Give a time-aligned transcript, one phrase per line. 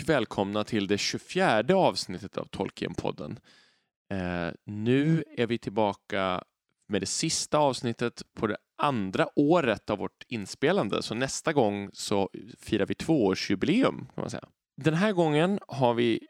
[0.00, 3.38] Och välkomna till det 24 avsnittet av Tolkienpodden.
[4.10, 6.44] Eh, nu är vi tillbaka
[6.88, 11.02] med det sista avsnittet på det andra året av vårt inspelande.
[11.02, 14.48] Så nästa gång så firar vi tvåårsjubileum kan man säga.
[14.76, 16.20] Den här gången har vi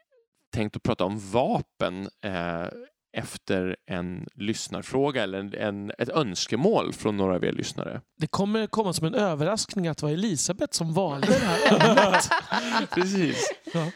[0.49, 2.65] tänkt att prata om vapen eh,
[3.13, 8.01] efter en lyssnarfråga eller en, en, ett önskemål från några av er lyssnare.
[8.17, 12.89] Det kommer komma som en överraskning att det var Elisabeth som valde det här ämnet.
[12.89, 13.51] Precis.
[13.73, 13.91] Ja.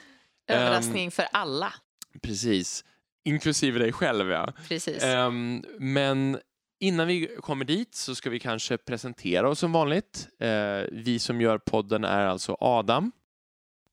[0.47, 1.73] Överraskning för alla.
[2.21, 2.83] Precis.
[3.25, 4.53] Inklusive dig själv, ja.
[4.67, 5.03] Precis.
[5.03, 6.39] Ehm, men
[6.79, 10.27] innan vi kommer dit så ska vi kanske presentera oss som vanligt.
[10.39, 10.49] Eh,
[10.91, 13.11] vi som gör podden är alltså Adam.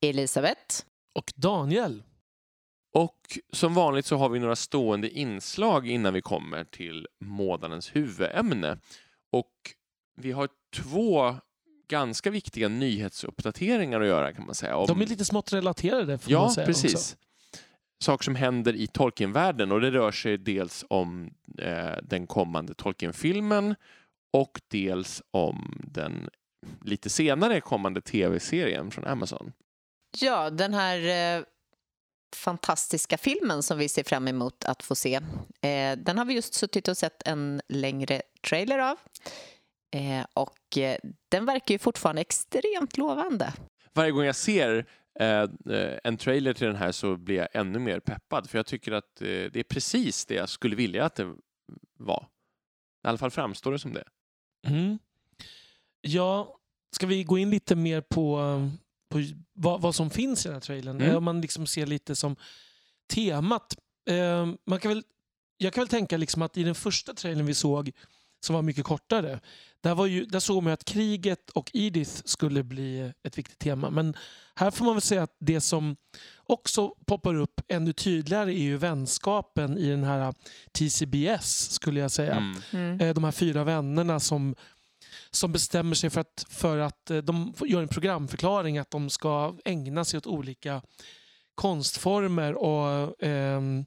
[0.01, 0.85] Elisabeth.
[1.15, 2.03] Och Daniel.
[2.95, 8.79] Och som vanligt så har vi några stående inslag innan vi kommer till månadens huvudämne.
[9.33, 9.53] Och
[10.17, 11.37] vi har två
[11.89, 14.77] ganska viktiga nyhetsuppdateringar att göra kan man säga.
[14.77, 14.87] Om...
[14.87, 16.95] De är lite smått relaterade får Ja, man säga precis.
[16.95, 17.17] också.
[18.03, 23.75] Saker som händer i Tolkienvärlden och det rör sig dels om eh, den kommande Tolkien-filmen
[24.33, 26.29] och dels om den
[26.85, 29.53] lite senare kommande tv-serien från Amazon.
[30.21, 30.99] Ja, den här
[31.39, 31.45] eh,
[32.37, 35.15] fantastiska filmen som vi ser fram emot att få se.
[35.61, 38.99] Eh, den har vi just suttit och sett en längre trailer av.
[39.95, 40.97] Eh, och eh,
[41.29, 43.53] den verkar ju fortfarande extremt lovande.
[43.93, 44.87] Varje gång jag ser
[45.21, 45.49] eh,
[46.05, 49.21] en trailer till den här så blir jag ännu mer peppad för jag tycker att
[49.21, 51.35] eh, det är precis det jag skulle vilja att det
[51.99, 52.29] var.
[53.05, 54.05] I alla fall framstår det som det.
[54.67, 54.99] Mm.
[56.01, 56.59] Ja,
[56.97, 58.41] ska vi gå in lite mer på,
[59.13, 60.97] på vad, vad som finns i den här trailern?
[60.97, 61.11] Mm.
[61.11, 62.37] Eh, Om man liksom ser lite som
[63.15, 63.77] temat.
[64.11, 65.03] Eh, man kan väl,
[65.59, 67.91] jag kan väl tänka liksom att i den första trailern vi såg,
[68.47, 69.41] som var mycket kortare,
[69.83, 73.91] där, var ju, där såg man att kriget och Edith skulle bli ett viktigt tema.
[73.91, 74.15] Men
[74.55, 75.97] här får man väl säga att det som
[76.37, 80.35] också poppar upp ännu tydligare är ju vänskapen i den här
[80.73, 82.37] TCBS, skulle jag säga.
[82.37, 82.63] Mm.
[82.71, 83.01] Mm.
[83.01, 84.55] Eh, de här fyra vännerna som,
[85.33, 89.57] som bestämmer sig för att, för att eh, de gör en programförklaring att de ska
[89.65, 90.83] ägna sig åt olika
[91.55, 93.85] konstformer och, ehm,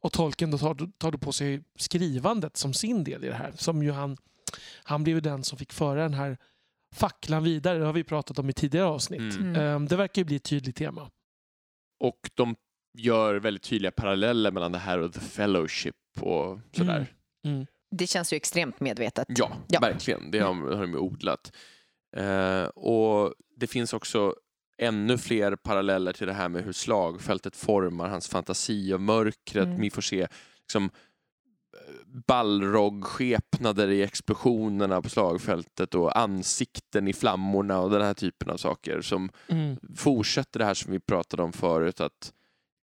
[0.00, 3.52] och Tolkien då tar, tar då på sig skrivandet som sin del i det här.
[3.56, 4.16] Som ju han,
[4.82, 6.38] han blev ju den som fick föra den här
[6.94, 7.78] facklan vidare.
[7.78, 9.36] Det har vi pratat om i tidigare avsnitt.
[9.36, 9.56] Mm.
[9.56, 11.10] Ehm, det verkar ju bli ett tydligt tema.
[12.00, 12.56] Och de
[12.98, 17.14] gör väldigt tydliga paralleller mellan det här och The Fellowship och sådär.
[17.44, 17.56] Mm.
[17.56, 17.66] Mm.
[17.90, 19.26] Det känns ju extremt medvetet.
[19.28, 19.80] Ja, Ja.
[19.80, 20.30] verkligen.
[20.30, 21.52] Det har, har de odlat.
[22.16, 24.34] Eh, och det finns också
[24.78, 29.64] ännu fler paralleller till det här med hur slagfältet formar hans fantasi och mörkret.
[29.66, 29.80] Mm.
[29.80, 30.26] Vi får se
[30.60, 30.90] liksom,
[32.58, 39.00] ballrog-skepnader i explosionerna på slagfältet och ansikten i flammorna och den här typen av saker
[39.00, 39.76] som Mm.
[39.96, 42.32] fortsätter det här som vi pratade om förut att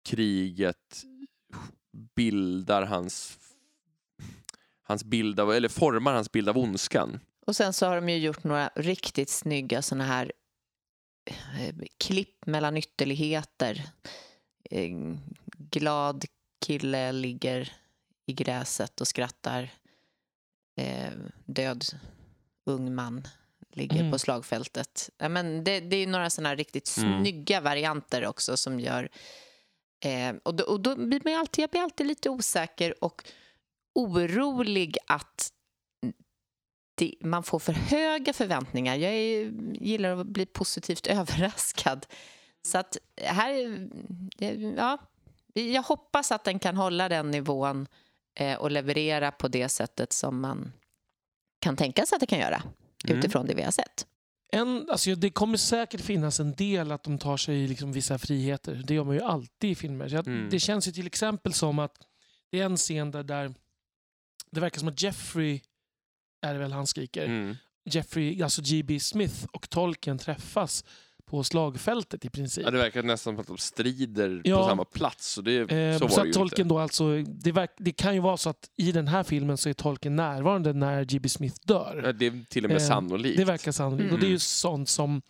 [0.08, 1.02] kriget
[2.16, 3.38] bildar hans
[4.92, 7.20] hans bild av, eller formar hans bild av ondskan.
[7.46, 10.32] Och sen så har de ju gjort några riktigt snygga såna här
[11.24, 13.86] eh, klipp mellan ytterligheter.
[14.70, 14.90] Eh,
[15.56, 16.24] glad
[16.66, 17.72] kille ligger
[18.26, 19.70] i gräset och skrattar.
[20.76, 21.12] Eh,
[21.46, 21.84] död
[22.66, 23.28] ung man
[23.72, 24.12] ligger Mm.
[24.12, 25.10] på slagfältet.
[25.18, 27.20] Ja, men det, det är några här riktigt Mm.
[27.22, 29.08] snygga varianter också som gör...
[30.04, 33.24] Eh, och då, och då blir man alltid, jag blir alltid lite osäker och
[33.94, 35.52] orolig att
[36.94, 38.96] det, man får för höga förväntningar.
[38.96, 39.52] Jag är,
[39.82, 42.06] gillar att bli positivt överraskad.
[42.66, 43.88] Så att här...
[44.76, 44.98] Ja,
[45.54, 47.86] jag hoppas att den kan hålla den nivån
[48.38, 50.72] eh, och leverera på det sättet som man
[51.60, 52.62] kan tänka sig att det kan göra
[53.04, 53.18] Mm.
[53.18, 54.06] utifrån det vi har sett.
[54.52, 58.82] En, alltså det kommer säkert finnas en del att de tar sig liksom vissa friheter.
[58.86, 60.08] Det gör man ju alltid i filmer.
[60.08, 60.50] Så jag, Mm.
[60.50, 61.96] Det känns ju till exempel som att
[62.50, 63.54] det är en scen där, där
[64.52, 65.60] det verkar som att Jeffrey,
[66.46, 67.56] är det väl han skriker, Mm.
[67.84, 69.00] Jeffrey, alltså G.B.
[69.00, 70.84] Smith och Tolkien träffas
[71.24, 72.64] på slagfältet i princip.
[72.64, 74.56] Ja, det verkar nästan som att de strider Ja.
[74.62, 75.38] på samma plats.
[75.38, 76.74] Och det, Eh, så så det att ju Tolkien inte.
[76.74, 79.68] då alltså, det, verk, det kan ju vara så att i den här filmen så
[79.68, 81.28] är Tolkien närvarande när G.B.
[81.28, 82.02] Smith dör.
[82.04, 83.36] Ja, Det är till och med Eh, sannolikt.
[83.36, 84.02] Det verkar sannolikt.
[84.02, 84.14] Mm.
[84.14, 85.22] Och det är ju sånt som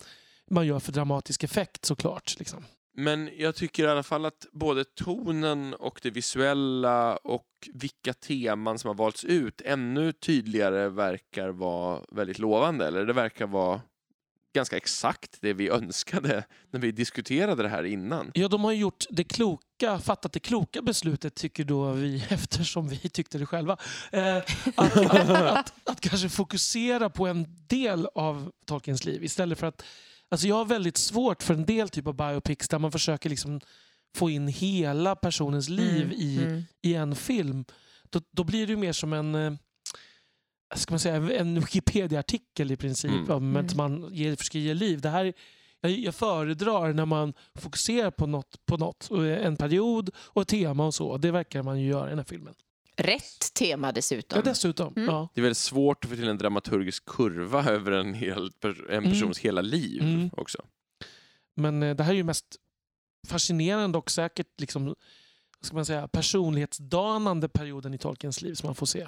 [0.51, 2.35] man gör för dramatisk effekt såklart.
[2.39, 2.65] Liksom.
[2.95, 8.79] Men jag tycker i alla fall att både tonen och det visuella och vilka teman
[8.79, 12.87] som har valts ut ännu tydligare verkar vara väldigt lovande.
[12.87, 13.81] Eller det verkar vara
[14.53, 18.31] ganska exakt det vi önskade när vi diskuterade det här innan.
[18.33, 22.97] Ja, de har gjort det kloka, fattat det kloka beslutet tycker då vi, eftersom vi
[22.97, 23.77] tyckte det själva.
[24.11, 24.37] Eh,
[24.75, 29.83] att, att, att, att kanske fokusera på en del av Tolkiens liv istället för att
[30.33, 33.59] Alltså jag har väldigt svårt för en del typ av biopics där man försöker liksom
[34.15, 36.63] få in hela personens liv Mm, i, mm.
[36.81, 37.65] i en film.
[38.09, 39.53] Då, då blir det ju mer som en, eh,
[40.75, 43.11] ska man säga, en Wikipedia-artikel i princip.
[43.11, 43.31] Mm.
[43.31, 43.65] Om Mm.
[43.65, 45.01] att man ger, försöker ge liv.
[45.01, 45.33] Det här,
[45.81, 49.07] jag, jag föredrar när man fokuserar på något, på något.
[49.11, 51.17] och En period och ett tema och så.
[51.17, 52.53] Det verkar man ju göra i den här filmen.
[52.95, 54.37] Rätt tema dessutom.
[54.45, 54.93] Ja, dessutom.
[54.95, 55.09] Mm.
[55.09, 55.29] Ja.
[55.33, 58.51] Det är väldigt svårt att få till en dramaturgisk kurva över en, hel,
[58.89, 60.29] en persons hela liv Mm.
[60.37, 60.65] också.
[61.55, 62.45] Men eh, det här är ju mest
[63.27, 64.95] fascinerande och säkert liksom, vad
[65.61, 69.07] ska man säga, personlighetsdanande perioden i Tolkiens liv som man får se.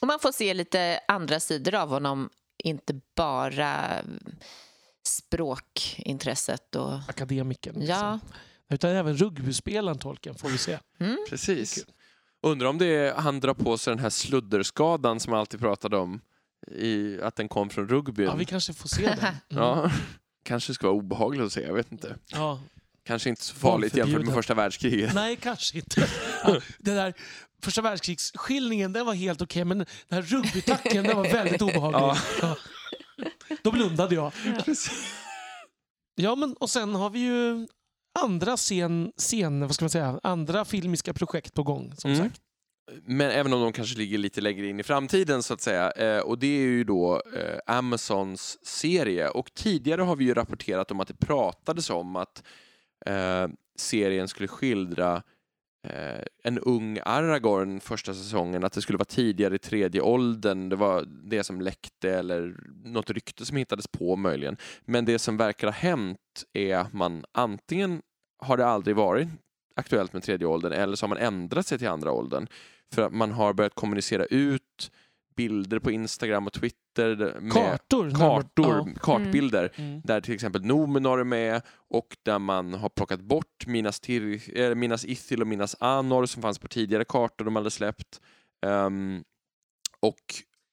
[0.00, 2.30] Och man får se lite andra sidor av honom,
[2.64, 4.02] inte bara
[5.06, 6.76] språkintresset.
[6.76, 6.92] Och...
[7.08, 7.74] Akademikern.
[7.74, 7.96] Liksom.
[7.96, 8.18] Ja.
[8.68, 10.78] Utan även rugbyspelaren Tolkien får vi se.
[10.98, 11.16] Mm.
[11.28, 11.86] Precis.
[12.42, 15.96] Undrar om det är, han drar på sig den här sludderskadan som jag alltid pratade
[15.96, 16.20] om.
[16.70, 18.26] I, att den kom från rugbyn.
[18.26, 19.18] Ja, vi kanske får se den.
[19.18, 19.34] Mm.
[19.48, 19.90] Ja.
[20.42, 22.16] Kanske ska vara obehagligt att se, jag vet inte.
[22.32, 22.60] Ja.
[23.04, 25.14] Kanske inte så farligt jämfört med första världskriget.
[25.14, 26.08] Nej, kanske inte.
[26.44, 27.14] Ja, det där
[27.62, 32.00] första världskrigsskildringen den var helt okej, men den här rugbytackeln den var väldigt obehaglig.
[32.00, 32.16] Ja.
[32.42, 32.56] Ja.
[33.62, 34.32] Då blundade jag.
[36.14, 37.66] Ja, men och sen har vi ju
[38.18, 41.92] andra scen, scen, vad ska man säga, andra filmiska projekt på gång.
[41.96, 42.22] Som Mm.
[42.24, 42.40] sagt.
[43.04, 45.90] Men även om de kanske ligger lite längre in i framtiden så att säga.
[45.90, 49.28] Eh, och det är ju då eh, Amazons serie.
[49.28, 52.42] Och tidigare har vi ju rapporterat om att det pratades om att
[53.06, 53.46] eh,
[53.78, 55.22] serien skulle skildra
[55.82, 60.68] eh, en ung Aragorn första säsongen, att det skulle vara tidigare i tredje åldern.
[60.68, 64.56] Det var det som läckte eller något rykte som hittades på möjligen.
[64.84, 68.02] Men det som verkar ha hänt är att man antingen
[68.38, 69.28] har det aldrig varit
[69.76, 72.46] aktuellt med tredje åldern eller så har man ändrat sig till andra åldern.
[72.94, 74.90] För att man har börjat kommunicera ut
[75.40, 78.10] bilder på Instagram och Twitter med Kartor.
[78.10, 78.86] kartor, Ja.
[79.00, 80.00] kartbilder Mm.
[80.04, 84.74] där till exempel Numenor är med och där man har plockat bort Minas, Tir- eh,
[84.74, 88.20] Minas Ithil och Minas Anor som fanns på tidigare kartor de hade släppt.
[88.66, 89.24] Ehm,
[90.00, 90.16] och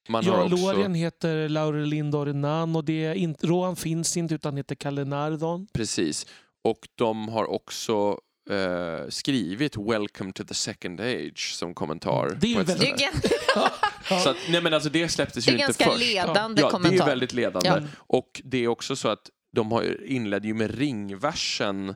[0.09, 0.55] man har Ja, också...
[0.55, 5.67] Lorien heter Laurelin Dorinan och det är inte, Rohan finns inte utan heter Kalle Nardon.
[5.73, 6.25] Precis.
[6.63, 8.19] Och de har också
[8.49, 12.38] eh, skrivit Welcome to the second age som kommentar.
[12.41, 13.11] Det är ju på väldigt- Det är.
[14.23, 15.99] Så att, nej men alltså det släpptes det ju är inte ganska först.
[16.13, 17.03] ledande Ja, det kommentar.
[17.05, 17.69] är väldigt ledande.
[17.69, 17.81] Ja.
[17.97, 21.89] Och det är också så att de har inledde ju med ringversen.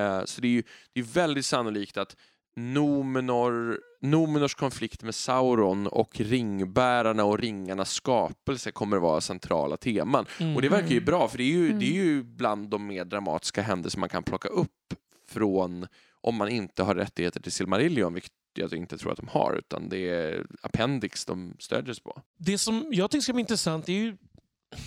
[0.00, 0.62] Eh, så det är ju
[0.92, 2.16] det är väldigt sannolikt att
[2.56, 10.26] Numenor, Numenors konflikt med Sauron och ringbärarna och ringarnas skapelse kommer att vara centrala teman.
[10.40, 10.56] Mm.
[10.56, 11.04] Och det verkar ju Mm.
[11.04, 11.78] bra, för det är ju, Mm.
[11.78, 14.70] det är ju bland de mer dramatiska händelser man kan plocka upp
[15.34, 15.86] från
[16.20, 19.88] om man inte har rättigheter till Silmarillion, vilket jag inte tror att de har, utan
[19.88, 22.22] det är Appendix de stödjer sig på.
[22.36, 24.16] Det som jag tycker ska bli intressant är ju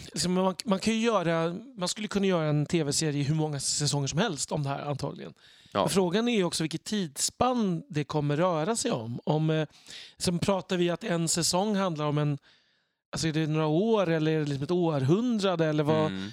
[0.06, 4.08] liksom man, man, kan ju göra, man skulle kunna göra en tv-serie hur många säsonger
[4.08, 5.34] som helst om det här antagligen.
[5.72, 5.90] Ja.
[5.90, 9.20] Frågan är också vilket tidsspann det kommer röra sig om.
[9.24, 9.68] om eh,
[10.18, 12.38] sen pratar vi att en säsong handlar om en
[13.10, 15.66] Alltså är det några år eller är det liksom ett århundrade?
[15.66, 16.06] Eller vad?
[16.06, 16.32] Mm.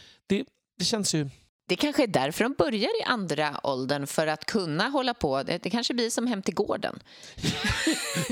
[0.79, 1.29] Det känns ju...
[1.67, 5.43] det kanske är därför de börjar i andra åldern, för att kunna hålla på.
[5.43, 6.99] Det, det kanske blir som Hem till gården.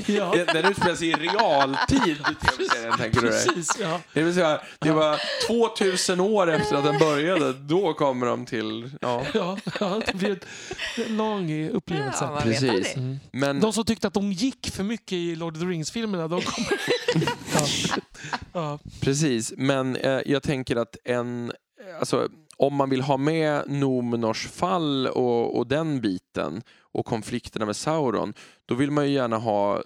[0.05, 3.45] Ja, Den- Den utspelar sig i realtid, tv-serien, tänker du dig?
[3.47, 3.77] precis.
[3.81, 3.99] Ja.
[4.13, 8.91] Det vill säga, det var 2000 år efter att den började, då kommer de till...
[9.01, 9.25] Ja.
[9.33, 10.39] Ja, ja, det blir
[11.07, 12.17] en lång upplevelse.
[12.33, 12.95] Ja, Precis.
[12.95, 13.19] Mm.
[13.31, 16.41] Men De som tyckte att de gick för mycket i Lord of the Rings-filmerna, de
[16.41, 16.81] kommer...
[17.53, 17.65] ja.
[18.53, 18.79] Ja.
[19.01, 21.51] Precis, men eh, jag tänker att en,
[21.99, 27.75] alltså, om man vill ha med Numenors fall och, och den biten och konflikterna med
[27.75, 28.33] Sauron,
[28.65, 29.81] då vill man ju gärna ha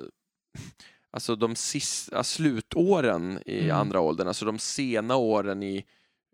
[1.12, 3.78] alltså de sista slutåren i Mm.
[3.78, 5.86] andra åldern, alltså de sena åren i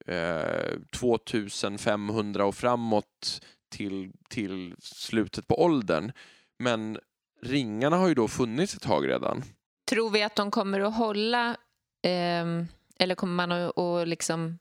[0.06, 6.12] eh, 2500 och framåt till, till slutet på åldern.
[6.60, 6.98] Men
[7.42, 9.44] ringarna har ju då funnits ett tag redan.
[9.90, 11.58] Tror vi att de kommer att hålla,
[12.04, 12.68] ehm,
[13.00, 14.60] eller kommer man att, att liksom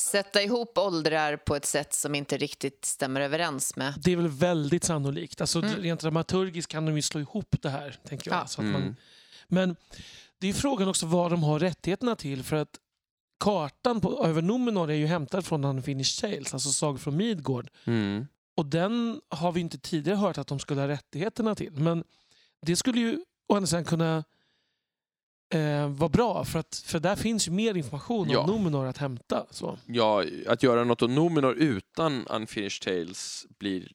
[0.00, 3.94] sätta ihop åldrar på ett sätt som inte riktigt stämmer överens med?
[4.04, 5.40] Det är väl väldigt sannolikt.
[5.40, 5.74] Alltså, Mm.
[5.76, 7.96] Rent dramaturgiskt kan de ju slå ihop det här.
[8.08, 8.40] Tänker jag.
[8.40, 8.46] Ja.
[8.46, 8.96] Så att man, Mm.
[9.48, 9.76] men
[10.38, 12.42] det är frågan också vad de har rättigheterna till.
[12.42, 12.78] För att
[13.40, 17.70] kartan på, över Numenor är ju hämtad från Unfinished Tales, alltså Sagor från Midgård.
[17.84, 18.26] Mm.
[18.56, 21.72] Och den har vi inte tidigare hört att de skulle ha rättigheterna till.
[21.72, 22.04] Men
[22.62, 24.24] det skulle ju å andra sidan kunna
[25.50, 28.38] eh, vara bra för, att, för där finns ju mer information Ja.
[28.40, 29.46] om Numenor att hämta.
[29.50, 29.78] Så.
[29.86, 33.92] Ja, att göra något om Numenor utan Unfinished Tales blir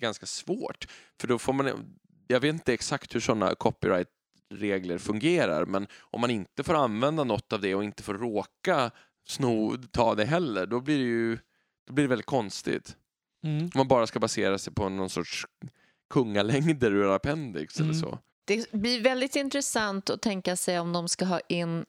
[0.00, 0.86] ganska svårt.
[1.20, 6.30] För då får man, jag vet inte exakt hur sådana copyright-regler fungerar, men om man
[6.30, 8.90] inte får använda något av det och inte får råka
[9.28, 10.66] sno, ta det heller.
[10.66, 11.38] Då blir det ju
[11.86, 12.96] då blir det väldigt konstigt.
[13.44, 13.62] Mm.
[13.64, 15.46] Om man bara ska basera sig på någon sorts
[16.10, 17.90] kungalängder ur appendix Mm.
[17.90, 18.18] eller så.
[18.46, 21.84] Det blir väldigt intressant att tänka sig om de ska ha in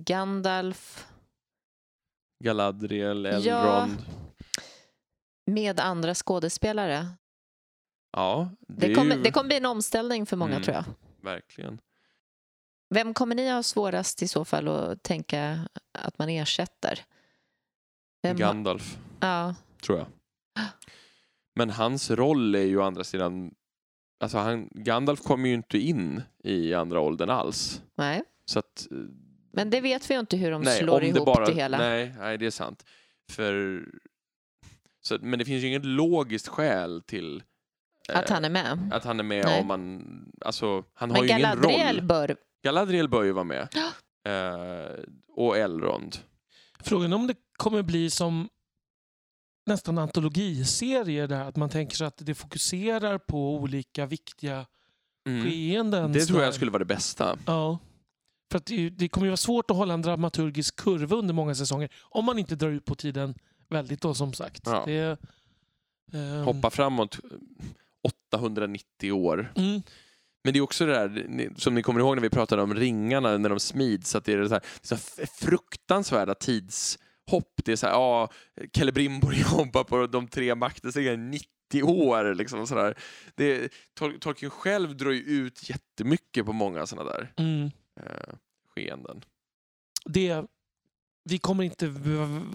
[0.00, 1.06] Gandalf
[2.44, 3.30] Galadriel, Ja.
[3.32, 4.04] Elrond.
[5.46, 7.06] med andra skådespelare.
[8.12, 10.62] Ja, det, Det kommer, ju det kommer bli en omställning för många Mm.
[10.62, 10.84] tror jag.
[11.22, 11.80] verkligen.
[12.94, 17.04] Vem kommer ni ha svårast i så fall att tänka att man ersätter?
[18.22, 19.54] Vem Gandalf, ja.
[19.82, 20.06] tror jag.
[21.54, 23.54] Men hans roll är ju å andra sidan...
[24.20, 27.82] Alltså han, Gandalf kommer ju inte in i andra åldern alls.
[27.96, 28.22] Nej.
[28.44, 28.86] Så att...
[28.90, 28.96] eh,
[29.52, 31.52] Men det vet vi ju inte hur de nej, slår om ihop det, bara, det
[31.54, 31.78] hela.
[31.78, 32.84] Nej, nej, det är sant.
[33.32, 33.82] För...
[35.00, 37.42] Så, men det finns ju inget logiskt skäl till
[38.08, 38.90] eh, Att han är med.
[38.92, 39.60] att han är med Nej.
[39.60, 40.02] om man...
[40.40, 42.06] Alltså, han har Men ju ingen Galadriel roll.
[42.06, 42.36] bör...
[42.64, 43.68] Galadriel bör ju vara med.
[43.74, 43.90] Ja.
[44.30, 44.90] Eh,
[45.32, 46.16] och Elrond.
[46.80, 48.48] Frågan är om det kommer bli som
[49.66, 54.66] nästan antologiserier där att man tänker sig att det fokuserar på olika viktiga
[55.28, 55.44] Mm.
[55.44, 56.12] skeenden.
[56.12, 57.38] Det tror jag skulle vara det bästa.
[57.46, 57.78] Ja.
[58.50, 61.54] För att det, det kommer ju vara svårt att hålla en dramaturgisk kurva under många
[61.54, 63.34] säsonger om man inte drar ut på tiden
[63.68, 64.62] väldigt då som sagt.
[64.64, 64.82] Ja.
[64.86, 65.18] Det,
[66.12, 67.18] ehm, Hoppa framåt
[68.02, 69.52] 890 år.
[69.56, 69.82] Mm,
[70.44, 73.38] Men det är också det där, som ni kommer ihåg när vi pratade om ringarna
[73.38, 76.34] när de smids, att det är så här, det är så fruktansvärda
[77.26, 77.64] tidshopp.
[77.64, 78.28] Det är så här, ja,
[78.76, 81.40] Celebrimbor jobbar på de tre maktstegarna i
[81.70, 82.34] 90 år.
[82.34, 82.98] Liksom, så där.
[83.34, 87.70] Det, Tol- Tolkien själv drar ju ut jättemycket på många sådana där mm.
[88.00, 88.34] eh,
[88.74, 89.24] skeenden.
[90.04, 90.44] det,
[91.24, 91.94] vi kommer inte,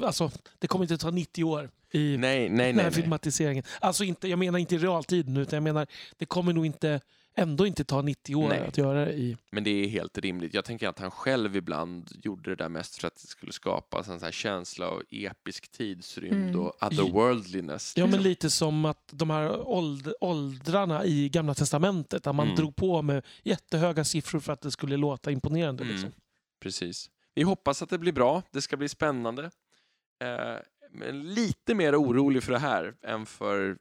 [0.04, 2.94] alltså, det kommer inte ta 90 år i Nej, nej, den här nej.
[2.94, 3.64] filmatiseringen.
[3.80, 5.88] Alltså inte, jag menar inte i realtid nu, utan jag menar
[6.18, 7.02] det kommer nog inte,
[7.36, 8.60] ändå inte ta 90 år Nej.
[8.68, 9.38] att göra det i.
[9.52, 10.54] Men det är helt rimligt.
[10.54, 14.08] Jag tänker att han själv ibland gjorde det där mest för att det skulle skapas
[14.08, 16.60] en sån här känsla av episk tidsrymd Mm.
[16.60, 17.94] och otherworldliness.
[17.98, 22.56] Ja, men lite som att de här åld, åldrarna i Gamla Testamentet, där man Mm.
[22.56, 25.84] drog på med jättehöga siffror för att det skulle låta imponerande.
[25.84, 25.96] Mm.
[25.96, 26.12] Liksom.
[26.62, 27.10] Precis.
[27.34, 28.44] Vi hoppas att det blir bra.
[28.52, 29.44] Det ska bli spännande.
[30.24, 30.60] Eh,
[30.94, 33.78] men lite mer orolig för det här än för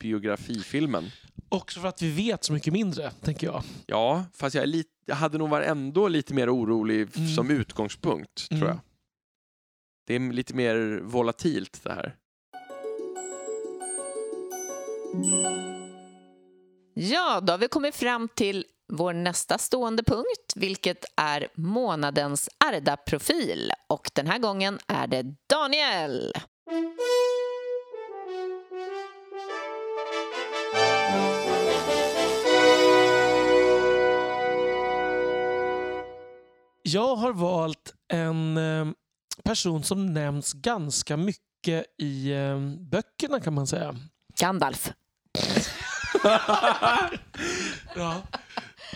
[0.00, 1.10] biografifilmen.
[1.52, 3.62] Också för att vi vet så mycket mindre, tänker jag.
[3.86, 7.28] Ja, fast jag, är lite, jag hade nog varit ändå lite mer orolig Mm.
[7.28, 8.68] som utgångspunkt, tror Mm.
[8.68, 8.78] jag.
[10.06, 12.16] Det är lite mer volatilt det här.
[16.94, 23.72] Ja, då har vi kommit fram till vår nästa stående punkt, vilket är månadens Arda-profil.
[23.88, 26.32] Och den här gången är det Daniel.
[36.92, 38.86] Jag har valt en eh,
[39.44, 43.96] person som nämns ganska mycket i eh, böckerna kan man säga.
[44.40, 44.92] Gandalf.
[47.96, 48.22] Ja,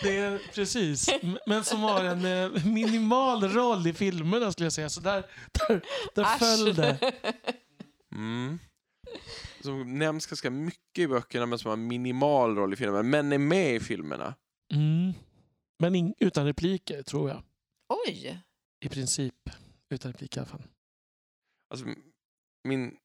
[0.01, 1.09] det är precis.
[1.45, 4.89] Men som har en eh, minimal roll i filmerna skulle jag säga.
[4.89, 5.81] Så där, där,
[6.15, 6.39] där Asch.
[6.39, 7.13] föll det.
[8.15, 8.59] Mm.
[9.61, 13.37] Som nämns ganska mycket i böckerna men som har minimal roll i filmen, men är
[13.37, 14.33] med i filmerna.
[14.73, 15.13] Mm.
[15.79, 17.43] Men in, utan repliker tror jag.
[17.89, 18.39] Oj!
[18.85, 19.49] I princip.
[19.89, 20.63] Utan repliker i alla fall.
[21.73, 21.85] Alltså,
[22.63, 22.97] min...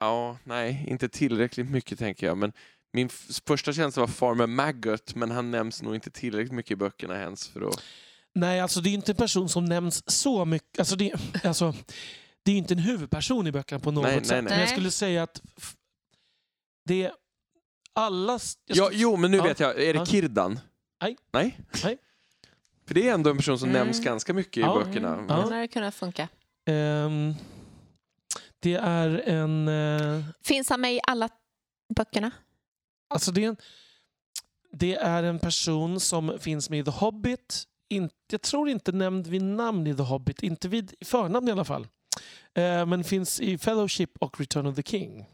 [0.00, 2.38] Ja, nej, inte tillräckligt mycket tänker jag.
[2.38, 2.52] Men
[2.92, 3.08] min
[3.46, 7.48] första känsla var Farmer Maggot, men han nämns nog inte tillräckligt mycket i böckerna ens
[7.48, 7.82] för att...
[8.34, 10.78] Nej, alltså det är inte en person som nämns så mycket.
[10.78, 11.12] Alltså det,
[11.44, 11.74] alltså,
[12.42, 14.30] det är inte en huvudperson i böckerna på något Nej, nej, sätt.
[14.30, 14.42] nej.
[14.42, 14.68] Men jag Nej.
[14.68, 15.42] skulle säga att
[16.84, 17.12] det är
[17.92, 18.32] alla...
[18.32, 19.44] jag Ja, skulle- jo, men nu Ja.
[19.44, 19.70] vet jag.
[19.82, 20.06] Är det Ja.
[20.06, 20.60] Kirdan?
[21.02, 21.16] Nej.
[21.32, 21.58] Nej?
[21.84, 21.98] Nej.
[22.86, 23.82] För det är ändå en person som Mm.
[23.86, 24.74] nämns ganska mycket i Ja.
[24.84, 25.12] böckerna.
[25.14, 25.36] Mm, Ja.
[25.36, 26.28] Den hade kunnat funka.
[26.66, 27.34] Ehm,
[28.60, 29.68] det är en...
[29.68, 31.28] eh, Finns han med i alla
[31.96, 32.30] böckerna?
[33.10, 33.56] Alltså det, är en,
[34.72, 37.64] det är en person som finns med i The Hobbit.
[37.88, 41.64] In, jag tror inte nämnd vid namn i The Hobbit, inte vid förnamn i alla
[41.64, 41.86] fall.
[42.54, 45.26] Eh, men finns i Fellowship och Return of the King.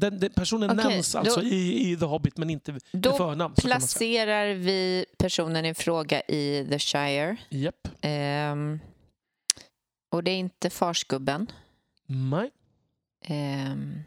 [0.00, 3.38] Den, den personen Okej, nämns då- alltså i, i The Hobbit men inte Då förnamn.
[3.38, 3.78] kan man säga.
[3.78, 7.36] placerar vi personen i fråga i The Shire.
[7.48, 7.88] Japp.
[8.00, 8.80] Ehm,
[10.10, 11.46] och det är inte farsgubben.
[12.06, 12.50] Nej,
[13.24, 14.02] Ehm,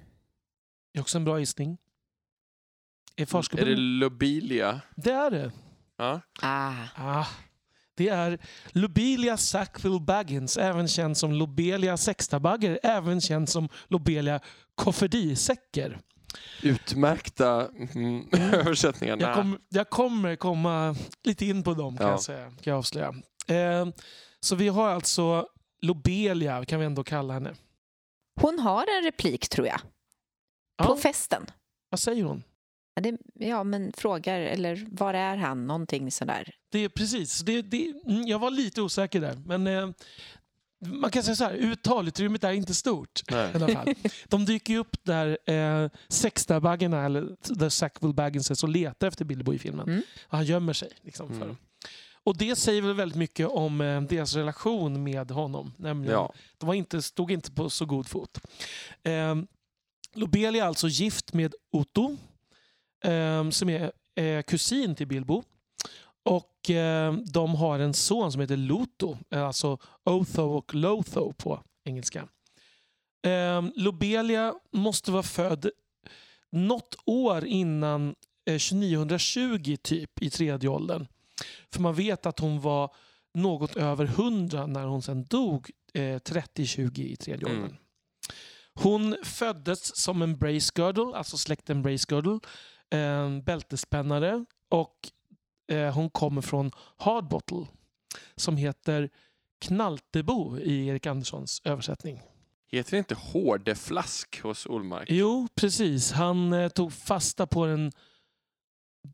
[0.93, 1.77] det är också en bra gissning.
[3.15, 3.67] Är Är farsgubben...
[3.67, 4.81] det Lobelia?
[4.95, 5.51] det är det.
[5.97, 6.21] Ja.
[6.41, 7.25] ah, Ah,
[7.95, 8.39] det är
[8.71, 14.39] Lobelia Sackville Baggins, även känd som Lobelia Sextabagger, även känd som Lobelia
[14.85, 15.99] Kofferdisäcker.
[16.63, 19.17] Utmärkta mm, översättningar.
[19.19, 22.11] Jag, kom, jag kommer komma lite in på dem kan Ja.
[22.11, 23.13] jag säga, kan jag avslöja.
[23.47, 23.87] Eh,
[24.39, 25.47] så vi har alltså
[25.81, 27.53] Lobelia kan vi ändå kalla henne.
[28.41, 29.79] Hon har en replik, tror jag,
[30.77, 31.45] Ja, på festen.
[31.89, 32.43] vad säger hon?
[32.95, 35.67] Ja, det, ja, men frågar, eller var är han?
[35.67, 36.53] Någonting sådär.
[36.71, 37.39] Det är precis.
[37.39, 39.35] Det, det, mm, jag var lite osäker där.
[39.45, 39.89] Men eh,
[40.85, 43.21] man kan säga så här, uttalutrymmet är inte stort.
[43.31, 43.51] Nej.
[43.51, 43.93] I alla fall.
[44.27, 49.53] De dyker ju upp där eh, sextarbaggarna, eller The Sackville Bagginses, och letar efter Bilbo
[49.53, 49.89] i filmen.
[49.89, 50.01] Mm.
[50.27, 50.89] Och han gömmer sig.
[51.01, 51.47] Liksom, för Mm.
[51.47, 51.57] dem.
[52.23, 55.73] Och det säger väl väldigt mycket om eh, deras relation med honom.
[55.77, 56.33] Nämligen, Ja.
[56.57, 58.39] De var inte, stod inte på så god fot.
[59.03, 59.35] Eh,
[60.13, 62.17] Lobelia är alltså gift med Otto,
[63.03, 65.43] eh, som är eh, kusin till Bilbo.
[66.69, 72.27] Eh, de har en son som heter Loto, eh, alltså Otho och Lotho på engelska.
[73.25, 75.69] Eh, Lobelia måste vara född
[76.51, 78.15] något år innan
[78.45, 81.07] eh, 2920 typ i tredje åldern.
[81.73, 82.95] För man vet att hon var
[83.33, 87.61] något över 100 när hon sen dog eh, 30-20 i tredje Mm.
[87.63, 87.77] åldern.
[88.73, 92.39] Hon föddes som en bracegirdle, alltså släkten bracegirdle,
[92.89, 94.95] en bältespännare och
[95.71, 97.65] eh, hon kommer från Hardbottle
[98.35, 99.09] som heter
[99.61, 102.21] Knaltebo i Erik Anderssons översättning.
[102.71, 105.11] Heter det inte hårdeflask hos Olmark?
[105.11, 106.11] Jo, precis.
[106.11, 107.91] Han eh, tog fasta på den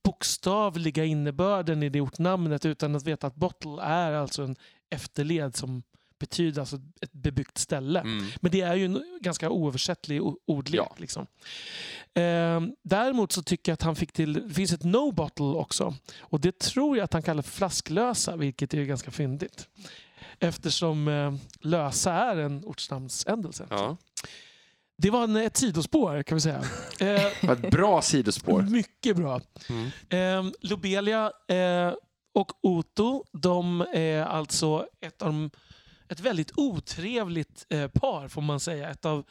[0.03, 4.55] bokstavliga innebörden i det ortnamnet utan att veta att bottle är alltså en
[4.89, 5.83] efterled som
[6.19, 7.99] betyder alltså ett bebyggt ställe.
[7.99, 8.25] Mm.
[8.41, 10.81] Men det är ju en ganska oöversättlig ordlek.
[10.81, 10.95] Ja.
[10.97, 11.27] Liksom.
[12.13, 14.33] Ehm, däremot så tycker jag att han fick till...
[14.33, 15.95] Det finns ett no bottle också.
[16.19, 19.67] Och det tror jag att han kallar för flasklösa, vilket är ganska fyndigt.
[20.39, 23.67] Eftersom eh, lösa är en ortsnamnsändelse.
[23.69, 23.97] Ja.
[24.97, 26.63] Det var en, ett sidospår kan vi säga.
[26.99, 28.61] Eh, ett bra sidospår.
[28.61, 29.41] mycket bra.
[29.69, 29.89] Mm.
[30.09, 31.93] Eh, Lobelia eh,
[32.33, 35.49] och Otto, de är alltså ett, av de,
[36.09, 38.89] ett väldigt otrevligt eh, par får man säga.
[38.89, 39.25] Ett av,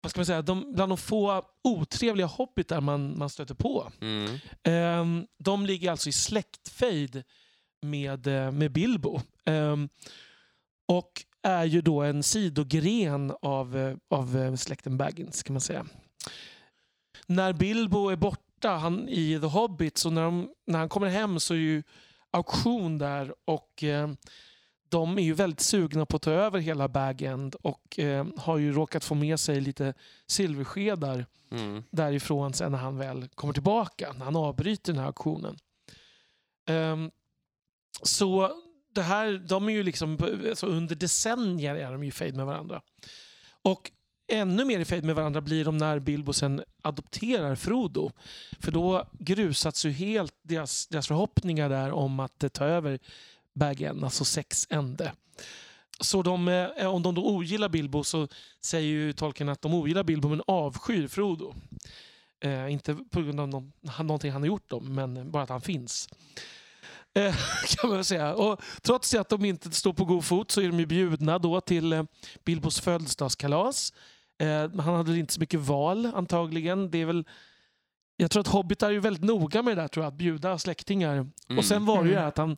[0.00, 3.92] vad ska man säga, de, bland de få otrevliga hobbitar man, man stöter på.
[4.00, 4.34] Mm.
[4.62, 7.22] Eh, de ligger alltså i släktfejd
[7.82, 9.20] med, eh, med Bilbo.
[9.44, 9.76] Eh,
[10.88, 15.86] och är ju då en sidogren av, eh, av eh, släkten Baggins kan man säga.
[17.26, 21.40] När Bilbo är borta han, i The Hobbit, så när, de, när han kommer hem
[21.40, 21.82] så är ju
[22.30, 23.84] auktion där och
[24.90, 28.58] de är ju väldigt sugna på att ta över hela Bag End och eh, har
[28.58, 29.94] ju råkat få med sig lite
[30.26, 31.82] silverskedar Mm.
[31.90, 35.56] därifrån sen när han väl kommer tillbaka, när han avbryter den här auktionen.
[36.66, 37.10] Ehm,
[38.02, 38.52] så
[38.94, 42.82] det här, de är ju liksom, alltså under decennier är de ju fejd med varandra.
[43.62, 43.90] Och
[44.32, 48.10] ännu mer i fejd med varandra blir de när Bilbo sen adopterar Frodo.
[48.60, 52.98] För då grusats ju helt deras, deras förhoppningar där om att ta över
[53.60, 55.12] Bag End, alltså sex ände.
[56.00, 58.28] Så de, eh, om de då ogillar Bilbo så
[58.64, 61.54] säger ju tolken att de ogillar Bilbo men avskyr Frodo.
[62.40, 65.60] Eh, inte på grund av någon, någonting han har gjort dem, men bara att han
[65.60, 66.08] finns.
[67.14, 67.34] Eh,
[67.66, 68.34] kan man säga.
[68.34, 71.60] Och trots att de inte står på god fot så är de ju bjudna då
[71.60, 72.04] till eh,
[72.44, 73.92] Bilbos födelsedagskalas.
[74.38, 76.90] Eh, han hade inte så mycket val antagligen.
[76.90, 77.24] Det är väl,
[78.16, 80.58] jag tror att hobbitar är ju väldigt noga med det där, tror jag, att bjuda
[80.58, 81.14] släktingar.
[81.14, 81.58] Mm.
[81.58, 82.56] Och sen var det ju att han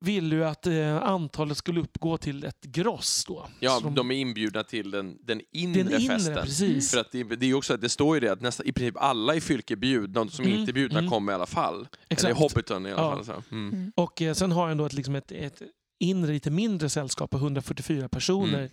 [0.00, 3.46] ville ju att eh, antalet skulle uppgå till ett gross då.
[3.60, 6.34] Ja, Så de är inbjudna till den, den inre den inre, festen.
[6.34, 6.90] precis.
[6.90, 8.96] För att det, det, är ju också, det står ju det att nästan, i princip
[8.96, 11.10] alla i Fylke är bjudna, de som Mm, inte är bjudna mm.
[11.10, 11.88] kommer i alla fall.
[12.08, 12.24] Exakt.
[12.30, 13.14] Eller Hobbiton i alla Ja.
[13.16, 13.24] fall.
[13.24, 13.32] Så.
[13.54, 13.72] Mm.
[13.74, 13.92] Mm.
[13.96, 15.62] Och eh, sen har han då ett, liksom ett, ett
[16.00, 18.70] inre, lite mindre sällskap på 144 personer Mm.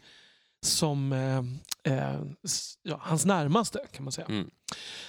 [0.65, 1.37] som eh,
[1.93, 2.19] eh,
[2.83, 4.27] ja, hans närmaste kan man säga.
[4.27, 4.49] Mm.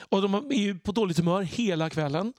[0.08, 2.32] Och de är ju på dåligt humör hela kvällen.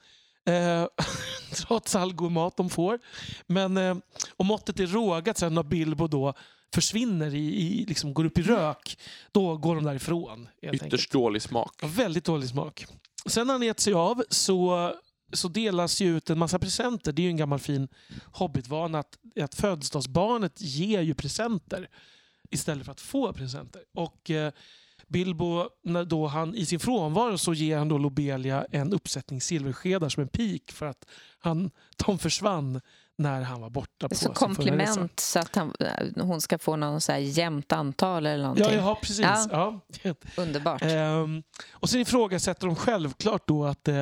[0.48, 0.88] Eh,
[1.52, 3.00] trots all god mat de får.
[3.48, 3.98] Men, eh,
[4.38, 6.34] och måttet är rågat sen när Bilbo då
[6.74, 9.00] försvinner, i, i, liksom går upp i rök.
[9.32, 10.48] Då går de därifrån.
[10.62, 10.94] helt enkelt.
[10.94, 11.76] Ytterst dålig smak.
[11.82, 12.86] Ja, Väldigt dålig smak.
[13.26, 14.94] Sen när han gett sig av så,
[15.34, 17.12] så delas ju ut en massa presenter.
[17.12, 17.88] Det är ju en gammal fin
[18.26, 21.90] hobbitvana att, att födelsedagsbarnet ger ju presenter
[22.52, 23.82] istället för att få presenter.
[23.96, 24.52] Och eh,
[25.08, 30.10] Bilbo, när då han, i sin frånvaro så ger han då Lobelia en uppsättning silverskedar
[30.10, 31.06] som en pik för att
[31.40, 31.72] han,
[32.06, 32.82] de försvann
[33.18, 35.74] när han var borta på Så komplement så att han,
[36.16, 38.66] hon ska få någon så här jämnt antal eller någonting.
[38.66, 39.20] Ja, ja, precis.
[39.20, 39.82] Ja.
[40.02, 40.16] Ja.
[40.38, 40.82] Underbart.
[40.82, 44.02] Ehm, och sen ifrågasätter de självklart då att eh,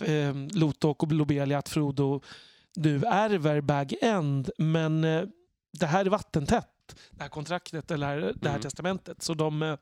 [0.00, 2.20] eh, Lotok och Lobelia, att Frodo
[2.76, 4.50] nu ärver Bag End.
[4.58, 5.22] Men eh,
[5.78, 6.66] det här är vattentätt
[7.10, 8.60] det här kontraktet eller det här Mm.
[8.62, 9.22] testamentet.
[9.22, 9.76] Så de eh,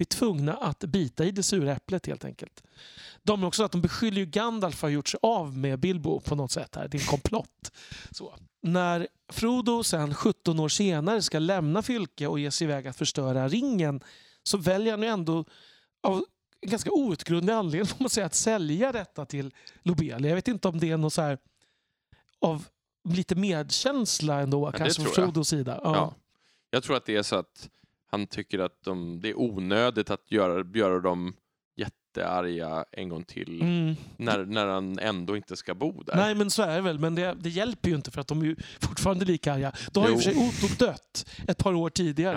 [0.00, 2.62] blir tvungna att bita i det sura äpplet helt enkelt.
[3.22, 5.78] De är också att de beskyller ju Gandalf för att ha gjort sig av med
[5.78, 6.74] Bilbo på något sätt.
[6.74, 6.88] här.
[6.88, 7.72] Det är en komplott.
[8.10, 8.34] Så.
[8.62, 13.48] När Frodo sen 17 år senare ska lämna Fylke och ge sig iväg att förstöra
[13.48, 14.00] ringen
[14.42, 15.44] så väljer han ju ändå
[16.02, 16.24] av
[16.60, 20.28] en ganska outgrundlig anledning får man säga, att sälja detta till Lobelia.
[20.28, 21.38] Jag vet inte om det är något så här
[22.40, 22.66] av
[23.08, 25.12] lite medkänsla ändå kanske från.
[25.14, 25.80] Frodos sida.
[25.84, 25.94] Ja.
[25.94, 26.14] Ja.
[26.70, 27.68] Jag tror att det är så att
[28.10, 31.34] han tycker att de, det är onödigt att göra, göra dem
[31.76, 33.96] jättearga en gång till Mm.
[34.16, 36.16] när, när han ändå inte ska bo där.
[36.16, 38.40] Nej men så är det väl, men det, det hjälper ju inte för att de
[38.40, 39.72] är ju fortfarande lika arga.
[39.92, 42.36] Då har ju i och för sig Otto dött ett par år tidigare.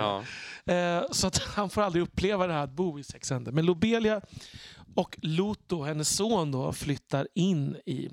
[0.64, 0.74] Ja.
[0.74, 3.52] Eh, så att han får aldrig uppleva det här att bo i sex händer.
[3.52, 4.20] Men Lobelia
[4.94, 8.10] och Loto, hennes son, då, flyttar in i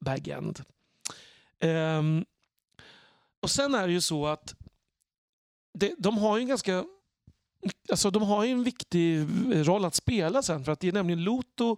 [0.00, 0.60] Bag End.
[1.60, 2.24] Ehm,
[3.42, 4.54] och sen är det ju så att
[5.78, 6.84] det, de har ju en ganska
[7.90, 9.24] Alltså de har ju en viktig eh,
[9.64, 11.76] roll att spela sen för att det är nämligen Loto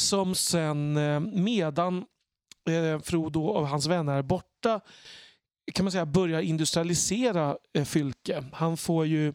[0.00, 2.04] som sen eh, medan
[2.68, 4.80] eh, Frodo och hans vänner är borta
[5.74, 8.44] kan man säga börjar industrialisera Fylke.
[8.52, 9.34] Han får ju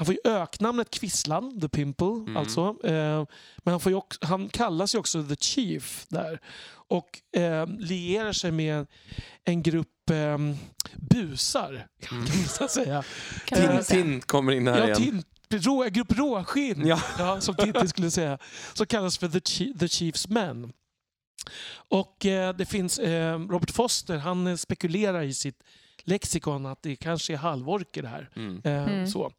[0.00, 2.06] han får ju öknamnet Kvisslan, The Pimple.
[2.06, 2.36] Mm.
[2.36, 2.76] Alltså.
[2.84, 3.24] Eh,
[3.64, 6.40] men han, får ju också, han kallas ju också The Chief där.
[6.72, 8.86] Och eh, lierar sig med
[9.44, 10.38] en grupp eh,
[10.96, 13.04] busar, kan man så säga.
[13.44, 14.02] Kan man väl säga.
[14.02, 15.22] Tintin kommer in här Ja, igen.
[15.48, 17.00] tin, rå, grupp råskinn, Ja.
[17.18, 18.38] ja, som Tintin skulle säga.
[18.74, 20.72] Som kallas för The, Chi- The Chiefs Men.
[21.72, 25.62] Och eh, det finns eh, Robert Foster, han eh, spekulerar i sitt
[26.04, 28.30] lexikon att det kanske är halvorker det här.
[28.36, 28.60] Mm.
[28.64, 29.06] Eh, Mm.
[29.06, 29.32] Så.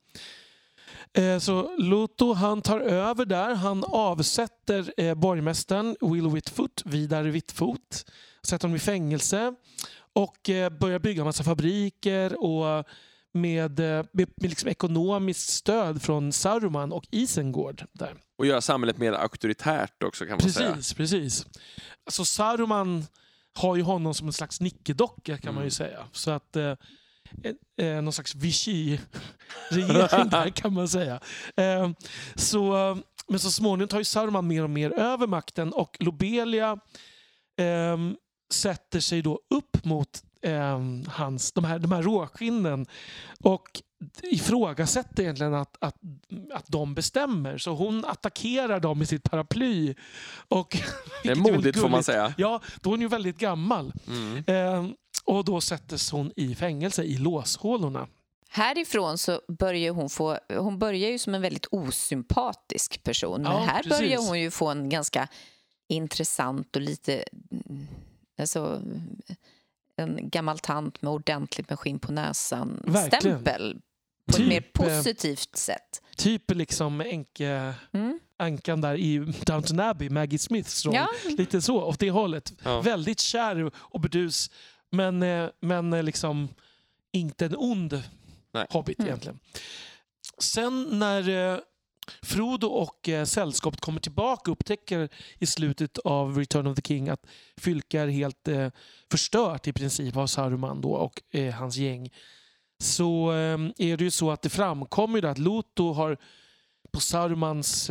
[1.18, 3.56] Eh, så Loto han tar över där.
[3.56, 8.06] Han avsätter eh, borgmästaren Will Whitfoot, Vidar Whitfoot.
[8.44, 9.54] Sätter honom i fängelse
[10.14, 12.86] och eh, börjar bygga en massa fabriker och
[13.34, 17.86] med, med, med liksom ekonomiskt stöd från Saruman och Isengård.
[17.94, 18.14] Där.
[18.38, 20.74] Och göra samhället mer auktoritärt också kan man säga.
[20.74, 21.46] Precis, precis.
[22.06, 23.06] Alltså Saruman
[23.54, 25.72] har ju honom som en slags nickedocka kan man ju Mm.
[25.72, 26.06] säga.
[26.12, 26.56] Så att
[27.44, 31.20] eh, eh, någon slags Vichy-regering där kan man säga.
[31.56, 31.90] Eh,
[32.36, 36.72] så, men så småningom tar ju Saruman mer och mer över makten och Lobelia
[37.58, 37.98] eh,
[38.54, 42.86] sätter sig då upp mot eh, hans, de, här, de här råskinnen
[43.40, 43.82] och
[44.24, 45.96] ifrågasätter egentligen att, att,
[46.54, 47.58] att de bestämmer.
[47.58, 49.96] Så hon attackerar dem med sitt paraply.
[50.48, 50.78] Och,
[51.24, 52.34] Det är vilket är modigt får man säga.
[52.38, 53.94] Ja, då är hon ju väldigt gammal.
[54.08, 54.38] Mm.
[54.48, 54.92] Eh,
[55.24, 58.08] och då sättes hon i fängelse i låshålorna.
[58.50, 60.38] Härifrån så börjar hon få...
[60.58, 63.42] Hon börjar ju som en väldigt osympatisk person.
[63.42, 64.00] Men Ja, här precis.
[64.00, 65.28] börjar hon ju få en ganska
[65.88, 67.24] intressant och lite...
[67.52, 67.88] mm,
[68.40, 68.82] Alltså,
[69.96, 72.84] en gammal tant med ordentligt med skinn på näsan.
[72.88, 73.22] Verkligen.
[73.40, 73.82] Stämpel
[74.26, 76.02] på Typ, ett mer eh, positivt sätt.
[76.18, 78.20] Typ liksom enke, Mm.
[78.38, 80.96] ankan där i Downton Abbey, Maggie Smiths roll.
[80.96, 81.08] Ja,
[81.38, 82.54] Lite så, åt det hållet.
[82.64, 82.82] Ja.
[82.82, 84.52] Väldigt kär och burdus,
[84.92, 86.50] men, eh, men eh, liksom
[87.12, 88.04] inte en ond
[88.54, 88.66] Nej.
[88.70, 89.08] hobbit Mm.
[89.08, 89.40] egentligen.
[90.38, 91.60] Sen när eh,
[92.22, 97.26] Frodo och sällskapet kommer tillbaka och upptäcker i slutet av Return of the King att
[97.58, 98.48] Fylke är helt
[99.12, 101.22] förstört i princip av Saruman då och
[101.54, 102.10] hans gäng.
[102.80, 103.32] Så
[103.78, 106.18] är det ju så att det framkommer att Loto har
[106.92, 107.90] på Sarumans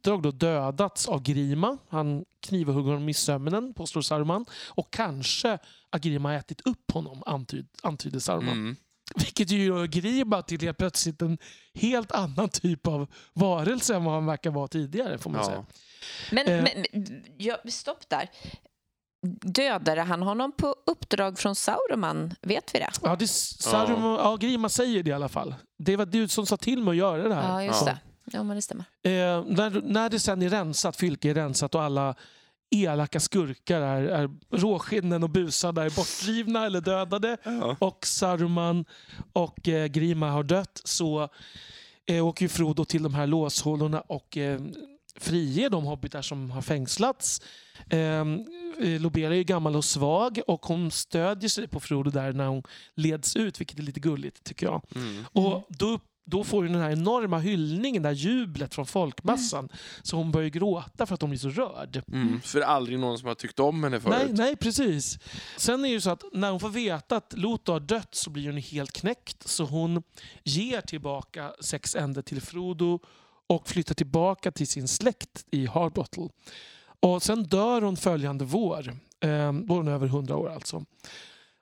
[0.00, 1.78] uppdrag då dödats av Grima.
[1.88, 4.44] Han knivhugger honom i sömnen, påstår Saruman.
[4.68, 5.58] Och kanske
[5.90, 8.52] att Grima har ätit upp honom, antyd, antyder Saruman.
[8.52, 8.76] Mm.
[9.16, 11.38] Vilket ju gör Grima till helt plötsligt en
[11.74, 15.18] helt annan typ av varelse än vad han verkar vara tidigare.
[15.18, 15.56] får man säga.
[15.56, 15.74] Ja.
[16.32, 16.62] Men, Eh.
[16.62, 16.84] men
[17.38, 18.30] ja, stopp där.
[19.42, 22.34] Dödade han honom på uppdrag från Sauroman?
[22.42, 22.90] Vet vi det?
[23.02, 24.36] Ja, det, Saruman, ja.
[24.36, 25.54] Grima säger det i alla fall.
[25.78, 27.48] Det var du som sa till mig att göra det här.
[27.52, 27.86] Ja, just Ja.
[27.86, 27.98] det.
[28.04, 28.84] Ja, men det stämmer.
[29.02, 29.10] Eh,
[29.46, 32.14] när, när det sen är rensat, fylke är rensat och alla
[32.70, 37.76] elaka skurkar är, är råskinnen och busarna är bortdrivna eller dödade Ja.
[37.80, 38.84] och Saruman
[39.32, 41.28] och eh, Grima har dött så
[42.06, 44.60] eh, åker ju Frodo till de här låshålorna och eh,
[45.16, 47.40] friger de hobbitar som har fängslats.
[47.90, 48.24] Eh, eh,
[49.00, 52.62] Lobelia är ju gammal och svag och hon stödjer sig på Frodo där när hon
[52.94, 54.82] leds ut, vilket är lite gulligt tycker jag.
[54.94, 55.24] Mm.
[55.32, 59.68] Och då, då får hon den här enorma hyllningen, det här jublet från folkmassan.
[60.02, 62.02] Så hon börjar gråta för att hon blir så rörd.
[62.12, 62.40] Mm.
[62.40, 64.16] För det är aldrig någon som har tyckt om henne förut.
[64.18, 65.18] Nej, nej, precis.
[65.56, 68.30] Sen är det ju så att när hon får veta att Loto har dött så
[68.30, 69.48] blir hon helt knäckt.
[69.48, 70.02] Så hon
[70.44, 72.98] ger tillbaka sex änder till Frodo
[73.46, 76.28] och flyttar tillbaka till sin släkt i Harbottle.
[77.00, 78.88] Och sen dör hon följande vår.
[79.20, 80.84] Eh, då är hon över 100 år alltså.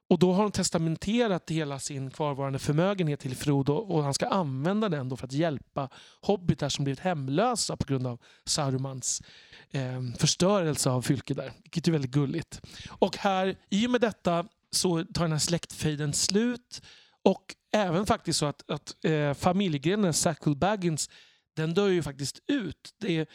[0.08, 4.88] Och då har hon testamenterat hela sin kvarvarande förmögenhet till Frodo och han ska använda
[4.88, 5.88] den då för att hjälpa
[6.20, 9.22] hobbitar som blivit hemlösa på grund av Sarumans
[9.70, 11.52] eh, förstörelse av fylke där.
[11.62, 12.60] Vilket är väldigt gulligt.
[12.88, 16.82] Och här, i och med detta så tar den här släktfejden slut
[17.24, 21.10] och även faktiskt så att, att eh, familjegrenen Sackle Baggins
[21.56, 22.94] den dör ju faktiskt ut.
[23.00, 23.26] Det är,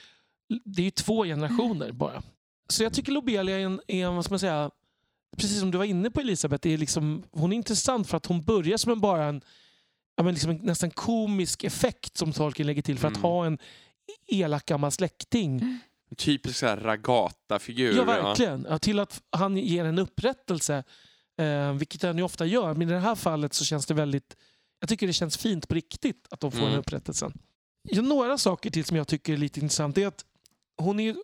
[0.65, 2.23] det är ju två generationer bara.
[2.69, 4.71] Så jag tycker Lobelia är en, är en vad ska man säga,
[5.37, 8.41] precis som du var inne på Elisabeth, är liksom, hon är intressant för att hon
[8.43, 9.41] börjar som en, bara en,
[10.15, 13.21] ja, men liksom en nästan komisk effekt som Tolkien lägger till för att Mm.
[13.23, 13.57] ha en
[14.27, 15.79] elak gammal släkting.
[16.09, 17.95] En typisk så här ragata-figur.
[17.97, 18.67] Ja, verkligen.
[18.69, 20.83] Ja, till att han ger en upprättelse,
[21.37, 22.73] eh, vilket han ju ofta gör.
[22.73, 24.35] Men i det här fallet så känns det väldigt...
[24.79, 26.69] Jag tycker det känns fint på riktigt att de får Mm.
[26.71, 27.33] den upprättelsen.
[27.89, 30.25] Ja, några saker till som jag tycker är lite intressant är att
[30.77, 31.15] hon är,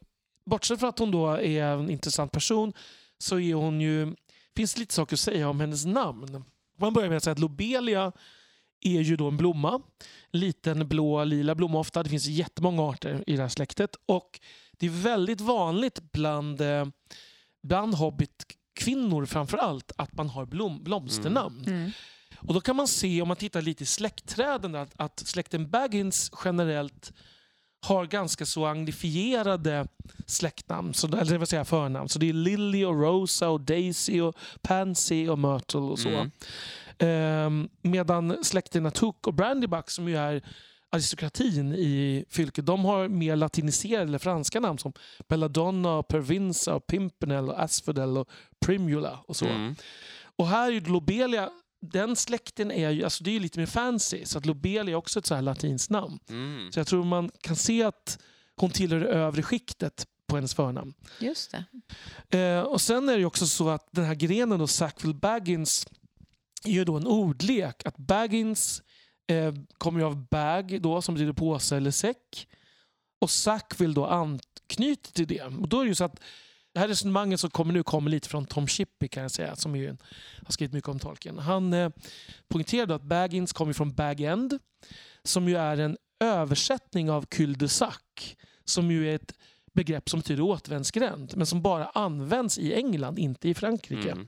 [0.45, 2.73] bortsett från att hon då är en intressant person,
[3.19, 4.15] så är hon ju...
[4.55, 6.43] finns lite saker att säga om hennes namn.
[6.79, 8.11] Man börjar med att säga att Lobelia
[8.81, 9.81] är ju då en blomma.
[10.31, 12.03] En liten blå, lila blomma ofta.
[12.03, 13.95] Det finns jättemånga arter i det här släktet.
[14.05, 14.39] Och
[14.71, 16.85] det är väldigt vanligt bland, eh,
[17.63, 21.65] bland hobbitkvinnor framför allt att man har blom, blomsternamn.
[21.67, 21.91] Mm.
[22.37, 26.31] Och då kan man se, om man tittar lite i släktträden, att, att släkten Baggins
[26.45, 27.13] generellt
[27.81, 29.87] har ganska så anglifierade
[30.25, 32.09] släktnamn, så, eller vad säger jag, förnamn.
[32.09, 36.09] Så det är Lily och Rosa och Daisy och Pansy och Myrtle och så.
[36.09, 36.31] Mm.
[36.99, 40.43] Ehm, medan släkterna Took och Brandybuck som ju är
[40.91, 44.93] aristokratin i fylket, de har mer latiniserade eller franska namn som
[45.27, 48.29] Belladonna, Pervinsa, och Pimpernel, och Asphodel och
[48.65, 49.45] Primula och så.
[49.45, 49.75] Mm.
[50.35, 51.49] Och här är ju Lobelia,
[51.81, 54.95] den släkten är ju alltså det är ju lite mer fancy, så att Lobelia är
[54.95, 56.19] också ett så här latinskt namn.
[56.29, 56.71] Mm.
[56.71, 58.19] Så jag tror man kan se att
[58.55, 60.93] hon tillhör det övre skiktet på hennes förnamn.
[61.19, 61.55] Just
[62.29, 62.37] det.
[62.37, 65.87] Eh, och sen är det också så att den här grenen då, Sackville Baggins,
[66.63, 67.85] är ju då en ordlek.
[67.85, 68.81] Att Baggins
[69.27, 72.47] eh, kommer ju av bag då, som betyder påse eller säck.
[73.19, 75.41] Och Sackville då anknyter till det.
[75.41, 76.19] Och då är det ju så att
[76.73, 79.75] det här resonemanget som kommer nu kommer lite från Tom Shippey kan jag säga, som
[79.75, 79.97] ju
[80.45, 81.37] har skrivit mycket om Tolkien.
[81.37, 81.89] Han eh,
[82.47, 84.59] poängterade att Baggins kommer från Bag-End,
[85.23, 87.95] som ju är en översättning av cul-de-sac,
[88.65, 89.33] som ju är ett
[89.73, 94.11] begrepp som betyder återvändsgränd, men som bara används i England, inte i Frankrike.
[94.11, 94.27] Mm.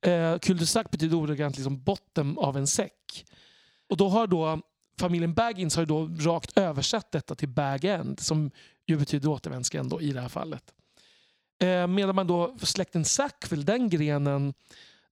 [0.00, 3.26] Eh, cul-de-sac betyder ordagrant liksom botten av en säck.
[3.88, 4.60] Och då har då
[5.00, 8.50] familjen Baggins har då rakt översatt detta till bag-end som
[8.86, 10.72] ju betyder återvändsgränd i det här fallet.
[11.58, 14.54] Eh, medan man då släkten Sackville, den grenen,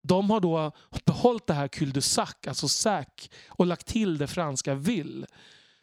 [0.02, 0.72] de har då
[1.04, 3.07] behållit det här cul-de-sac, alltså sac,
[3.48, 5.26] och lagt till det franska ville,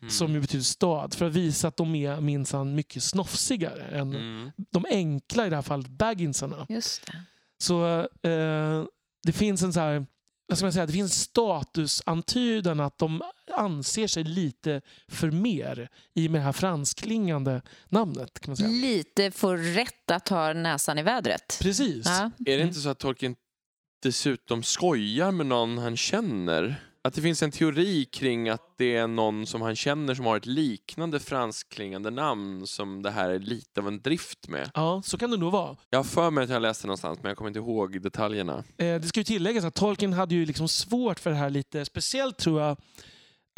[0.02, 0.12] Mm.
[0.12, 4.52] som ju betyder stad, för att visa att de är minsann mycket snofsigare än Mm.
[4.72, 6.66] de enkla i det här fallet bagginsarna.
[6.70, 7.22] Just det.
[7.58, 8.84] Så eh,
[9.24, 10.06] det finns en så här,
[10.48, 16.28] vad ska man säga, det finns statusantydan att de anser sig lite för mer i
[16.28, 18.40] och med det här fransklingande namnet.
[18.40, 18.70] Kan man säga.
[18.70, 21.58] Lite får rätt att ha näsan i vädret.
[21.62, 22.06] Precis.
[22.06, 22.32] Ja.
[22.40, 22.68] Är det Mm.
[22.68, 23.36] inte så att Tolkien
[24.04, 26.76] dessutom skojar med någon han känner?
[27.04, 30.38] Att det finns en teori kring att det är någon som han känner som har
[30.38, 34.72] ett liknande franskklingande namn som det här är lite av en drift med.
[34.74, 35.78] Ja, så kan det nog vara.
[35.90, 38.64] Jag har för mig att jag läste någonstans men jag kommer inte ihåg detaljerna.
[38.78, 41.86] Eh, det ska ju tilläggas att Tolkien hade ju liksom svårt för det här lite,
[41.86, 42.78] speciellt tror jag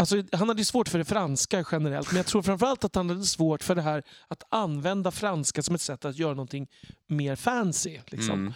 [0.03, 3.23] Alltså, han hade svårt för det franska generellt, men jag tror framförallt att han hade
[3.23, 6.67] svårt för det här att använda franska som ett sätt att göra någonting
[7.07, 7.99] mer fancy.
[8.05, 8.33] Liksom.
[8.33, 8.53] Mm.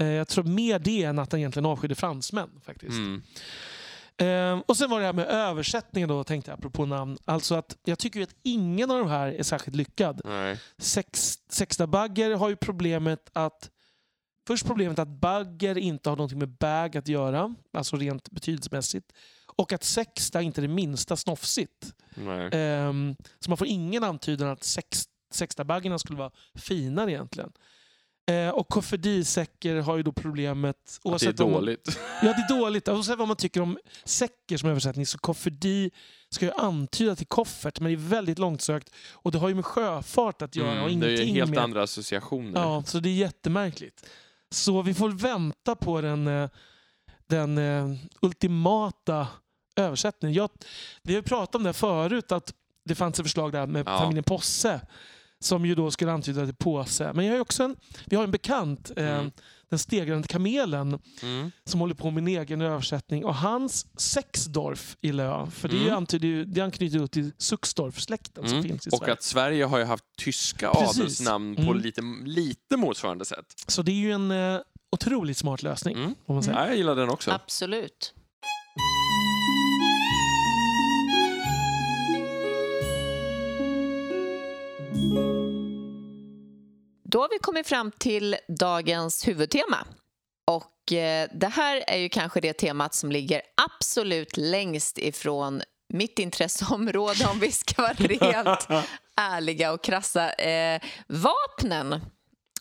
[0.00, 2.50] Eh, jag tror mer det än att han egentligen avskydde fransmän.
[2.64, 2.92] faktiskt.
[2.92, 3.22] Mm.
[4.16, 7.18] Eh, och sen var det här med översättningen då, tänkte jag, apropå namn.
[7.24, 10.20] Alltså att jag tycker ju att ingen av de här är särskilt lyckad.
[10.24, 10.58] Nej.
[10.78, 13.70] Sex, sexta bagger har ju problemet att
[14.46, 19.12] Först problemet att bagger inte har någonting med bag att göra, alltså rent betydelsemässigt.
[19.60, 21.94] Och att sexta inte är det minsta snofsigt.
[22.52, 27.52] Ehm, så man får ingen antydan att sex, sexta baggerna skulle vara finare egentligen.
[28.30, 30.76] Eh, och koffedisäcker har ju då problemet...
[31.04, 31.98] Att det är om man- dåligt.
[32.22, 32.88] Ja, det är dåligt.
[32.88, 35.90] Oavsett vad man tycker om säcker som översättning så koffedi
[36.28, 38.90] ska ju antyda till koffert, men det är väldigt långsökt.
[39.12, 41.58] Och det har ju med sjöfart att göra och Mm, det är ingenting helt med...
[41.58, 42.60] andra associationer.
[42.60, 44.06] Ja, så det är jättemärkligt.
[44.50, 46.48] Så vi får vänta på den, eh,
[47.26, 49.26] den eh, ultimata
[49.80, 50.34] översättningen.
[50.34, 50.50] Jag,
[51.02, 53.98] vi har ju pratat om det förut, att det fanns ett förslag där med Ja.
[53.98, 54.80] familjen Posse
[55.42, 57.12] som ju då skulle antyda till påse.
[57.12, 59.30] Men jag har ju också en, vi har en bekant, eh, Mm.
[59.68, 61.50] den stegrande kamelen, Mm.
[61.64, 63.24] som håller på med en egen översättning.
[63.24, 65.52] Och hans Sexdorf gillar jag.
[65.52, 65.94] För det, Mm.
[65.96, 68.62] antyder ju, det anknyter ju till Suxdorf-släkten som Mm.
[68.68, 69.12] finns i Och Sverige.
[69.12, 71.00] att Sverige har ju haft tyska Precis.
[71.00, 71.76] adelsnamn på Mm.
[71.78, 73.54] lite, lite motsvarande sätt.
[73.66, 74.60] Så det är ju en eh,
[74.92, 75.96] otroligt smart lösning.
[75.96, 76.14] Mm.
[76.26, 76.56] Får man säga.
[76.56, 77.30] Ja, jag gillar den också.
[77.30, 78.14] Absolut.
[87.04, 89.86] Då har vi kommit fram till dagens huvudtema.
[90.46, 96.18] Och eh, det här är ju kanske det temat som ligger absolut längst ifrån mitt
[96.18, 98.68] intresseområde om vi ska vara rent
[99.16, 100.32] ärliga och krassa.
[100.32, 102.00] Eh, vapnen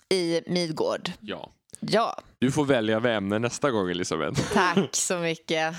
[0.10, 1.12] i Midgård.
[1.20, 1.52] Ja.
[1.80, 4.54] Ja, Du får välja ämne nästa gång, Elisabeth.
[4.54, 5.76] Tack så mycket.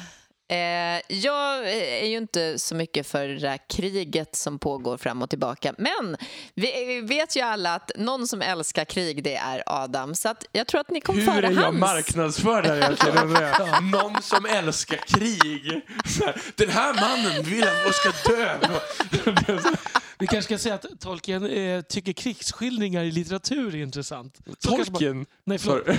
[0.51, 5.31] Eh, jag är ju inte så mycket för det där kriget som pågår fram och
[5.31, 5.75] tillbaka.
[5.79, 6.17] Men
[6.55, 10.15] vi vet ju alla att någon som älskar krig, det är Adam.
[10.15, 11.81] Så att jag tror att ni kommer Hur föra är jag hans.
[11.81, 13.91] marknadsför där egentligen?
[13.91, 15.81] Någon som älskar krig.
[16.21, 18.59] Här, Den här mannen vill att jag ska dö.
[20.19, 24.39] Vi kanske ska säga att Tolkien eh, tycker krigsskildringar i litteratur är intressant.
[24.59, 25.27] Så Tolkien.
[25.45, 25.87] Nej, förlåt.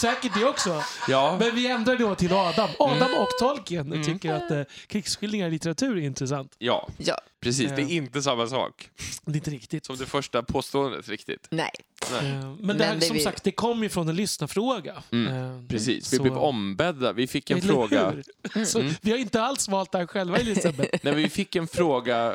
[0.00, 0.82] Säkert det också.
[1.08, 1.36] Ja.
[1.40, 2.70] Men vi ändrar då till Adam.
[2.78, 4.04] Adam och Tolkien Mm.
[4.04, 6.54] tycker att eh, krigsskildringar i litteratur är intressant.
[6.58, 7.68] ja, Ja, precis.
[7.68, 7.88] Det är Ja.
[7.88, 8.90] inte samma sak
[9.24, 9.84] Det är inte riktigt.
[9.86, 11.46] som det första påståendet riktigt.
[11.50, 11.70] nej.
[12.12, 12.30] Nej.
[12.32, 15.02] Eh, Men det här, Men det som vi- sagt, det kom ju från en lyssnarfråga.
[15.12, 16.12] Mm, Eh, Precis.
[16.12, 17.12] Vi så- blev ombedda.
[17.12, 18.12] Vi fick en Eller fråga.
[18.54, 18.94] Mm.
[19.00, 20.98] Vi har inte alls valt det här själva, Elisabeth.
[21.02, 22.34] Nej, vi fick en fråga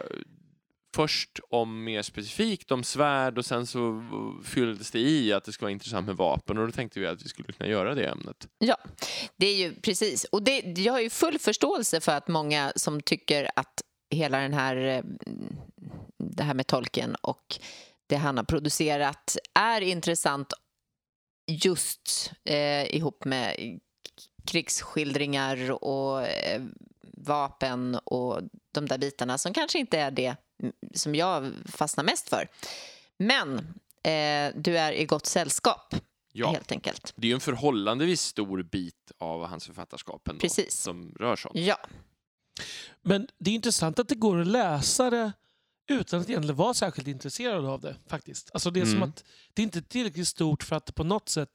[0.96, 4.04] först om mer specifikt om svärd och sen så
[4.46, 7.26] fylldes det i att det skulle vara intressant med vapen och då tänkte vi att
[7.26, 8.48] vi skulle kunna göra det ämnet.
[8.58, 8.78] Ja,
[9.36, 10.24] det är ju precis.
[10.24, 14.54] Och det, jag har ju full förståelse för att många som tycker att hela den
[14.54, 15.04] här, eh,
[16.18, 17.60] det här med tolken och
[18.08, 20.54] det han har producerat är intressant
[21.48, 23.80] just eh, ihop med
[24.48, 26.62] krigsskildringar och eh,
[27.18, 30.36] vapen och de där bitarna som kanske inte är det
[30.94, 32.48] som jag fastnar mest för.
[33.18, 33.58] Men
[34.04, 35.96] eh, du är i gott sällskap,
[36.32, 37.13] Ja, helt enkelt.
[37.15, 40.74] det är ju en förhållandevis stor bit av hans författarskap ändå, Precis.
[40.82, 41.56] som rör sånt.
[41.56, 41.78] Ja.
[43.02, 45.32] Men det är intressant att det går att läsa det
[45.89, 47.96] utan att egentligen vara särskilt intresserad av det.
[48.08, 48.50] faktiskt.
[48.54, 49.10] Alltså det är som Mm.
[49.10, 51.50] att det är inte tillräckligt stort för att det på något sätt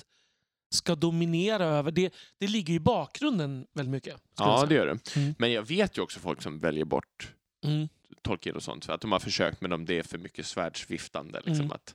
[0.74, 1.90] ska dominera över.
[1.90, 4.16] Det, det ligger i bakgrunden väldigt mycket.
[4.38, 5.16] Ja, det gör det.
[5.16, 5.34] Mm.
[5.38, 7.32] Men jag vet ju också folk som väljer bort
[7.64, 7.88] Mm.
[8.22, 11.40] Tolkien och sånt för att de har försökt men om det är för mycket svärdsviftande.
[11.44, 11.72] Liksom, Mm.
[11.72, 11.94] att,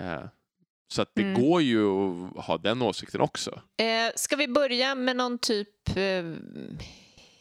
[0.00, 0.28] eh,
[0.92, 1.42] så att det Mm.
[1.42, 1.86] går ju
[2.38, 3.62] att ha den åsikten också.
[3.76, 6.24] Eh, ska vi börja med någon typ eh,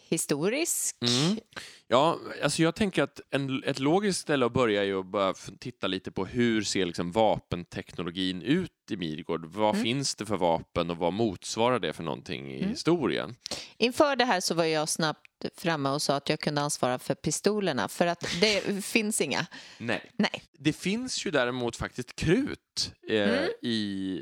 [0.10, 0.96] historisk?
[1.02, 1.40] Mm.
[1.88, 5.88] Ja, alltså jag tänker att en, ett logiskt ställe att börja är att bara titta
[5.88, 9.46] lite på hur ser liksom vapenteknologin ut i Midgård?
[9.46, 9.84] Vad Mm.
[9.84, 12.70] finns det för vapen och vad motsvarar det för någonting i Mm.
[12.70, 13.36] historien?
[13.78, 17.16] Inför det här så var jag snabbt framme och sa att jag kunde ansvara för
[17.16, 19.46] pistolerna för att det finns inga.
[19.78, 20.12] Nej.
[20.18, 20.44] Nej.
[20.60, 23.50] Det finns ju däremot faktiskt krut eh, Mm.
[23.62, 24.22] i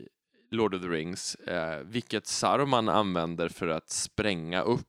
[0.52, 4.88] Lord of the Rings, eh, vilket Saruman använder för att spränga upp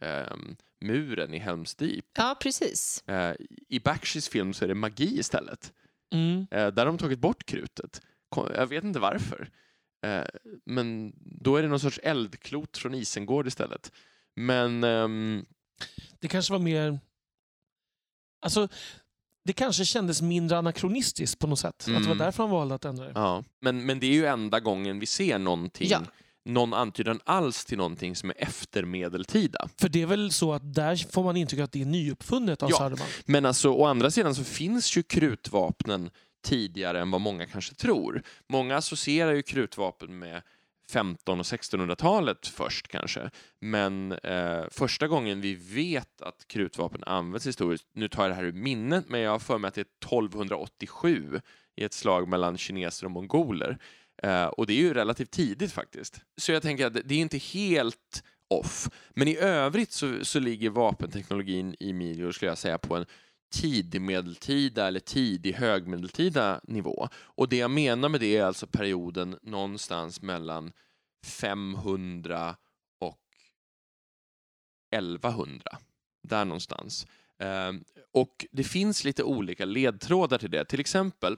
[0.00, 0.36] eh,
[0.80, 2.04] muren i Helms Deep.
[2.16, 3.02] Ja, precis.
[3.08, 3.34] Eh,
[3.68, 5.72] I Bakshi's film så är det magi istället.
[6.14, 6.40] Mm.
[6.50, 8.00] Eh, där har de tagit bort krutet.
[8.36, 9.50] Jag vet inte varför.
[10.06, 10.24] Eh,
[10.64, 13.92] men då är det någon sorts eldklot från Isengård istället.
[14.36, 15.44] Men ehm,
[16.20, 16.98] Det kanske var mer...
[18.40, 18.68] Alltså,
[19.44, 21.74] det kanske kändes mindre anakronistiskt på något sätt.
[21.80, 22.18] Att det var Mm.
[22.18, 23.12] därför han valde att ändra det.
[23.14, 26.02] Ja, men, men det är ju enda gången vi ser någonting, Ja.
[26.44, 29.68] Någon antydan alls till någonting som är efter medeltida.
[29.80, 32.70] För det är väl så att där får man intryck att det är nyuppfunnet av
[32.70, 32.76] Ja.
[32.76, 33.06] Saruman.
[33.24, 36.10] Men alltså, å andra sidan så finns ju krutvapnen
[36.44, 38.22] tidigare än vad många kanske tror.
[38.48, 40.42] Många associerar ju krutvapen med
[40.90, 43.30] 15 och 1600-talet först kanske.
[43.60, 48.44] Men eh, första gången vi vet att krutvapen används historiskt, nu tar jag det här
[48.44, 51.40] ur minnet, men jag har för mig att det är 1287
[51.76, 53.78] i ett slag mellan kineser och mongoler.
[54.22, 56.20] Eh, och det är ju relativt tidigt faktiskt.
[56.36, 58.88] Så jag tänker att det är inte helt off.
[59.10, 63.06] Men i övrigt så, så ligger vapenteknologin i Midgård, skulle jag säga, på en
[63.52, 67.08] tidig medeltida eller tidig högmedeltida nivå.
[67.14, 70.72] Och det jag menar med det är alltså perioden någonstans mellan
[71.26, 72.56] 500
[73.00, 73.20] och
[74.90, 75.78] 1100.
[76.22, 77.06] Där någonstans.
[77.38, 80.64] Ehm, och det finns lite olika ledtrådar till det.
[80.64, 81.36] Till exempel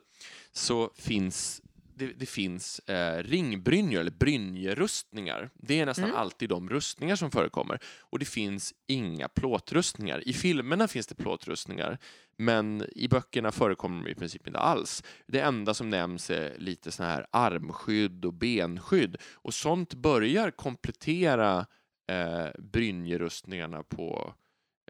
[0.53, 1.63] så finns
[1.97, 5.51] det, det finns eh, ringbrynjor, eller brynjerustningar.
[5.55, 6.17] Det är nästan Mm.
[6.17, 7.79] alltid de rustningar som förekommer.
[8.01, 10.29] Och det finns inga plåtrustningar.
[10.29, 11.99] I filmerna finns det plåtrustningar,
[12.37, 15.03] men i böckerna förekommer de i princip inte alls.
[15.27, 19.17] Det enda som nämns är lite såna här armskydd och benskydd.
[19.35, 21.67] Och sånt börjar komplettera
[22.09, 24.35] eh, brynjerustningarna på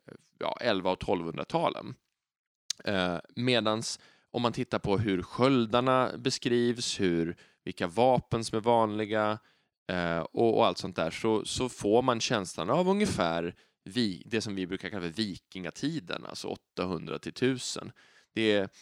[0.07, 1.94] eh, ja, 11 och 1200-talen.
[2.84, 4.00] Eh, medans
[4.35, 9.39] om man tittar på hur sköldarna beskrivs, hur, vilka vapen som är vanliga
[9.89, 13.55] eh, och, och, allt sånt där så, så får man känslan av ungefär
[13.85, 17.93] vi, det som vi brukar kalla för vikingatiden, alltså 800 till 1000.
[18.35, 18.72] Det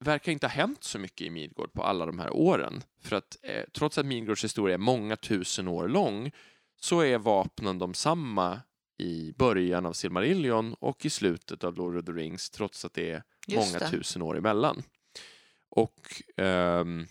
[0.00, 2.82] verkar inte ha hänt så mycket i Midgård på alla de här åren.
[3.00, 6.30] För att eh, trots att Midgårds historia är många tusen år lång
[6.80, 8.60] så är vapnen de samma
[8.98, 13.10] i början av Silmarillion och i slutet av Lord of the Rings trots att det
[13.10, 13.90] är Just många det.
[13.90, 14.82] tusen år emellan.
[15.68, 17.06] Och um,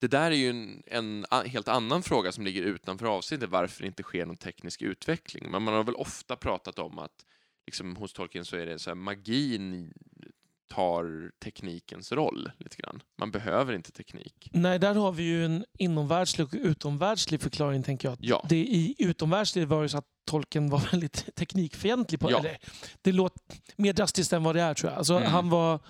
[0.00, 3.86] det där är ju en, en, helt annan fråga som ligger utanför avsnittet, varför det
[3.86, 5.50] inte sker någon teknisk utveckling.
[5.50, 7.24] Men man har väl ofta pratat om att
[7.66, 9.92] liksom, hos Tolkien så är det så här, magin
[10.68, 13.02] tar teknikens roll lite grann.
[13.18, 14.50] Man behöver inte teknik.
[14.52, 18.18] Nej, där har vi ju en inomvärldslig och utomvärldslig förklaring tänker jag.
[18.20, 18.46] Ja.
[18.48, 22.20] Det i utomvärldslig var det så att tolken var väldigt teknikfientlig.
[22.20, 22.38] På, ja.
[22.38, 22.58] eller,
[23.02, 23.40] det låter
[23.76, 24.98] mer drastiskt än vad det är tror jag.
[24.98, 25.30] Alltså, mm.
[25.30, 25.80] han var,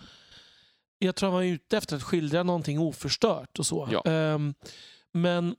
[0.99, 3.89] jag tror han var ute efter att skildra någonting oförstört och så.
[3.93, 4.35] Ja.
[4.35, 4.55] Um,
[5.13, 5.57] men,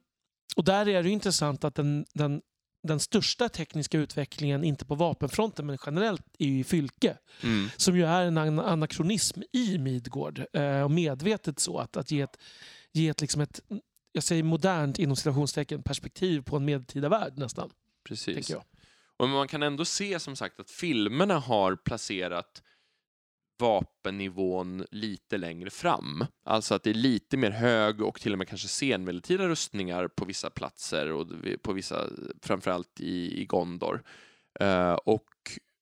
[0.56, 2.42] och där är det intressant att den, den
[2.84, 7.18] den största tekniska utvecklingen, inte på vapenfronten men generellt, är ju i Fylke.
[7.44, 7.70] Mm.
[7.78, 10.46] Som ju är en anakronism i Midgård.
[10.54, 12.38] Eh, och medvetet så att, att ge ett,
[12.92, 13.62] ge ett, liksom ett
[14.12, 17.70] jag säger modernt inom citationstecken perspektiv på en medeltida värld nästan.
[18.04, 18.56] Precis.
[19.22, 22.64] Och man kan ändå se som sagt att filmerna har placerat
[23.60, 26.26] vapennivån lite längre fram.
[26.46, 30.26] Alltså att det är lite mer hög och till och med kanske senmedeltida rustningar på
[30.26, 31.28] vissa platser och
[31.62, 32.08] på vissa,
[32.42, 34.04] framförallt i, i Gondor.
[34.62, 35.30] Uh, och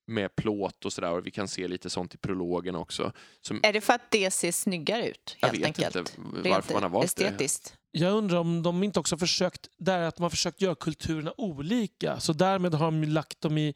[0.07, 3.11] med plåt och sådär och vi kan se lite sånt i prologen också.
[3.41, 3.59] Som...
[3.63, 5.37] Är det för att det ser snyggare ut?
[5.41, 5.95] Helt jag vet enkelt?
[5.95, 7.71] inte varför Rent man har valt estetiskt.
[7.73, 7.78] det.
[7.91, 12.19] Jag undrar om de inte också försökt, där att man försökt göra kulturerna olika.
[12.19, 13.73] Så därmed har de lagt dem i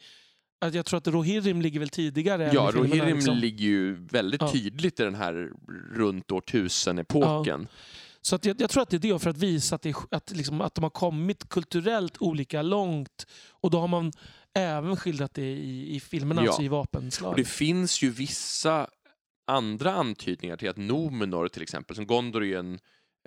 [0.71, 2.51] jag tror att Rohirrim ligger väl tidigare?
[2.53, 3.37] Ja, Rohirrim liksom.
[3.37, 4.51] ligger ju väldigt ja.
[4.51, 5.51] tydligt i den här
[5.93, 7.67] runt år tusen-epoken.
[7.69, 7.77] Ja.
[8.21, 10.31] Så att jag, jag, tror att det är det, för att visa att, det, att,
[10.31, 13.27] liksom, att de har kommit kulturellt olika långt.
[13.51, 14.11] Och då har man
[14.53, 16.47] även skildrat det i, i filmerna, ja.
[16.47, 17.31] alltså i vapenslag.
[17.31, 18.87] Och det finns ju vissa
[19.47, 22.79] andra antydningar till att Nomenor till exempel, som Gondor är ju, en,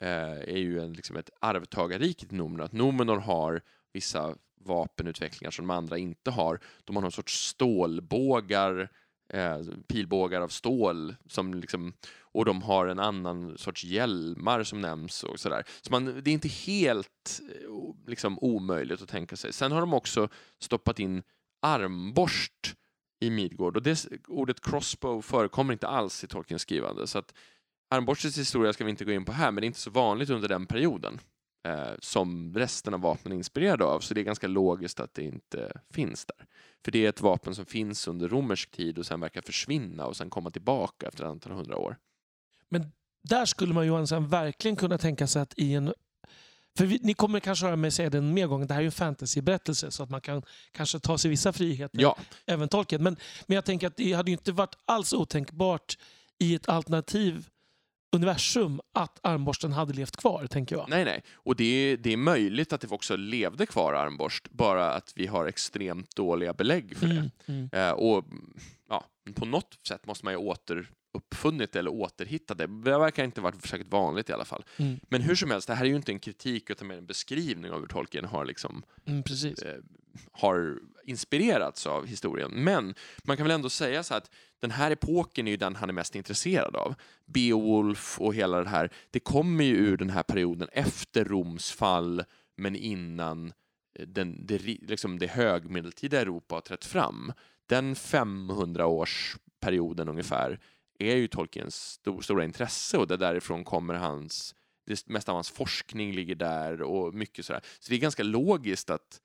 [0.03, 5.67] Eh, är ju en, liksom ett arvtagarrike till Nomenor, att Nomenor har vissa vapenutvecklingar som
[5.67, 6.61] de andra inte har.
[6.85, 8.91] De har någon sorts stålbågar,
[9.33, 15.23] eh, pilbågar av stål som liksom, och de har en annan sorts hjälmar som nämns
[15.23, 15.65] och sådär.
[15.83, 19.53] Så man, det är inte helt eh, liksom, omöjligt att tänka sig.
[19.53, 20.29] Sen har de också
[20.61, 21.23] stoppat in
[21.63, 22.77] armborst
[23.21, 27.35] i Midgård och det, ordet crossbow förekommer inte alls i Tolkiens skrivande så att
[27.89, 30.31] armborstens historia ska vi inte gå in på här men det är inte så vanligt
[30.31, 31.21] under den perioden
[31.69, 34.01] eh, som resten av vapnen är inspirerade av.
[34.01, 36.47] Så det är ganska logiskt att det inte finns där.
[36.85, 40.17] För det är ett vapen som finns under romersk tid och sen verkar försvinna och
[40.17, 41.97] sen komma tillbaka efter ett antal hundra år.
[42.69, 42.93] Men
[43.29, 45.95] där skulle man Johansson verkligen kunna tänka sig att i en
[46.79, 48.87] för vi, ni kommer kanske höra mig säga det mer gånger, det här är ju
[48.87, 52.19] en fantasyberättelse så att man kan kanske ta sig vissa friheter, ja.
[52.47, 53.03] även tolken.
[53.03, 53.17] Men,
[53.47, 55.99] men jag tänker att det hade ju inte varit alls otänkbart
[56.39, 57.49] i ett alternativ
[58.17, 60.89] universum att armborsten hade levt kvar, tänker jag.
[60.89, 61.23] Nej, nej.
[61.35, 65.27] Och det är, det är möjligt att det också levde kvar armborst, bara att vi
[65.27, 67.13] har extremt dåliga belägg för det.
[67.13, 67.69] Mm, mm.
[67.73, 68.25] Eh, och
[68.89, 69.05] ja,
[69.35, 72.67] på något sätt måste man ju återuppfunnit det eller återhitta det.
[72.67, 74.65] Det verkar inte varit särskilt vanligt i alla fall.
[74.77, 75.01] Mm.
[75.09, 77.71] Men hur som helst, det här är ju inte en kritik utan mer en beskrivning
[77.71, 79.75] av hur Tolkien har liksom mm, eh,
[80.33, 82.51] har inspirerats av historien.
[82.55, 82.95] Men
[83.25, 85.95] man kan väl ändå säga så att den här epoken är ju den han är
[85.95, 86.95] mest intresserad av.
[87.25, 92.25] Beowulf och hela det här, det kommer ju ur den här perioden efter Roms fall,
[92.57, 93.53] men innan
[93.99, 97.33] eh, den, det, liksom det högmedeltida Europa har trätt fram.
[97.69, 100.61] Den 500-årsperioden ungefär
[100.99, 104.55] är ju Tolkiens stor, stora intresse och det därifrån kommer hans
[104.87, 107.63] det mesta av hans forskning ligger där och mycket sådär.
[107.79, 109.21] Så det är ganska logiskt att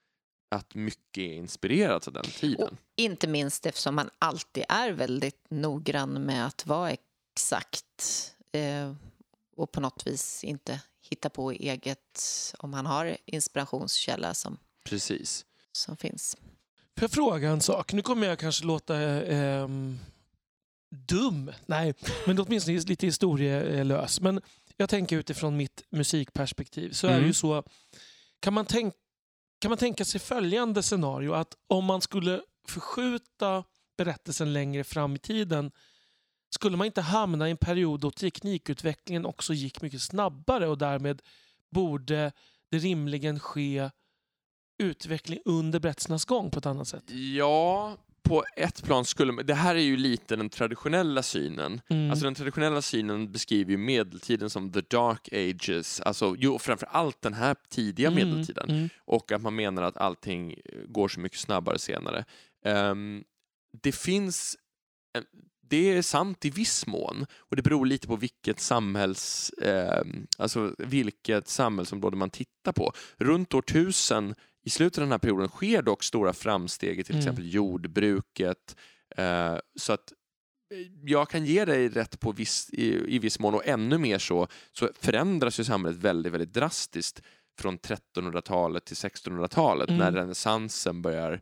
[0.51, 2.67] att mycket är inspirerat av den tiden.
[2.67, 8.93] Och inte minst eftersom man alltid är väldigt noggrann med att vara exakt eh,
[9.55, 12.23] och på något vis inte hitta på eget
[12.57, 15.45] om han har inspirationskälla som, Precis.
[15.71, 16.37] som finns.
[16.97, 17.93] Får jag fråga en sak?
[17.93, 19.67] Nu kommer jag kanske låta eh,
[20.95, 21.93] dum, nej,
[22.27, 24.21] men åtminstone lite historielös.
[24.21, 24.41] Men
[24.77, 27.15] jag tänker utifrån mitt musikperspektiv så mm.
[27.15, 27.33] är det ju mm.
[27.33, 27.63] så,
[28.39, 28.97] kan man tänka
[29.61, 33.63] kan man tänka sig följande scenario att om man skulle förskjuta
[33.97, 35.71] berättelsen längre fram i tiden
[36.55, 41.21] skulle man inte hamna i en period då teknikutvecklingen också gick mycket snabbare och därmed
[41.69, 42.31] borde
[42.71, 43.89] det rimligen ske
[44.83, 47.03] utveckling under berättelsernas gång på ett annat sätt?
[47.09, 51.81] Ja, på ett plan skulle man- det här är ju lite den traditionella synen.
[51.89, 52.09] Mm.
[52.11, 57.21] Alltså den traditionella synen beskriver ju medeltiden som the dark ages, alltså jo, framför allt
[57.21, 58.69] den här tidiga Mm, medeltiden.
[58.69, 58.89] mm.
[59.05, 60.57] och att man menar att allting eh,
[60.87, 62.25] går så mycket snabbare senare.
[62.65, 63.23] Ehm,
[63.83, 64.57] det finns
[65.17, 65.25] en-
[65.69, 70.75] det är sant i viss mån och det beror lite på vilket samhälls, ehm, alltså
[70.77, 72.93] vilket samhällsområde man tittar på.
[73.17, 77.15] Runt år 1000 i slutet av den här perioden sker dock stora framsteg i till
[77.15, 77.19] Mm.
[77.21, 78.75] exempel jordbruket.
[79.17, 80.11] eh, så att
[80.73, 84.17] eh, jag kan ge dig rätt på viss, i, i viss mån och ännu mer
[84.19, 87.21] så, så förändras ju samhället väldigt, väldigt drastiskt
[87.61, 89.99] från 1300-talet till 1600-talet Mm.
[89.99, 91.41] när renässansen börjar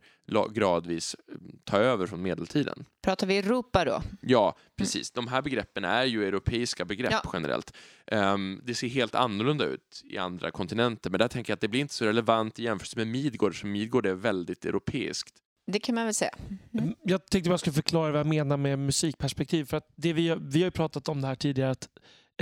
[0.52, 2.84] gradvis eh, ta över från medeltiden.
[3.02, 4.02] Pratar vi Europa då?
[4.20, 5.10] Ja, precis.
[5.10, 7.30] De här begreppen är ju europeiska begrepp Ja.
[7.32, 7.72] generellt.
[8.06, 11.68] Ehm, det ser helt annorlunda ut i andra kontinenter, men där tänker jag att det
[11.68, 15.34] blir inte så relevant i jämförelse med Midgård, för Midgård är väldigt europeiskt.
[15.66, 16.34] Det kan man väl säga.
[16.78, 16.94] Mm.
[17.02, 19.64] Jag tänkte bara skulle förklara vad jag menar med musikperspektiv.
[19.64, 21.88] För att det vi, vi har ju pratat om det här tidigare, att,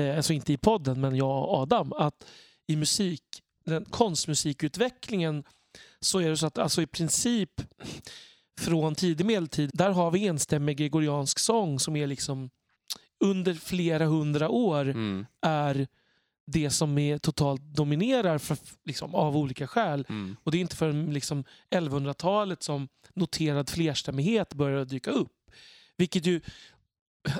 [0.00, 2.24] eh, alltså inte i podden, men jag och Adam, att
[2.66, 3.22] i musik,
[3.70, 5.44] den konstmusikutvecklingen
[6.00, 7.50] så är det så att alltså i princip
[8.60, 12.50] från tidig medeltid, där har vi enstämmig gregoriansk sång som är liksom
[13.24, 15.26] under flera hundra år Mm.
[15.42, 15.86] är
[16.46, 20.06] det som är totalt dominerar för, liksom, av olika skäl.
[20.08, 20.36] Mm.
[20.42, 25.32] Och det är inte förrän liksom 1100-talet som noterad flerstämmighet börjar dyka upp.
[25.96, 26.40] Vilket ju,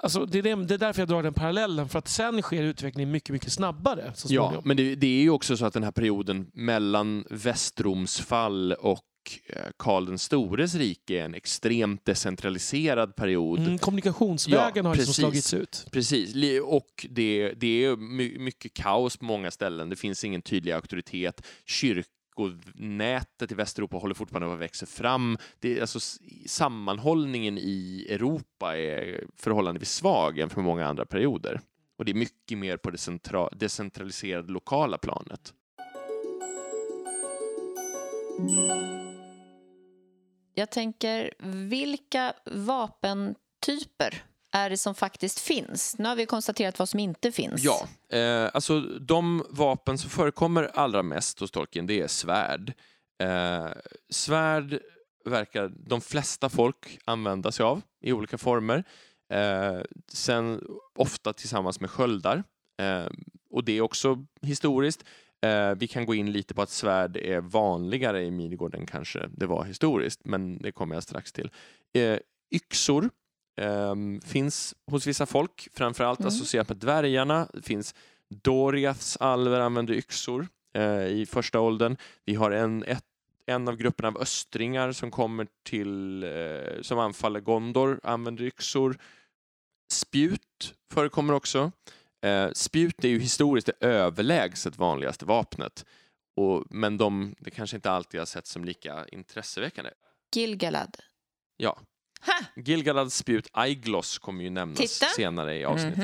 [0.02, 2.62] alltså det, är det, det är därför jag drar den parallellen, för att sen sker
[2.62, 4.12] utvecklingen mycket, mycket snabbare.
[4.28, 8.72] Ja, men det, det är ju också så att den här perioden mellan Västroms fall
[8.72, 9.04] och
[9.46, 13.58] eh, Karl den stores rike är en extremt decentraliserad period.
[13.58, 15.86] Mm, kommunikationsvägen Ja, har liksom slagits ut.
[15.92, 16.34] Precis,
[16.64, 19.88] och det, det är my, mycket kaos på många ställen.
[19.88, 21.46] Det finns ingen tydlig auktoritet.
[22.38, 25.38] Kyrkonätet i Västeuropa håller fortfarande på att växa fram.
[25.58, 26.00] Det, är alltså,
[26.46, 31.60] sammanhållningen i Europa är förhållandevis svag jämfört med många andra perioder.
[31.98, 35.54] Och det är mycket mer på det centra- decentraliserade lokala planet.
[40.54, 41.34] Jag tänker,
[41.68, 44.22] vilka vapentyper
[44.52, 45.98] är det som faktiskt finns?
[45.98, 47.64] Nu har vi konstaterat vad som inte finns.
[47.64, 47.88] Ja,
[48.18, 52.72] eh, alltså de vapen som förekommer allra mest hos Tolkien, det är svärd.
[53.22, 53.68] Eh,
[54.10, 54.80] svärd
[55.24, 58.84] verkar de flesta folk använda sig av i olika former.
[59.32, 59.80] Eh,
[60.12, 62.44] sen ofta tillsammans med sköldar.
[62.80, 63.06] Eh,
[63.50, 65.04] och det är också historiskt.
[65.42, 69.28] Eh, vi kan gå in lite på att svärd är vanligare i Midgård än kanske
[69.28, 71.50] det var historiskt, men det kommer jag strax till.
[71.94, 72.18] Eh,
[72.54, 73.10] yxor
[73.58, 76.28] ehm, finns hos vissa folk, framförallt Mm.
[76.28, 77.48] associerat med dvärgarna.
[77.54, 77.94] Det finns
[78.30, 81.96] Doriaths alver använder yxor eh, i första åldern.
[82.24, 83.04] Vi har en, ett,
[83.46, 88.98] en av grupperna av östringar som kommer till, eh, som anfaller Gondor, använder yxor.
[89.92, 91.72] Spjut förekommer också.
[92.22, 95.84] Eh, spjut är ju historiskt det överlägset vanligaste vapnet.
[96.36, 99.90] Och, men de, det kanske inte alltid har sett som lika intresseväckande.
[100.36, 100.96] Gilgalad.
[101.56, 101.78] Ja.
[102.56, 105.06] Gilgalads spjut Aiglos kommer ju nämnas Titta.
[105.06, 105.98] senare i avsnittet.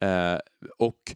[0.00, 0.08] Mhm.
[0.08, 0.38] Eh,
[0.78, 1.14] och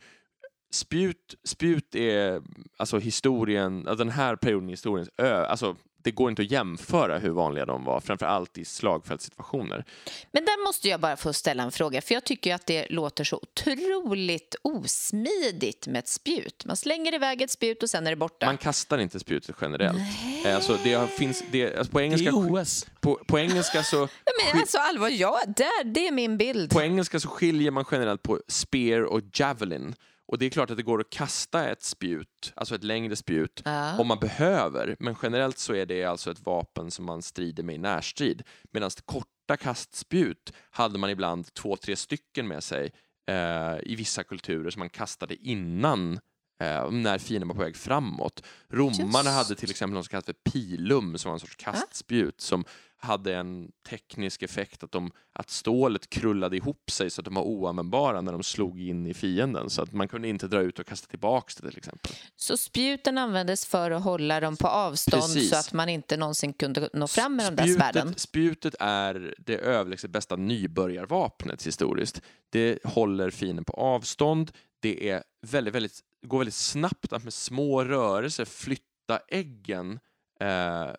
[0.72, 2.43] spjut, spjut är
[2.76, 5.76] alltså historien, den här perioden i historiens ö, alltså
[6.07, 9.85] det går inte att jämföra hur vanliga de var, framför allt i slagfältssituationer.
[10.33, 13.25] Men där måste jag bara få ställa en fråga, för jag tycker att det låter
[13.25, 16.65] så otroligt osmidigt med ett spjut.
[16.65, 18.47] Man slänger iväg ett spjut och sen är det borta.
[18.47, 19.99] Man kastar inte spjutet generellt.
[20.45, 22.87] Eh, Alltså det finns, det, alltså på, Det engelska, är OS.
[23.01, 23.99] på, på, engelska så,
[24.53, 26.71] men alltså allvar, ja, där, det är min bild.
[26.71, 29.95] på engelska så skiljer man generellt på spear och javelin.
[30.29, 33.62] Och det är klart att det går att kasta ett spjut, alltså ett längre spjut,
[33.64, 33.99] Ja.
[33.99, 34.97] om man behöver.
[35.01, 38.43] Men generellt så är det alltså ett vapen som man strider med i närstrid.
[38.72, 42.93] Medan korta kastspjut hade man ibland två, tre stycken med sig
[43.29, 46.12] eh, i vissa kulturer som man kastade innan
[46.61, 48.43] eh, när fienden var på väg framåt.
[48.70, 49.29] Romarna Just.
[49.29, 52.64] hade till exempel något som kallas för pilum som var en sorts kastspjut som
[52.99, 57.43] hade en teknisk effekt att, de, att stålet krullade ihop sig så att de var
[57.43, 59.71] oanvändbara när de slog in i fienden.
[59.71, 62.13] Så att man kunde inte dra ut och kasta tillbaka det till exempel.
[62.37, 65.51] Så spjuten användes för att hålla dem på avstånd Precis.
[65.51, 68.15] så att man inte någonsin kunde nå fram med de där svärden?
[68.17, 72.23] spjutet är det överlägset bästa nybörjarvapnet historiskt.
[72.51, 74.53] Det håller fienden på avstånd.
[74.81, 79.99] Det är väldigt, väldigt, går väldigt snabbt att med små rörelser flytta äggen.
[80.41, 80.91] Eh,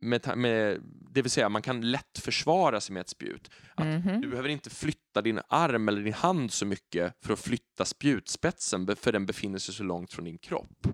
[0.00, 0.80] med, med,
[1.10, 3.50] det vill säga, man kan lätt försvara sig med ett spjut.
[3.74, 4.20] Att Mhm.
[4.20, 8.96] Du behöver inte flytta din arm eller din hand så mycket för att flytta spjutspetsen,
[8.96, 10.86] för den befinner sig så långt från din kropp.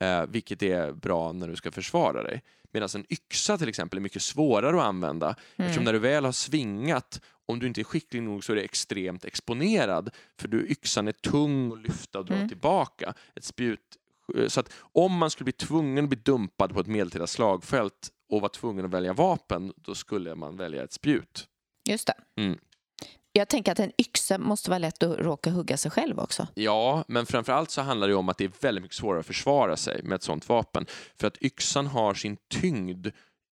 [0.00, 2.42] Eh, vilket är bra när du ska försvara dig.
[2.72, 5.26] Medan en yxa till exempel är mycket svårare att använda.
[5.26, 5.66] Mm.
[5.68, 8.62] Eftersom när du väl har svingat, om du inte är skicklig nog så är du
[8.62, 10.10] extremt exponerad.
[10.40, 12.48] För du, yxan är tung att lyfta och dra Mm.
[12.48, 13.14] tillbaka.
[13.34, 13.80] Ett spjut,
[14.48, 18.40] så att om man skulle bli tvungen att bli dumpad på ett medeltida slagfält och
[18.40, 21.46] vara tvungen att välja vapen, då skulle man välja ett spjut.
[21.88, 22.42] Just det.
[22.42, 22.58] Mm.
[23.32, 26.46] Jag tänker att en yxa måste vara lätt att råka hugga sig själv också.
[26.54, 29.76] Ja, men framförallt så handlar det om att det är väldigt mycket svårare att försvara
[29.76, 30.86] sig med ett sånt vapen.
[31.20, 33.06] För att yxan har sin tyngd,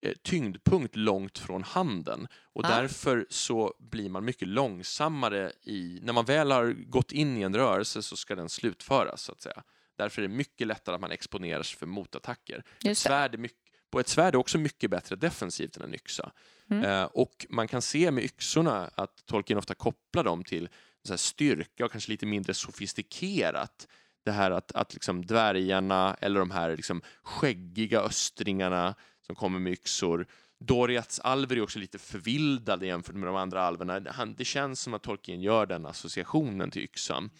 [0.06, 2.68] eh, tyngdpunkt långt från handen och Ah.
[2.68, 6.00] därför så blir man mycket långsammare i...
[6.02, 9.42] När man väl har gått in i en rörelse så ska den slutföras, så att
[9.42, 9.62] säga.
[9.98, 12.64] Därför är det mycket lättare att man exponerar sig för motattacker.
[12.84, 13.58] Ett svärd är mycket,
[13.90, 16.32] på ett svärd är också mycket bättre defensivt än en yxa.
[16.70, 16.84] Mm.
[16.84, 20.68] Eh, och man kan se med yxorna att Tolkien ofta kopplar dem till
[21.04, 23.88] så styrka och kanske lite mindre sofistikerat.
[24.24, 28.94] Det här att, att liksom dvärgarna eller de här liksom skäggiga östringarna
[29.26, 30.26] som kommer med yxor.
[30.58, 34.00] Doriaths alver är också lite förvildade jämfört med de andra alverna.
[34.10, 37.30] Han, det känns som att Tolkien gör den associationen till yxan.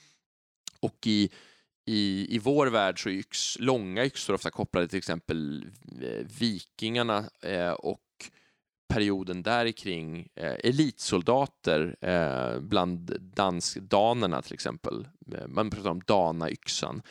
[0.81, 1.31] Och i,
[1.87, 5.67] i, i vår värld så är yx, långa yxor ofta kopplade till exempel
[6.03, 8.03] eh, vikingarna eh, och
[8.89, 15.09] perioden där kring eh, elitsoldater eh, bland dansk-danerna till exempel.
[15.33, 17.03] Eh, man pratar om danayxan.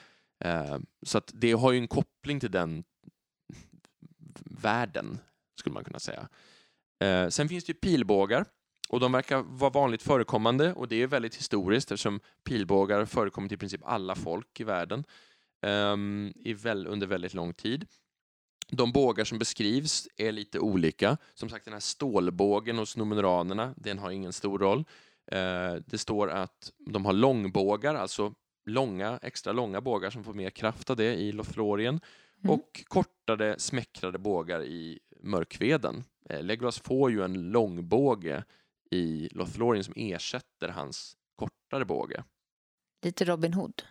[0.46, 2.84] Eh, så att det har ju en koppling till den
[4.46, 5.20] världen,
[5.60, 6.30] skulle man kunna säga.
[7.04, 8.46] Eh, sen finns det ju pilbågar
[8.90, 13.52] och de verkar vara vanligt förekommande och det är väldigt historiskt eftersom pilbågar har förekommit
[13.52, 15.04] i princip alla folk i världen
[15.62, 17.88] ehm, i väl, under väldigt lång tid.
[18.68, 21.18] De bågar som beskrivs är lite olika.
[21.34, 24.86] Som sagt, den här stålbågen hos numenoranerna, den har ingen stor roll.
[25.32, 28.34] Eh, det står att de har långbågar, alltså
[28.66, 32.00] långa, extra långa bågar som får mer kraft av det i Lothlorien.
[32.44, 32.56] Mm.
[32.56, 36.04] Och kortare, smäckrade bågar i Mörkveden.
[36.30, 38.44] Eh, Legolas får ju en långbåge
[38.92, 42.24] i Lothlorien som ersätter hans kortare båge.
[43.06, 43.84] Lite Robin Hood.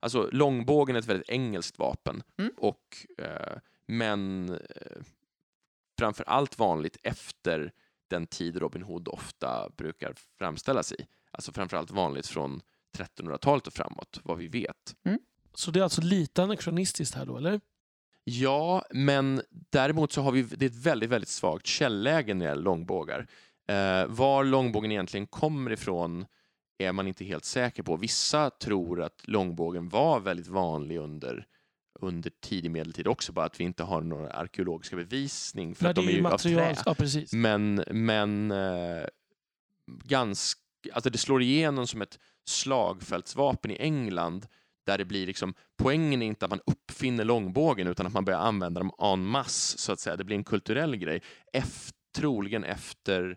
[0.00, 2.52] Alltså långbågen är ett väldigt engelskt vapen Mm.
[2.56, 5.02] och eh, men eh,
[5.98, 7.72] framför allt vanligt efter
[8.10, 11.06] den tid Robin Hood ofta brukar framställas i.
[11.30, 12.62] Alltså framför allt vanligt från
[12.98, 14.96] 1300-talet och framåt, vad vi vet.
[15.54, 17.60] Så det är alltså lite anakronistiskt här då, eller?
[18.24, 22.50] Ja, men däremot så har vi det är ett väldigt, väldigt svagt källäge när det
[22.50, 23.26] gäller långbågar.
[23.68, 26.26] Eh, var långbågen egentligen kommer ifrån
[26.78, 27.96] är man inte helt säker på.
[27.96, 31.46] Vissa tror att långbågen var väldigt vanlig under,
[32.00, 35.96] under tidig medeltid också, bara att vi inte har några arkeologiska bevisning för Nej, att
[35.96, 36.74] de är ju ju av material.
[36.74, 36.82] trä.
[36.86, 37.32] Ja, precis.
[37.32, 39.06] Men, men eh,
[40.04, 40.60] ganska,
[40.92, 44.46] alltså det slår igenom som ett slagfältsvapen i England
[44.86, 48.40] där det blir liksom, poängen är inte att man uppfinner långbågen utan att man börjar
[48.40, 50.16] använda dem en masse så att säga.
[50.16, 51.22] Det blir en kulturell grej.
[51.52, 53.36] Eft, troligen efter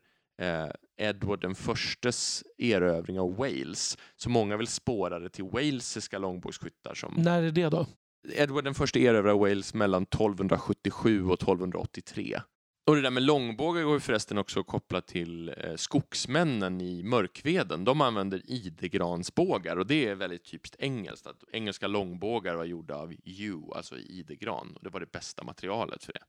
[0.97, 3.97] Edward den förstes erövring av Wales.
[4.15, 7.87] Så många vill spåra det till walesiska långbågsskyttar som När är det då?
[8.33, 12.41] Edward den första erövrade Wales mellan 1277 och 1283.
[12.87, 17.83] Och det där med långbågar går ju förresten också kopplat till eh, skogsmännen i Mörkveden.
[17.83, 21.27] De använder idegransbågar och det är väldigt typiskt engelskt.
[21.27, 24.73] Att engelska långbågar var gjorda av yew, alltså idegran.
[24.75, 26.23] Och det var det bästa materialet för det.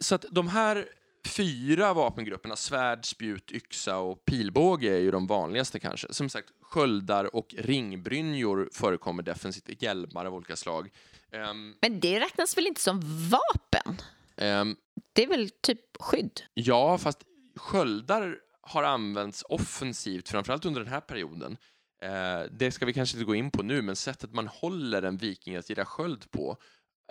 [0.00, 0.88] Så att de här
[1.26, 6.12] fyra vapengrupperna, svärd, spjut, yxa och pilbåge är ju de vanligaste kanske.
[6.12, 10.90] Som sagt, sköldar och ringbrynjor förekommer defensivt, hjälmar av olika slag.
[11.32, 13.00] Ehm, Men det räknas väl inte som
[13.30, 13.96] vapen?
[14.36, 14.76] ehm,
[15.12, 16.40] Det är väl typ skydd?
[16.54, 17.18] ja, fast
[17.56, 21.56] sköldar har använts offensivt, framförallt under den här perioden.
[22.02, 25.16] Eh, det ska vi kanske inte gå in på nu, men sättet man håller en
[25.16, 26.56] viking att gira sköld på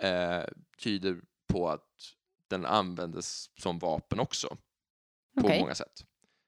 [0.02, 0.44] eh,
[0.78, 1.16] tyder
[1.48, 1.82] på att
[2.48, 4.48] den användes som vapen också,
[5.40, 5.60] på Okej.
[5.60, 6.04] många sätt.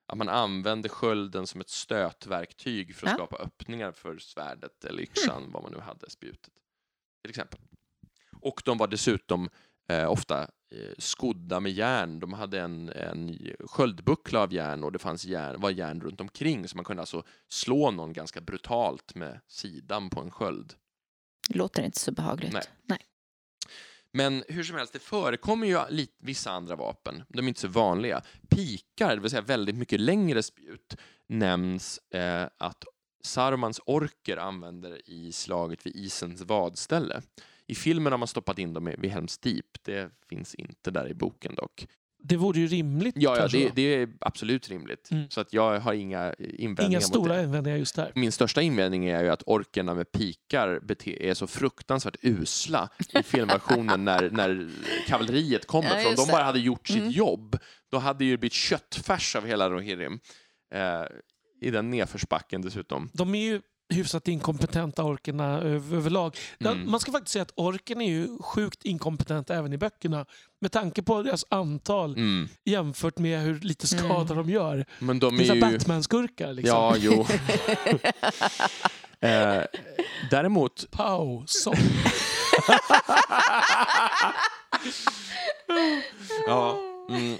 [0.06, 3.16] Att man använde skölden som ett stötverktyg för att Ja.
[3.16, 6.52] skapa öppningar för svärdet eller yxan, vad man nu hade, spjutet,
[7.22, 7.60] till exempel.
[8.40, 9.48] Och de var dessutom
[9.88, 10.42] eh, ofta
[10.74, 12.20] eh, skodda med järn.
[12.20, 16.68] De hade en, en sköldbuckla av järn och det fanns järn, var järn runt omkring
[16.68, 20.74] så man kunde alltså slå någon ganska brutalt med sidan på en sköld.
[21.48, 22.52] Det låter inte så behagligt.
[22.52, 22.62] Nej.
[22.82, 22.98] Nej.
[24.12, 27.22] Men hur som helst, det förekommer ju lite, vissa andra vapen.
[27.28, 28.22] De är inte så vanliga.
[28.48, 30.96] Pikar, det vill säga väldigt mycket längre spjut,
[31.26, 32.84] nämns eh, att
[33.24, 37.22] Sarumans orker använder i slaget vid isens vadställe.
[37.66, 39.82] I filmen har man stoppat in dem vid Helms Deep.
[39.82, 41.86] Det finns inte där i boken dock.
[42.22, 43.14] Det vore ju rimligt.
[43.18, 45.10] Ja, ja det, det är absolut rimligt.
[45.10, 45.30] Mm.
[45.30, 47.42] Så att jag har inga invändningar Inga mot stora det.
[47.42, 48.12] invändningar just där.
[48.14, 54.04] Min största invändning är ju att orkerna med pikar är så fruktansvärt usla i filmversionen
[54.04, 54.70] när, när
[55.06, 55.88] kavalleriet kommer.
[55.96, 57.10] Ja, För om de bara hade gjort sitt Mm.
[57.10, 57.56] jobb,
[57.90, 60.20] då hade det ju blivit köttfärs av hela Rohirrim.
[60.74, 61.02] Eh,
[61.60, 63.10] I den nedförsbacken dessutom.
[63.14, 66.36] De är ju hyfsat inkompetenta orkerna över- överlag.
[66.60, 66.90] Mm.
[66.90, 70.26] Man ska faktiskt säga att orken är ju sjukt inkompetenta även i böckerna.
[70.60, 72.48] Med tanke på deras antal Mm.
[72.64, 74.36] jämfört med hur lite skada Mm.
[74.36, 74.86] de gör.
[74.98, 75.60] Men de Det är är ju...
[75.60, 76.76] Batman-skurkar liksom.
[76.76, 77.26] Ja, jo.
[79.28, 79.62] eh,
[80.30, 81.44] däremot Pow!
[81.46, 81.74] Så.
[86.46, 86.78] Ja.
[87.10, 87.38] Mm.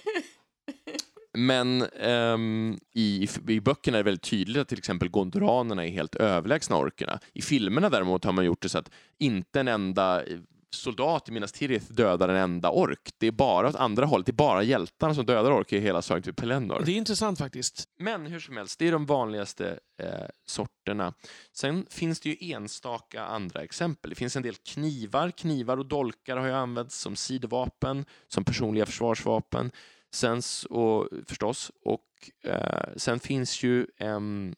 [1.38, 6.14] Men ehm, i, i böckerna är det väldigt tydligt att till exempel gondoranerna är helt
[6.14, 7.20] överlägsna orkerna.
[7.32, 10.22] I filmerna däremot har man gjort det så att inte en enda
[10.70, 13.10] soldat i Minas Tirith dödar en enda ork.
[13.18, 14.26] Det är bara åt andra hållet.
[14.26, 16.82] Det är bara hjältarna som dödar orker i hela slaget vid Pelennor.
[16.86, 17.88] Det är intressant faktiskt.
[17.98, 20.08] Men hur som helst, det är de vanligaste eh,
[20.46, 21.14] sorterna.
[21.52, 24.10] Sen finns det ju enstaka andra exempel.
[24.10, 25.30] Det finns en del knivar.
[25.30, 29.70] Knivar och dolkar har ju använts som sidovapen, som personliga försvarsvapen.
[30.14, 32.04] Sen så, förstås, och
[32.44, 34.54] eh, sen finns ju em,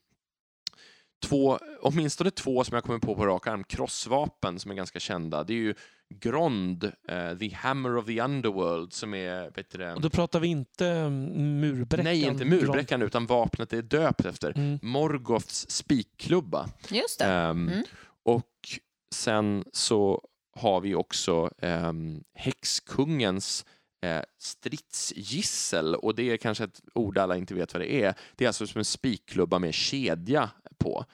[1.23, 5.45] två, åtminstone två som jag kommer på på rak arm, krossvapen som är ganska kända.
[5.45, 5.75] Det är ju
[6.15, 10.41] Grond, eh, The Hammer of the Underworld, som är, vet du det, Och då pratar
[10.41, 12.05] vi inte mm, murbräckan.
[12.05, 14.79] Nej, inte murbräckan, utan vapnet är döpt efter Mm.
[14.83, 16.69] Morgoths spikklubba.
[16.89, 17.25] Just det.
[17.25, 17.85] Ehm, Mm.
[18.23, 18.79] Och
[19.15, 20.25] sen så
[20.57, 23.67] har vi också um, häxkungens
[24.03, 28.15] eh, stridsgissel och det är kanske ett ord alla inte vet vad det är.
[28.37, 31.05] Det är alltså som en spikklubba med kedja på.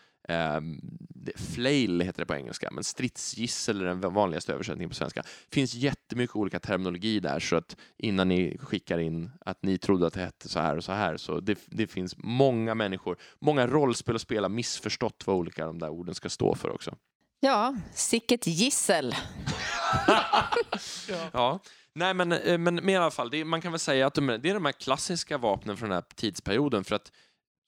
[0.98, 5.22] Det- flail heter det på engelska, men stridsgissel är den vanligaste översättningen på svenska.
[5.22, 10.06] Det finns jättemycket olika terminologi där, så att innan ni skickar in att ni trodde
[10.06, 13.66] att det hette så här och så här, så det, det finns många människor, många
[13.66, 16.96] rollspel och spel har missförstått vad olika de där orden ska stå för också.
[17.40, 19.14] Ja, sicket gissel.
[21.08, 21.30] Ja.
[21.32, 21.60] Ja,
[21.96, 24.14] nej men, eh, men, men i alla fall, det, är- man kan väl säga att
[24.14, 27.12] de, det är de här klassiska vapnen från den här tidsperioden för att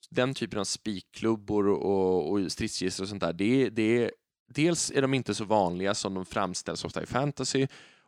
[0.09, 4.11] den typen av spikklubbor och, och stridsgissel och sånt där, det, det är,
[4.53, 7.67] dels är de inte så vanliga som de framställs ofta i fantasy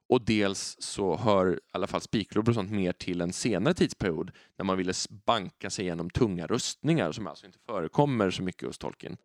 [0.09, 4.31] och dels så hör i alla fall spikklubbor och sånt mer till en senare tidsperiod
[4.57, 4.93] när man ville
[5.25, 9.17] banka sig igenom tunga rustningar som alltså inte förekommer så mycket hos Tolkien.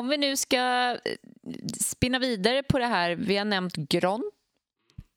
[0.00, 0.98] Om vi nu ska eh,
[1.80, 4.30] spinna vidare på det här, vi har nämnt Gron.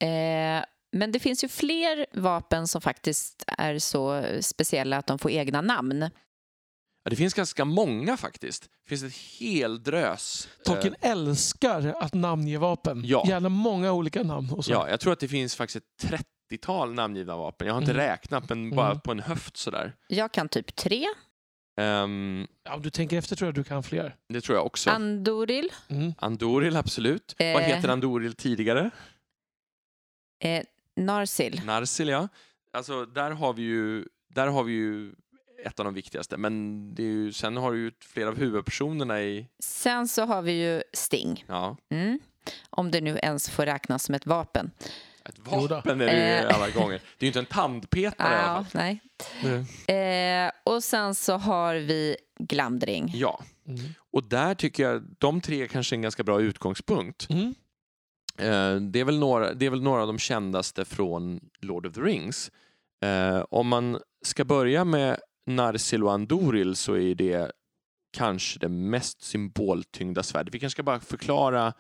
[0.02, 5.32] Eh, men det finns ju fler vapen som faktiskt är så speciella att de får
[5.32, 6.02] egna namn.
[7.04, 8.64] Ja, det finns ganska många faktiskt.
[8.64, 10.48] Det finns ett hel drös.
[10.60, 13.02] eh, Tolkien älskar att namnge vapen.
[13.06, 13.24] Ja.
[13.28, 14.50] Gärna många olika namn.
[14.52, 14.72] Och så.
[14.72, 16.12] Ja, jag tror att det finns faktiskt ett
[16.50, 17.68] 30-tal namngivna vapen.
[17.68, 18.06] Jag har inte Mm.
[18.06, 19.00] räknat, men bara Mm.
[19.02, 19.94] på en höft sådär.
[20.08, 21.06] Jag kan typ tre.
[21.82, 24.16] Um, Ja, om du tänker efter tror jag du kan fler.
[24.30, 24.90] det tror jag också.
[24.90, 26.14] Andoril, Mm.
[26.18, 27.36] Andoril, absolut.
[27.40, 27.60] Vad Eh.
[27.62, 28.90] heter Andoril tidigare?
[30.44, 30.64] eh,
[30.96, 31.62] Narsil.
[31.66, 32.28] Narsil, ja.
[32.74, 35.14] Alltså, där har vi ju, där har vi ju
[35.66, 36.38] ett av de viktigaste.
[36.38, 39.48] Men det är ju, sen har du ju flera av huvudpersonerna i...
[39.60, 41.46] Sen så har vi ju Sting.
[41.48, 42.20] Ja, Mm.
[42.70, 44.72] Om det nu ens får räknas som ett vapen.
[45.30, 46.56] Ett vapen är det ju Eh.
[46.56, 47.02] alla gånger.
[47.18, 48.72] Det är ju inte en tandpetare i alla fall.
[48.74, 49.00] nej.
[49.88, 50.46] Nej.
[50.46, 53.12] Eh, och sen så har vi Glamdring.
[53.16, 53.80] Ja, Mm.
[54.14, 57.28] och där tycker jag de tre kanske är en ganska bra utgångspunkt.
[57.30, 57.56] Mm.
[58.38, 61.94] Eh, det, är väl några, det är väl några av de kändaste från Lord of
[61.94, 62.52] the Rings.
[63.06, 67.52] Eh, om man ska börja med Narsil och Andoril så är det
[68.18, 70.54] kanske det mest symboltyngda svärdet.
[70.56, 71.74] Vi kanske ska bara förklara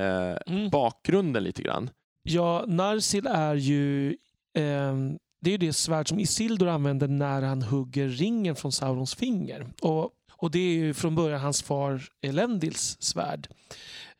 [0.00, 0.70] eh, Mm.
[0.70, 1.90] bakgrunden lite grann.
[2.28, 4.10] Ja, Narsil är ju
[4.54, 4.94] eh,
[5.40, 9.66] det är ju det svärd som Isildur använder när han hugger ringen från Saurons finger.
[9.82, 13.48] Och, och det är ju från början hans far Elendils svärd.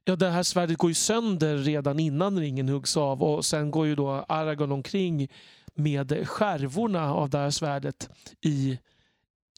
[0.04, 3.86] Ja, det här svärdet går ju sönder redan innan ringen huggs av och sen går
[3.86, 5.28] ju då Aragorn omkring
[5.74, 8.11] med skärvorna av det här svärdet
[8.44, 8.78] i,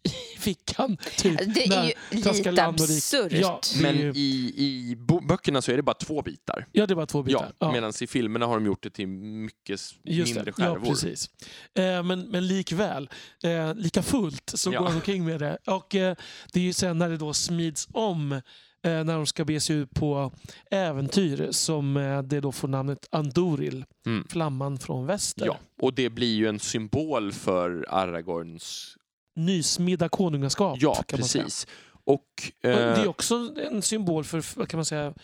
[0.04, 0.96] i fickan.
[1.16, 3.32] Typ, Det är ju lite absurt.
[3.32, 4.54] Ja, är Men ju- i,
[4.90, 4.96] i
[5.28, 6.66] böckerna så är det bara två bitar.
[6.72, 7.52] Ja, det var två bitar.
[7.58, 10.62] Ja, Medan i filmerna har de gjort det till mycket Just mindre det.
[10.62, 10.86] Ja, skärvor.
[10.90, 11.30] precis.
[11.74, 13.10] Eh, men, men likväl,
[13.44, 14.78] eh, lika fullt så Ja.
[14.78, 15.58] går han omkring med det.
[15.66, 16.16] Och eh,
[16.52, 18.40] det är ju sen när det då smids om eh,
[18.82, 20.32] när de ska bege sig ut på
[20.70, 24.24] äventyr som eh, det då får namnet Andoril, Mm.
[24.28, 25.46] flamman från väster.
[25.46, 28.94] Ja, och det blir ju en symbol för Aragorns...
[29.38, 31.44] Nysmidda konungaskap Ja, kan man säga.
[31.44, 31.66] precis.
[32.04, 35.14] Och, Och eh, Det är också en symbol för vad kan man säga,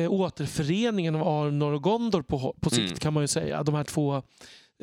[0.00, 2.96] eh, återföreningen av Arnor och Gondor på, på sikt Mm.
[2.96, 3.62] kan man ju säga.
[3.62, 4.14] De här två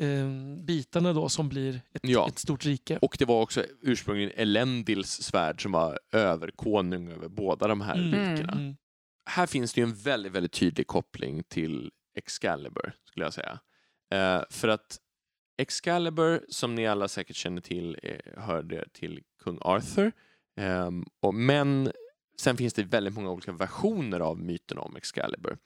[0.00, 0.28] eh,
[0.64, 2.28] bitarna då som blir ett, Ja.
[2.28, 2.98] ett stort rike.
[3.02, 8.30] och det var också ursprungligen Elendils svärd som var överkonung över båda de här Mm.
[8.32, 8.52] rikena.
[8.52, 8.76] Mm.
[9.30, 13.58] Här finns det ju en väldigt, väldigt tydlig koppling till Excalibur, skulle jag säga.
[14.12, 14.98] Eh, för att
[15.62, 20.12] Excalibur, som ni alla säkert känner till, eh, hörde till kung Arthur.
[20.56, 21.92] Um, och, men
[22.40, 25.58] sen finns det väldigt många olika versioner av myten om Excalibur.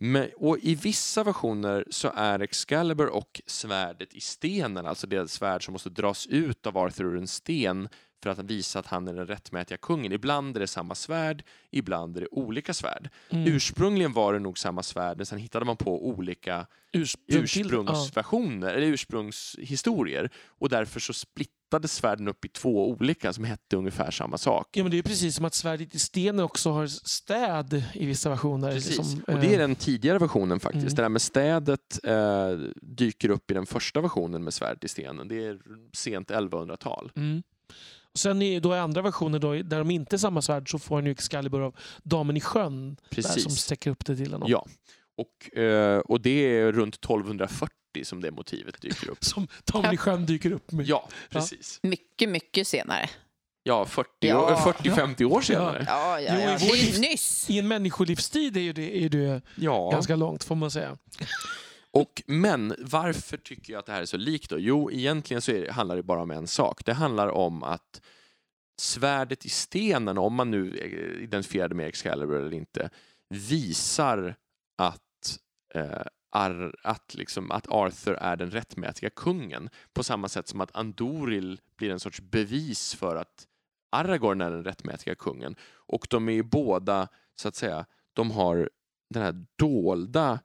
[0.00, 5.64] Men, och I vissa versioner så är Excalibur och svärdet i stenen, alltså det svärd
[5.64, 7.88] som måste dras ut av Arthur ur en sten
[8.22, 10.12] för att visa att han är den rättmätiga kungen.
[10.12, 13.08] Ibland är det samma svärd, ibland är det olika svärd.
[13.30, 13.54] Mm.
[13.54, 18.86] Ursprungligen var det nog samma svärd, men sen hittade man på olika Ursprung ursprungsversioner, eller
[18.86, 20.30] ursprungshistorier.
[20.46, 24.68] Och därför så splittades svärden upp i två olika som hette ungefär samma sak.
[24.72, 28.30] Ja, men det är precis som att svärdet i stenen också har städ i vissa
[28.30, 28.72] versioner.
[28.72, 28.98] Precis.
[28.98, 30.84] liksom, och det är eh, den tidigare versionen faktiskt.
[30.84, 30.94] Mm.
[30.94, 32.50] Det där med städet eh,
[32.82, 35.28] dyker upp i den första versionen med svärd i stenen.
[35.28, 35.58] Det är
[35.92, 37.12] sent 1100-tal.
[37.16, 37.42] Mm.
[38.14, 40.78] Och sen i, då i andra versioner då, där de inte är samma svärd så
[40.78, 43.58] får han ju Excalibur av damen i sjön där, som Precis.
[43.60, 44.50] sträcker upp det till honom.
[44.50, 44.66] Ja.
[45.18, 47.70] Och, eh, och det är runt 1240
[48.04, 49.24] som det motivet dyker upp.
[49.24, 50.86] Som damen i sjön dyker upp med.
[50.86, 51.80] Ja, precis.
[51.82, 53.10] Mycket, mycket senare.
[53.62, 54.40] Ja, 40 Ja.
[54.66, 55.84] år- 40-50 år senare.
[55.86, 56.50] Ja, ja, Jo, ja.
[56.50, 57.50] i vår Det är ju livs- nyss.
[57.50, 59.90] I en människolivstid är ju det, är det Ja.
[59.90, 60.98] ganska långt får man säga.
[61.98, 64.58] Och, men varför tycker jag att det här är så likt då?
[64.58, 66.84] Jo, egentligen så är det, handlar det bara om en sak.
[66.84, 68.02] Det handlar om att
[68.80, 72.90] svärdet i stenen, om man nu eh, identifierade identifierar det med Excalibur eller inte,
[73.28, 74.34] visar
[74.76, 75.38] att,
[75.74, 79.70] eh, ar, att, liksom, att Arthur är den rättmätiga kungen.
[79.92, 83.46] På samma sätt som att Andoril blir en sorts bevis för att
[83.90, 85.56] Aragorn är den rättmätiga kungen.
[85.74, 88.70] Och de är ju båda, så att säga, de har
[89.10, 90.38] den här dolda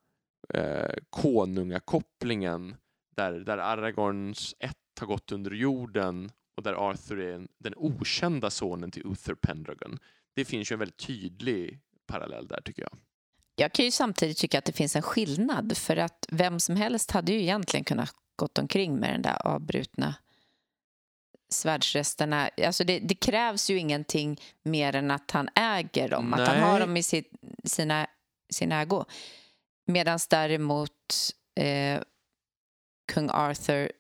[0.50, 2.76] eh, konungakopplingen
[3.16, 8.50] där, där Aragorns ett har gått under jorden och där Arthur är en, den okända
[8.50, 10.00] sonen till Uther Pendragon.
[10.36, 12.98] Det finns ju en väldigt tydlig parallell där tycker jag.
[13.56, 17.12] Jag kan ju samtidigt tycka att det finns en skillnad för att vem som helst
[17.12, 20.16] hade ju egentligen kunnat gått omkring med den där avbrutna
[21.50, 22.50] svärdsresterna.
[22.66, 26.70] Alltså det, det krävs ju ingenting mer än att han äger dem, att han Nej.
[26.70, 27.32] har dem i sitt,
[27.64, 28.08] sina,
[28.50, 29.06] sin ägo.
[29.86, 30.92] Medan däremot
[31.60, 32.02] eh,
[33.14, 33.92] kung Arthur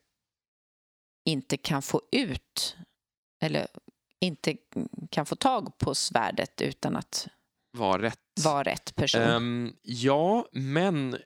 [1.25, 2.77] inte kan få ut
[3.43, 3.67] eller
[4.21, 4.57] inte
[5.11, 7.27] kan få tag på svärdet utan att
[7.77, 8.19] Var rätt.
[8.43, 9.21] vara rätt person.
[9.21, 11.17] Ehm, ja, men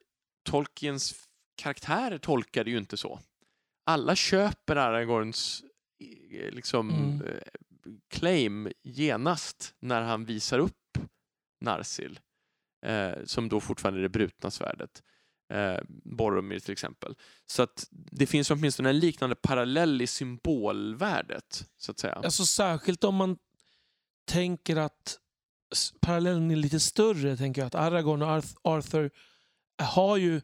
[0.50, 1.28] Tolkiens
[1.62, 3.20] karaktärer tolkar det ju inte så.
[3.86, 5.64] Alla köper Aragorns
[6.34, 7.22] eh, liksom, Mm.
[7.28, 7.42] eh,
[8.10, 10.98] claim genast när han visar upp
[11.62, 12.20] Narsil,
[12.86, 15.04] eh, som då fortfarande är det brutna svärdet.
[15.54, 17.16] Eh, Boromir till exempel.
[17.46, 22.14] Så att det finns åtminstone en liknande parallell i symbolvärdet, så att säga.
[22.14, 23.38] Alltså särskilt om man
[24.28, 25.18] tänker att
[26.02, 27.38] parallellen är lite större.
[27.38, 29.12] Tänker jag att Aragorn och Arth- Arthur
[29.82, 30.42] har ju...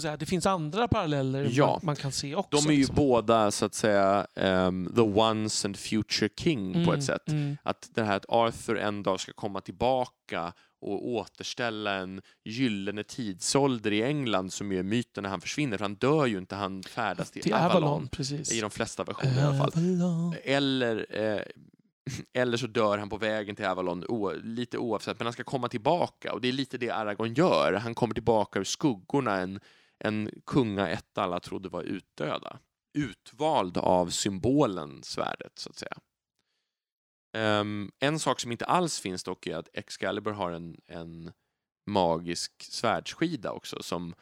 [0.00, 1.80] Säga, det finns andra paralleller Ja.
[1.82, 2.60] man, kan se också.
[2.60, 2.96] De är ju liksom.
[2.96, 7.28] båda, så att säga, ehm, the once and future king på Mm, ett sätt.
[7.28, 7.56] Mm.
[7.62, 10.52] Att det här att Arthur en dag ska komma tillbaka
[10.86, 15.78] och återställa en gyllene tidsålder i England som ju är myten när han försvinner.
[15.78, 17.82] För han dör ju inte, han färdas till, Till Avalon.
[17.82, 18.52] Avalon, precis.
[18.52, 19.72] I de flesta versioner i alla fall.
[19.74, 20.34] Avalon.
[20.44, 21.42] Eller, eh,
[22.32, 24.04] eller så dör han på vägen till Avalon,
[24.42, 25.18] lite oavsett.
[25.18, 27.72] Men han ska komma tillbaka och det är lite det Aragorn gör.
[27.72, 29.60] Han kommer tillbaka ur skuggorna, en,
[29.98, 32.58] en kungaätt alla trodde var utdöda.
[32.98, 35.96] Utvald av symbolen svärdet, så att säga.
[37.36, 41.32] Um, en sak som inte alls finns dock är att Excalibur har en, en
[41.86, 44.14] magisk svärdsskida också som,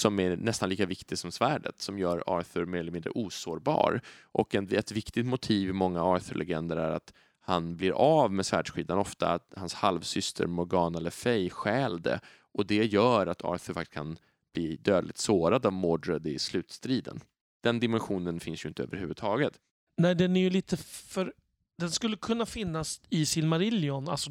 [0.00, 4.00] som är nästan lika viktig som svärdet som gör Arthur mer eller mindre osårbar.
[4.22, 8.98] Och en, ett viktigt motiv i många Arthur-legender är att han blir av med svärdsskidan,
[8.98, 12.20] ofta att hans halvsyster Morgana Le Fay stjäl det
[12.52, 14.18] och det gör att Arthur faktiskt kan
[14.54, 17.20] bli dödligt sårad av Mordred i slutstriden.
[17.62, 19.60] Den dimensionen finns ju inte överhuvudtaget.
[19.96, 21.32] Nej, den är ju lite för...
[21.78, 24.30] Den skulle kunna finnas i Silmarillion, alltså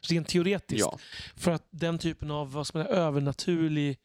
[0.00, 0.80] rent teoretiskt.
[0.80, 0.98] Ja,
[1.36, 3.98] För att den typen av vad man säga, övernaturlig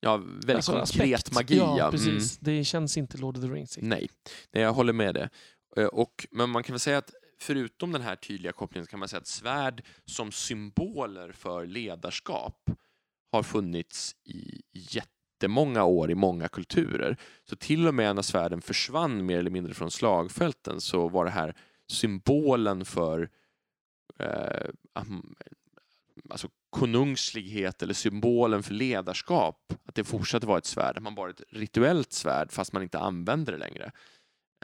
[0.00, 1.34] ja väldigt alltså, konkret aspekt.
[1.34, 1.56] magi.
[1.56, 1.78] Ja.
[1.80, 1.90] Mm.
[1.90, 2.38] precis.
[2.38, 3.78] Det känns inte Lord of the Rings.
[3.82, 4.08] Nej,
[4.52, 5.28] nej, jag håller med det.
[5.76, 9.08] Eh, Och, men man kan väl säga att förutom den här tydliga kopplingen kan man
[9.08, 12.70] säga att svärd som symboler för ledarskap
[13.32, 17.16] har funnits i jättemånga år i många kulturer.
[17.48, 21.30] Så till och med när svärden försvann mer eller mindre från slagfälten så var det
[21.30, 21.56] här
[21.92, 23.30] symbolen för
[24.18, 24.68] eh,
[26.30, 29.72] alltså konungslighet eller symbolen för ledarskap.
[29.84, 32.98] Att det fortsatte vara ett svärd, att man bara ett rituellt svärd fast man inte
[32.98, 33.92] använder det längre.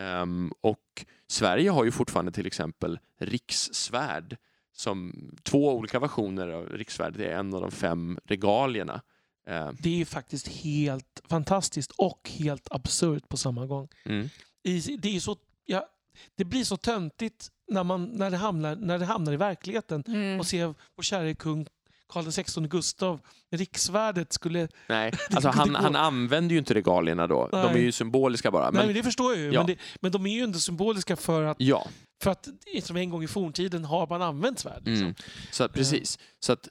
[0.00, 4.36] Ehm, och Sverige har ju fortfarande till exempel rikssvärd
[4.72, 5.12] som
[5.42, 9.02] två olika versioner av rikssvärdet är en av de fem regalierna.
[9.46, 13.88] Ehm, Det är ju faktiskt helt fantastiskt och helt absurt på samma gång.
[14.04, 14.28] mm.
[14.62, 15.88] I- Det, är så, ja,
[16.36, 20.40] det blir så töntigt när, man, när, det hamnar, när det hamnar i verkligheten Mm.
[20.40, 21.66] och ser vår käre kung
[22.08, 24.68] Karl XVI Gustav, riksvärdet skulle...
[24.88, 27.48] Nej, alltså han, han använder ju inte regalierna då.
[27.48, 27.82] De är Nej.
[27.82, 28.64] ju symboliska bara.
[28.64, 29.60] Nej, Men, men det förstår jag ju, Ja.
[29.60, 31.88] men, det, men de är ju inte symboliska för att, ja,
[32.22, 32.48] för att
[32.82, 34.82] som en gång i forntiden har man använt svärd.
[34.84, 35.02] Liksom.
[35.04, 35.14] Mm.
[35.50, 36.18] Så att, precis.
[36.40, 36.68] Så att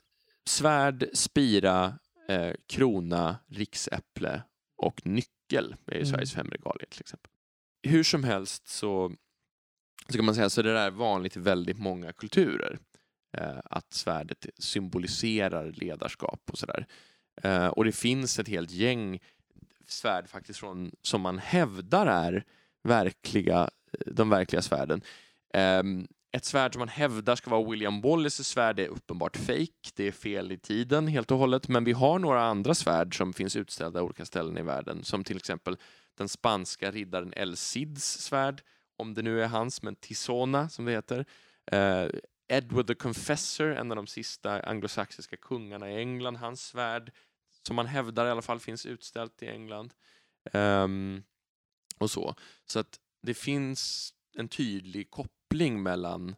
[0.48, 4.42] svärd, spira, eh, krona, riksäpple
[4.82, 6.06] och nyckel är ju Mm.
[6.06, 7.30] Sveriges fem regalier till exempel.
[7.82, 9.12] Hur som helst så,
[10.06, 12.78] så kan man säga så det där är vanligt i väldigt många kulturer.
[13.36, 16.86] Eh, att svärdet symboliserar ledarskap och sådär.
[17.42, 19.18] Eh, och det finns ett helt gäng
[19.86, 22.44] svärd faktiskt från, som man hävdar är
[22.82, 23.70] verkliga,
[24.06, 25.02] de verkliga svärden.
[25.54, 25.82] Eh,
[26.32, 29.90] ett svärd som man hävdar ska vara William Wallaces svärd är uppenbart fake.
[29.94, 31.68] Det är fel i tiden helt och hållet.
[31.68, 35.04] Men vi har några andra svärd som finns utställda i olika ställen i världen.
[35.04, 35.76] Som till exempel
[36.18, 38.62] den spanska riddaren El Cids svärd.
[38.98, 41.24] Om det nu är hans, men Tisona som det heter.
[41.72, 42.08] Eh,
[42.48, 47.12] Edward the Confessor, en av de sista anglosaxiska kungarna i England, hans svärd
[47.66, 49.94] som man hävdar i alla fall finns utställt i England.
[50.52, 51.22] Ehm,
[51.98, 52.34] och så.
[52.66, 56.36] Så att det finns en tydlig koppling mellan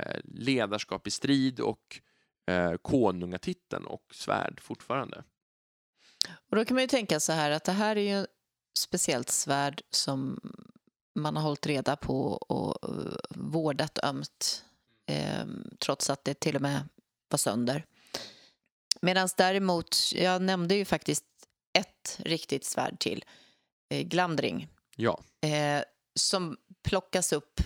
[0.00, 2.00] eh, ledarskap i strid och
[2.46, 5.24] eh, konungatiteln och svärd fortfarande.
[6.50, 8.30] Och då kan man ju tänka så här att det här är ju ett
[8.78, 10.40] speciellt svärd som
[11.16, 14.64] man har hållit reda på och eh, vårdat ömt
[15.06, 15.44] eh,
[15.78, 16.88] trots att det till och med
[17.28, 17.84] var sönder.
[19.00, 21.24] Medan däremot, jag nämnde ju faktiskt
[21.78, 23.24] ett riktigt svärd till,
[23.90, 25.20] eh, Glamdring, Ja.
[25.40, 25.82] eh,
[26.14, 26.56] som
[26.88, 27.60] plockas upp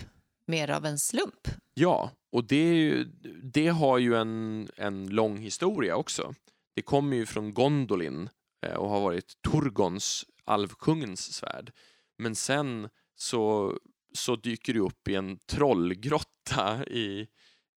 [0.45, 1.47] mer av en slump.
[1.73, 3.03] Ja, och det, ju,
[3.43, 6.35] det har ju en, en lång historia också.
[6.75, 8.29] Det kommer ju från Gondolin
[8.65, 11.71] eh, och har varit Turgons, alvkungens svärd.
[12.17, 12.89] Men sen
[13.21, 13.77] så,
[14.13, 17.27] så dyker det upp i en trollgrotta i,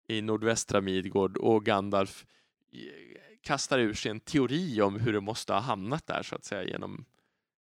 [0.08, 2.26] i nordvästra Midgård och Gandalf
[2.74, 2.80] eh,
[3.42, 6.64] kastar ur sig en teori om hur det måste ha hamnat där så att säga
[6.64, 7.06] genom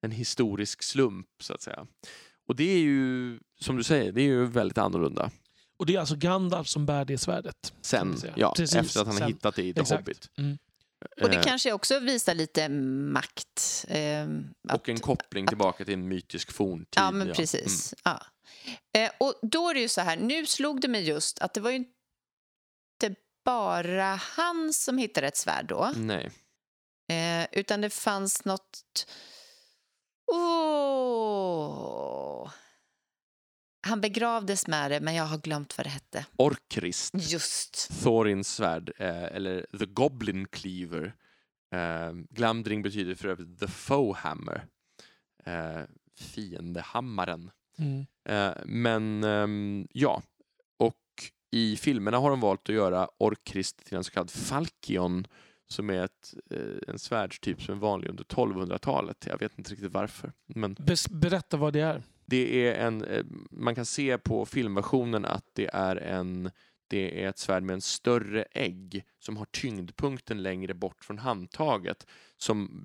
[0.00, 1.86] en historisk slump så att säga.
[2.46, 5.30] Och det är ju, som du säger, det är ju väldigt annorlunda.
[5.76, 7.74] Och det är alltså Gandalf som bär det svärdet.
[7.80, 9.28] Sen, ja, Precis, efter att han har sen.
[9.28, 10.00] hittat det i The Exakt.
[10.00, 10.30] Hobbit.
[10.38, 10.58] Mm.
[11.22, 13.84] Och det Eh, kanske också visar lite makt.
[13.88, 14.26] Eh,
[14.68, 16.86] att- och en koppling tillbaka till en mytisk forntid.
[16.96, 17.94] Ja, men precis.
[18.04, 18.22] Ja.
[18.94, 21.60] Eh, och då är det ju så här, nu slog det mig just att det
[21.60, 26.06] var ju inte bara han som hittade ett svärd då, Mm.
[26.06, 26.30] Nej.
[27.42, 29.06] eh, utan det fanns något...
[30.32, 32.31] Åh!
[33.92, 36.26] Han begravdes med det, men jag har glömt vad det hette.
[36.36, 38.02] Orkrist, Just.
[38.02, 41.14] Thorins svärd, eh, eller The Goblin Cleaver.
[41.74, 44.64] Eh, Glamdring betyder för övrigt The Foe Hammer.
[45.44, 45.80] Eh,
[46.18, 47.50] fiendehammaren.
[47.78, 48.06] Mm.
[48.28, 50.22] Eh, men ehm, ja,
[50.78, 50.96] och
[51.50, 55.26] i filmerna har de valt att göra Orkrist till en så kallad Falkion
[55.68, 56.34] som är ett,
[56.88, 59.26] en svärdstyp som är vanlig under 1200-talet.
[59.26, 60.32] Jag vet inte riktigt varför.
[60.46, 62.02] Men Bes- Berätta vad det är.
[62.32, 66.50] Det är en, eh, man kan se på filmversionen att det är en
[66.88, 72.06] det är ett svärd med en större ägg som har tyngdpunkten längre bort från handtaget
[72.36, 72.84] som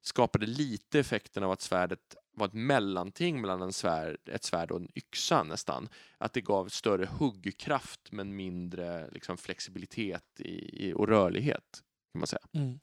[0.00, 4.80] skapade lite effekten av att svärdet var ett mellanting mellan en svärd, ett svärd och
[4.80, 5.88] en yxa nästan.
[6.18, 11.82] Att det gav större huggkraft men mindre liksom, flexibilitet i, i, och rörlighet.
[12.12, 12.46] kan man säga.
[12.52, 12.78] Mm.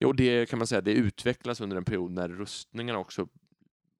[0.00, 3.28] Jo, det kan man säga, det utvecklas under en period när rustningarna också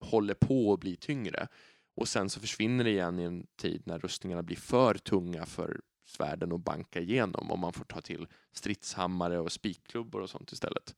[0.06, 1.48] håller på att bli tyngre.
[1.96, 5.80] Och sen så försvinner det igen i en tid när rustningarna blir för tunga för
[6.06, 10.94] svärden att banka igenom och man får ta till stridshammare och spikklubbor och sånt istället.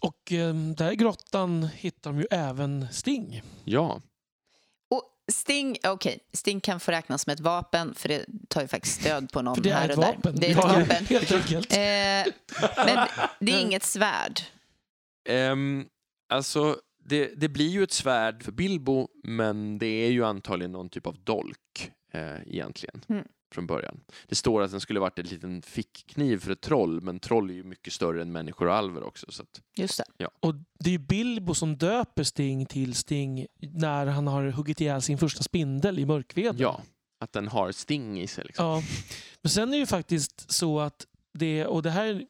[0.00, 3.42] Och eh, där i grottan hittar de ju även Sting.
[3.64, 4.00] Ja,
[4.90, 9.00] Och Sting, okej, Sting kan få räknas som ett vapen, för det tar ju faktiskt
[9.00, 10.12] stöd på någon För det är här ett och där.
[10.14, 10.34] vapen.
[10.36, 11.06] Det är ett Ja, vapen.
[11.08, 11.72] Helt enkelt.
[11.72, 11.78] Eh,
[12.86, 13.08] men
[13.40, 14.40] det är inget svärd.
[15.28, 15.86] Ehm,
[16.28, 16.76] alltså
[17.12, 21.06] det, det blir ju ett svärd för Bilbo men det är ju antagligen någon typ
[21.06, 21.90] av dolk.
[22.12, 23.04] eh, egentligen.
[23.08, 23.24] Mm.
[23.54, 24.00] Från början.
[24.28, 27.54] Det står att den skulle varit en liten fickkniv för ett troll, men troll är
[27.54, 29.26] ju mycket större än människor och alver också.
[29.30, 30.28] Så att, Just det.
[30.40, 35.02] Och det är ju Bilbo som döper Sting till Sting när han har huggit ihjäl
[35.02, 36.56] sin första spindel i mörkveden.
[36.58, 36.82] ja,
[37.20, 38.44] att den har sting i sig.
[38.44, 38.66] Liksom.
[38.66, 38.82] Ja.
[39.42, 42.26] Men sen är det ju faktiskt så att det, och det här,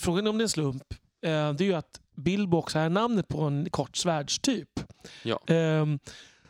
[0.00, 3.28] frågan om det är en slump, eh, det är ju att Bilbo också är namnet
[3.28, 4.80] på en kort svärdstyp.
[5.22, 5.40] Ja.
[5.46, 5.98] Ehm,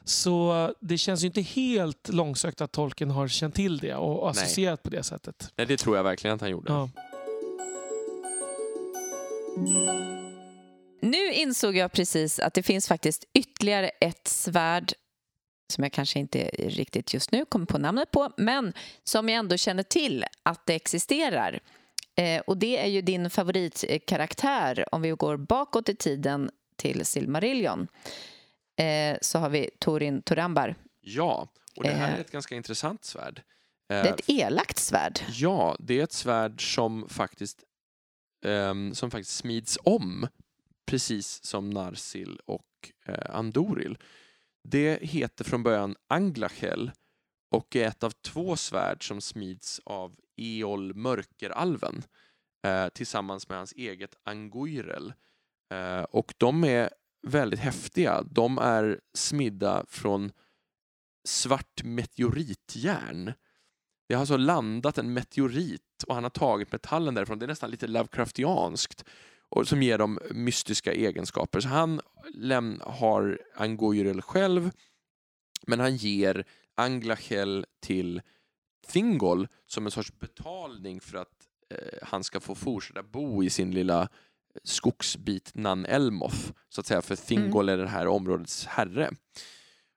[0.05, 4.83] så det känns ju inte helt långsökt att tolken har känt till det och associerat
[4.83, 5.53] på det sättet.
[5.57, 6.73] Nej, det tror jag verkligen att han gjorde.
[6.73, 6.91] Ja.
[11.03, 14.93] Nu insåg jag precis att det finns faktiskt ytterligare ett svärd
[15.73, 18.73] som jag kanske inte riktigt just nu kommer på namnet på, men
[19.05, 21.61] som jag ändå känner till att det existerar.
[22.17, 27.89] Eh, och det är ju din favoritkaraktär om vi går bakåt i tiden till Silmarillion.
[28.81, 30.75] Eh, så har vi Torin Turambar.
[31.01, 32.15] Ja, och det här Eh.
[32.15, 33.43] är ett ganska intressant svärd.
[33.89, 35.21] Det är ett elakt svärd.
[35.33, 37.65] Ja, det är ett svärd som faktiskt,
[38.45, 40.29] ehm, som faktiskt smids om,
[40.87, 42.67] precis som Narsil och
[43.29, 43.99] Andoril.
[44.69, 46.91] Det heter från början Anglachel
[47.51, 52.03] och är ett av två svärd som smids av Eol Mörkeralven
[52.67, 55.13] eh, tillsammans med hans eget Anguirel.
[55.73, 56.91] Eh, och de är
[57.27, 58.23] väldigt häftiga.
[58.23, 60.33] De är smidda från
[61.25, 63.33] svart meteoritjärn.
[64.09, 67.39] Det har alltså landat en meteorit och han har tagit metallen därifrån.
[67.39, 69.05] Det är nästan lite Lovecraftianskt
[69.49, 71.61] och som ger dem mystiska egenskaper.
[71.61, 72.01] Så han
[72.35, 74.71] läm- har Angoyrel själv
[75.67, 78.23] men han ger Anglachel till
[78.87, 83.71] Thingol som en sorts betalning för att eh, han ska få fortsätta bo i sin
[83.71, 84.09] lilla
[84.65, 89.11] skogsbit Nan Elmoth, så att säga, för Thingol är det här områdets herre.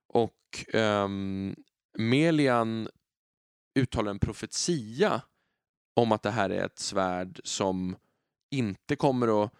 [0.08, 1.56] Och ehm,
[1.98, 2.88] Melian
[3.80, 5.22] uttalar en profetia
[5.96, 7.96] om att det här är ett svärd som
[8.52, 9.54] inte kommer att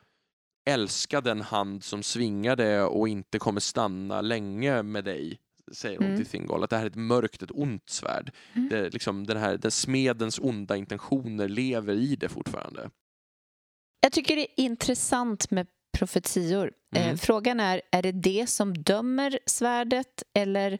[0.66, 5.40] älska den hand som svingar det och inte kommer stanna länge med dig,
[5.74, 6.18] säger hon Mm.
[6.18, 6.64] till Thingol.
[6.64, 8.32] Att det här är ett mörkt, ett ont svärd.
[8.54, 8.70] Mm.
[8.70, 12.90] Det, är liksom, den här, den smedens onda intentioner lever i det fortfarande.
[14.02, 15.68] Jag tycker det är intressant med
[15.98, 16.72] profetior.
[16.96, 17.10] Mm.
[17.10, 20.80] Eh, frågan är, är det det som dömer svärdet eller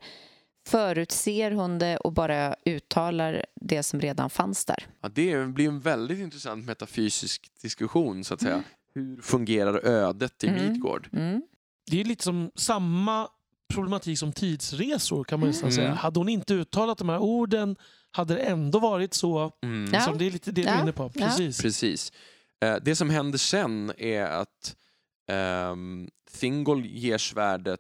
[0.68, 4.88] förutser hon det och bara uttalar det som redan fanns där?
[5.02, 8.54] Ja, det blir en väldigt intressant metafysisk diskussion, så att säga.
[8.54, 8.64] Mm.
[8.96, 10.72] Hur fungerar ödet i Mm.
[10.72, 11.10] Midgård?
[11.14, 11.42] Mm.
[11.92, 13.28] Det är lite som samma
[13.74, 15.76] problematik som tidsresor kan man nästan Mm.
[15.76, 15.94] säga.
[15.94, 17.76] Hade hon inte uttalat de här orden
[18.12, 19.52] hade det ändå varit så.
[19.64, 19.94] Mm.
[19.94, 20.02] Ja.
[20.02, 20.82] Som det är lite det du är Ja.
[20.82, 21.12] inne på.
[21.14, 21.26] Ja.
[21.26, 21.62] Precis.
[21.62, 22.12] Precis.
[22.66, 24.76] Eh, det som händer sen är att
[25.72, 26.10] um,
[26.40, 27.80] Thingol ger svärdet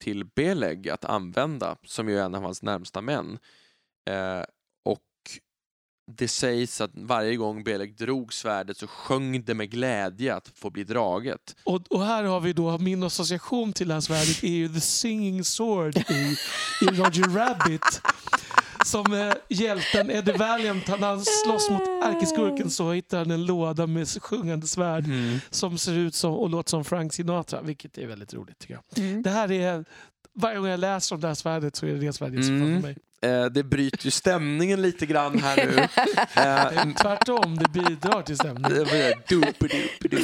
[0.00, 3.38] till Beleg att använda, som ju är en av hans närmsta män.
[4.10, 4.46] Eh, och
[6.16, 10.70] det sägs att varje gång Beleg drog svärdet så sjöng det med glädje att få
[10.70, 11.56] bli draget.
[11.64, 14.80] Och, och här har vi då min association till det här svärdet är ju The
[14.80, 16.36] Singing Sword i,
[16.82, 18.00] i Roger Rabbit.
[18.84, 23.44] Som eh, hjälten Eddie Valiant, han- när han slåss mot ärkeskurken så hittar han en
[23.46, 25.04] låda med sjungande svärd
[25.50, 29.04] som ser ut som och låter som Frank Sinatra, vilket är väldigt roligt tycker jag.
[29.04, 29.22] Mm.
[29.22, 29.84] Det här är,
[30.34, 32.68] varje gång jag läser om det här svärdet så är det det svärdet som Mm.
[32.72, 32.96] framför mig.
[33.22, 35.76] Eh, det bryter ju stämningen lite grann här nu.
[36.36, 38.86] Eh, är Tvärtom, det bidrar till stämningen.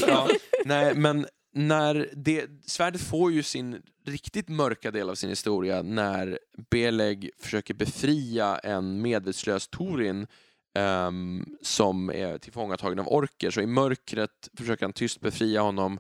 [0.07, 0.29] Ja.
[0.65, 6.39] Nej, men när det, svärdet får ju sin riktigt mörka del av sin historia när
[6.71, 10.27] Beleg försöker befria en medvetslös Torin
[10.79, 13.51] ehm, som är tillfångatagen av orker.
[13.51, 15.99] Så i mörkret försöker han tyst befria honom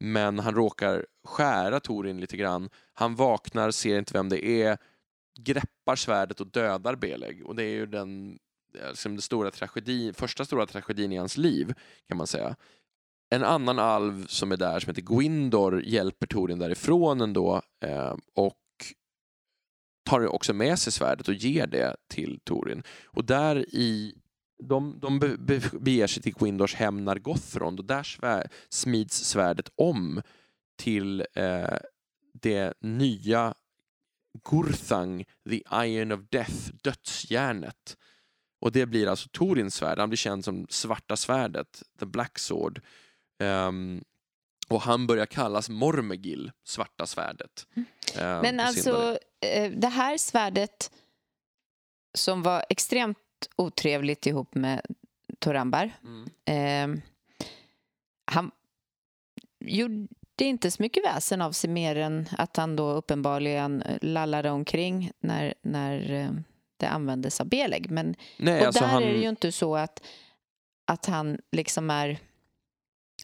[0.00, 2.68] men han råkar skära Torin lite grann.
[2.92, 4.78] Han vaknar, ser inte vem det är,
[5.38, 7.46] greppar svärdet och dödar Beleg.
[7.46, 8.38] Och det är ju den,
[8.78, 11.74] eh, liksom den stora tragedin, första stora tragedin i hans liv
[12.08, 12.56] kan man säga.
[13.30, 18.56] En annan alv som är där som heter Gwindor hjälper Torin därifrån ändå eh, och
[20.04, 22.82] tar också med sig svärdet och ger det till Torin.
[23.04, 24.14] Och där i
[24.62, 29.70] de, de be, be, beger sig till Gwindors hem Nargothrond och där svär, smids svärdet
[29.74, 30.22] om
[30.78, 31.76] till eh,
[32.32, 33.54] det nya
[34.44, 37.96] Gurthang, the Iron of Death, dödsjärnet.
[38.60, 42.80] Och det blir alltså Torins svärd, han blir känd som Svarta svärdet, the Black Sword.
[43.42, 44.04] Ehm,
[44.68, 47.66] och han börjar kallas Mormegil, Svarta svärdet.
[47.74, 48.40] Mm.
[48.40, 50.90] Men alltså, eh, det här svärdet
[52.14, 53.18] som var extremt
[53.56, 54.80] otrevligt ihop med
[55.38, 55.90] Torambar.
[56.04, 56.30] Mm.
[56.44, 57.02] Eh,
[58.24, 58.50] han
[59.64, 60.08] gjorde
[60.44, 65.54] inte så mycket väsen av sig mer än att han då uppenbarligen lallade omkring när,
[65.62, 66.30] när eh,
[66.76, 67.90] det användes av Beleg.
[67.90, 69.02] Men, Nej, och alltså där han...
[69.02, 70.02] är det ju inte så att,
[70.86, 72.18] att han liksom är...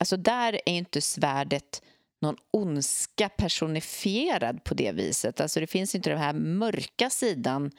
[0.01, 1.83] Alltså där är inte svärdet
[2.21, 5.41] någon ondska personifierad på det viset.
[5.41, 7.71] Alltså det finns inte den här mörka sidan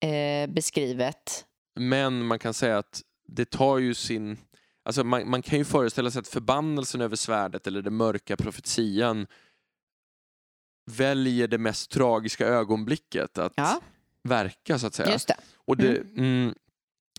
[0.00, 1.44] eh, beskrivet.
[1.80, 4.38] Men man kan säga att det tar ju sin...
[4.90, 9.26] Alltså man, man kan ju föreställa sig att förbannelsen över svärdet eller den mörka profetian
[10.90, 13.80] väljer det mest tragiska ögonblicket att Ja,
[14.22, 15.12] verka så att säga.
[15.12, 15.36] just det.
[15.54, 16.54] Och det, mm,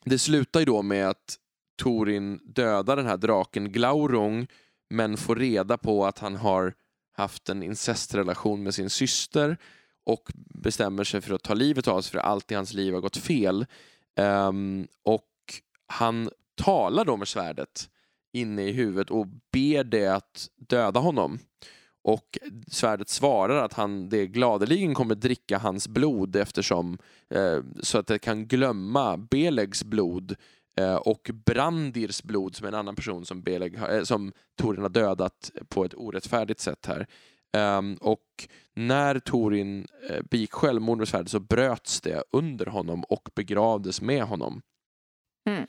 [0.05, 1.37] det slutar ju då med att
[1.81, 4.47] Torin dödar den här draken Glaurung
[4.89, 6.73] men får reda på att han har
[7.13, 9.57] haft en incestrelation med sin syster
[10.03, 13.01] och bestämmer sig för att ta livet av sig för allt i hans liv har
[13.01, 13.65] gått fel.
[14.15, 15.27] Ehm, och
[15.87, 17.89] han talar då med svärdet
[18.33, 21.39] inne i huvudet och ber det att döda honom.
[22.03, 22.37] Och
[22.67, 26.97] svärdet svarar att han det gladeligen kommer dricka hans blod eftersom
[27.29, 30.35] eh, så att det kan glömma Belegs blod
[30.77, 34.89] eh, och Brandirs blod som är en annan person som, Beleg, eh, som Torin har
[34.89, 37.07] dödat på ett orättfärdigt sätt här.
[37.57, 43.29] Um, och när Torin eh, begick självmord med svärdet så bröts det under honom och
[43.35, 44.61] begravdes med honom.
[45.49, 45.65] Mm.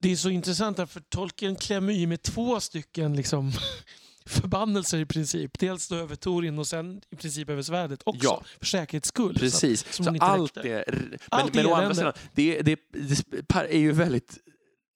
[0.00, 3.52] Det är så intressant här, för Tolkien klämmer i med två stycken liksom,
[4.26, 5.58] förbannelser i princip.
[5.58, 8.20] Dels då över Torin och sen i princip över svärdet också.
[8.24, 8.42] Ja.
[8.58, 9.34] För säkerhets skull.
[9.34, 10.70] Så, Precis, så inte allt räckte.
[10.70, 10.84] är...
[11.00, 14.38] Men, Allt men å andra sidan, det, det, det är ju väldigt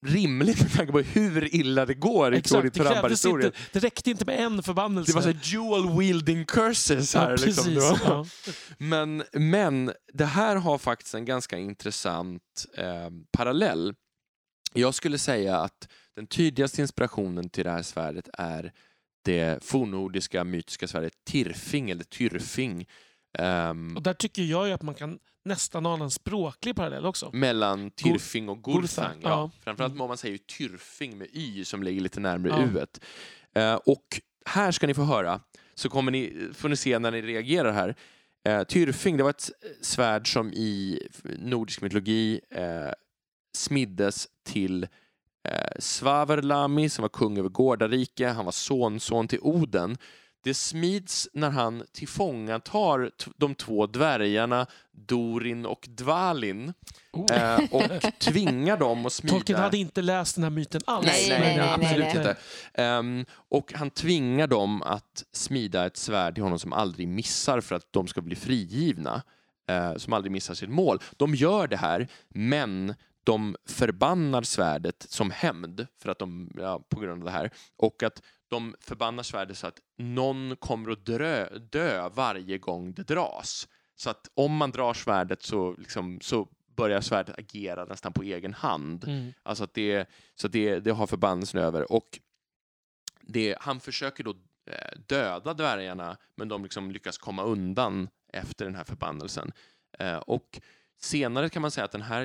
[0.06, 3.46] rimligt med tanke på hur illa det går i Torit det, krävdes Rambar-historien.
[3.46, 5.12] inte, det räckte inte med en förbannelse.
[5.12, 7.30] Det var så dual wielding curses här.
[7.30, 7.64] ja, liksom.
[7.64, 7.74] precis.
[7.74, 8.26] Det var- Ja.
[8.78, 12.42] Men, men det här har faktiskt en ganska intressant
[12.78, 12.84] eh,
[13.32, 13.94] parallell.
[14.74, 18.72] Jag skulle säga att den tydligaste inspirationen till det här svärdet är
[19.24, 22.86] det fornnordiska mytiska svärdet Tirfing eller Tyrfing.
[23.38, 27.30] ehm, Och där tycker jag ju att man kan nästan ana en språklig parallell också.
[27.32, 28.62] mellan Tyrfing och.
[28.64, 29.28] Gurthang, Ja.
[29.28, 29.50] ja.
[29.64, 30.00] Framförallt Mm.
[30.00, 32.80] om man säger Tyrfing med Y som ligger lite närmare Ja.
[32.80, 33.60] U.
[33.60, 35.40] Eh, och här ska ni få höra,
[35.74, 37.94] så kommer ni, får ni se när ni reagerar här.
[38.48, 39.50] Eh, Tyrfing, det var ett
[39.80, 41.00] svärd som i
[41.38, 42.90] nordisk mytologi eh,
[43.54, 44.82] smiddes till
[45.48, 48.28] eh, Svaverlami som var kung över Gårdarike.
[48.28, 49.96] Han var sonson till Oden.
[50.44, 56.72] Det smids när han tillfångatar de två dvärgarna Dorin och Dvalin
[57.12, 57.36] Oh.
[57.36, 57.82] eh, och
[58.18, 59.34] tvingar dem att smida...
[59.34, 61.06] Tolkien hade inte läst den här myten alls.
[61.06, 62.16] Nej, Nej, nej, nej, absolut nej.
[62.16, 62.36] inte.
[62.74, 67.74] Ehm, och han tvingar dem att smida ett svärd till honom som aldrig missar för
[67.74, 69.22] att de ska bli frigivna.
[69.68, 70.98] eh, som aldrig missar sitt mål.
[71.16, 77.00] De gör det här, men de förbannar svärdet som hämnd för att de, ja, på
[77.00, 77.50] grund av det här.
[77.76, 83.02] Och att de förbannar svärdet så att någon kommer att dö, dö varje gång det
[83.02, 83.68] dras.
[83.94, 88.54] Så att om man drar svärdet så, liksom, så börjar svärdet agera nästan på egen
[88.54, 89.04] hand.
[89.04, 89.32] Mm.
[89.42, 91.92] Alltså att det, så att det, det har förbannelsen över.
[91.92, 92.20] Och
[93.20, 94.30] det, han försöker då
[94.66, 99.52] eh, döda dvärgarna men de liksom lyckas komma undan efter den här förbannelsen.
[99.98, 100.60] Eh, och
[101.00, 102.24] senare kan man säga att den här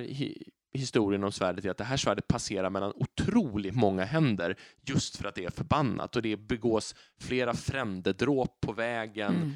[0.78, 4.56] historien om svärdet är att det här svärdet passerar mellan otroligt många händer
[4.86, 9.52] just för att det är förbannat och det begås flera frändedråp på vägen Mm.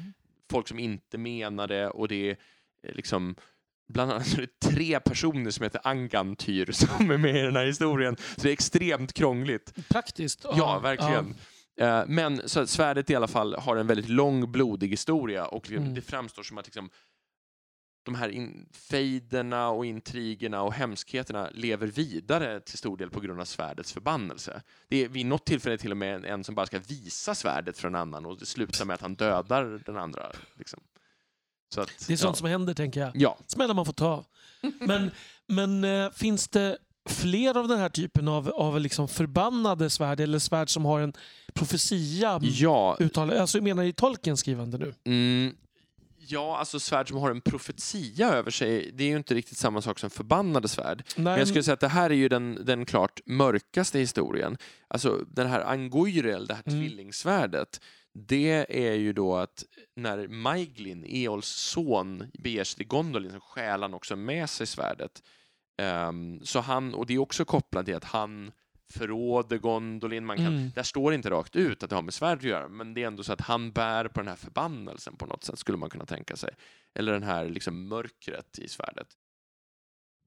[0.50, 2.36] folk som inte menar det och det är
[2.86, 3.34] eh, liksom
[3.88, 7.56] Bland annat så är det tre personer som heter Angantyr som är med i den
[7.56, 8.16] här historien.
[8.16, 9.88] Så det är extremt krångligt.
[9.88, 10.44] Praktiskt.
[10.56, 11.34] Ja, verkligen.
[11.80, 15.82] Eh, Men så svärdet i alla fall har en väldigt lång blodig historia och liksom,
[15.84, 15.94] Mm.
[15.94, 16.90] det framstår som att liksom,
[18.02, 23.40] de här in- fejderna och intrigerna och hemskheterna lever vidare till stor del på grund
[23.40, 24.62] av svärdets förbannelse.
[24.88, 27.78] Det är vid något tillfälle till och med en, en som bara ska visa svärdet
[27.78, 30.32] för en annan och det slutar med att han dödar den andra.
[30.58, 30.80] Liksom.
[31.76, 32.38] Att, Det är sånt ja.
[32.38, 33.10] som händer, tänker jag.
[33.14, 34.24] Ja, Smällar man får ta.
[34.80, 35.10] Men,
[35.46, 40.38] men eh, finns det fler av den här typen av, av liksom förbannade svärd eller
[40.38, 41.12] svärd som har en
[41.54, 43.38] profetia ja, uttalad?
[43.38, 44.94] Alltså jag menar i Tolkiens skrivande nu.
[45.04, 45.56] Mm,
[46.32, 49.82] ja, alltså svärd som har en profetia över sig, det är ju inte riktigt samma
[49.82, 51.02] sak som förbannade svärd.
[51.16, 54.56] Nej, Men jag skulle säga att det här är ju den, den klart mörkaste historien.
[54.88, 56.80] Alltså den här Angoyrel, det här Mm.
[56.80, 57.80] tvillingsvärdet,
[58.14, 59.64] det är ju då att
[59.96, 65.22] när Maiglin, Eols son, beger sig till Gondolin så stjäl han också med sig svärdet.
[65.82, 68.52] Ehm, så han, och det är också kopplat till att han
[68.92, 70.26] förråder Gondolin.
[70.26, 70.70] Man kan, Mm.
[70.74, 73.06] Där står inte rakt ut att det har med svärd att göra, men det är
[73.06, 76.06] ändå så att han bär på den här förbannelsen på något sätt, skulle man kunna
[76.06, 76.50] tänka sig.
[76.94, 79.06] Eller den här liksom mörkret i svärdet.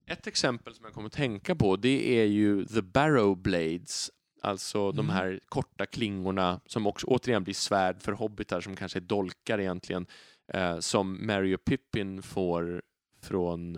[0.07, 4.11] Ett exempel som jag kommer att tänka på, det är ju The Barrow Blades,
[4.41, 5.15] alltså de Mm.
[5.15, 10.05] här korta klingorna som också återigen blir svärd för hobbitar som kanske är dolkar egentligen,
[10.53, 12.81] eh, som Mary och Pippin får
[13.21, 13.73] från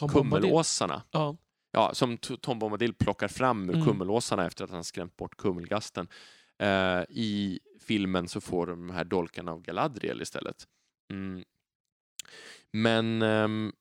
[0.00, 0.40] Bombadil.
[0.40, 1.02] kummelåsarna.
[1.10, 1.36] Ja.
[1.74, 3.86] Ja, som Tom Bombadil plockar fram ur Mm.
[3.86, 6.08] kummelåsarna efter att han skrämt bort kummelgasten.
[6.58, 10.68] Eh, I filmen så får de här dolkarna av Galadriel istället.
[11.10, 11.44] Mm.
[12.70, 13.72] Men ehm,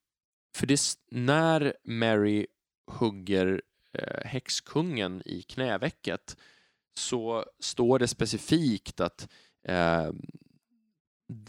[0.56, 0.80] för det,
[1.12, 2.48] när Mary
[2.88, 3.62] hugger
[3.94, 6.38] eh, häxkungen i knävecket
[6.96, 9.30] så står det specifikt att
[9.64, 10.12] eh,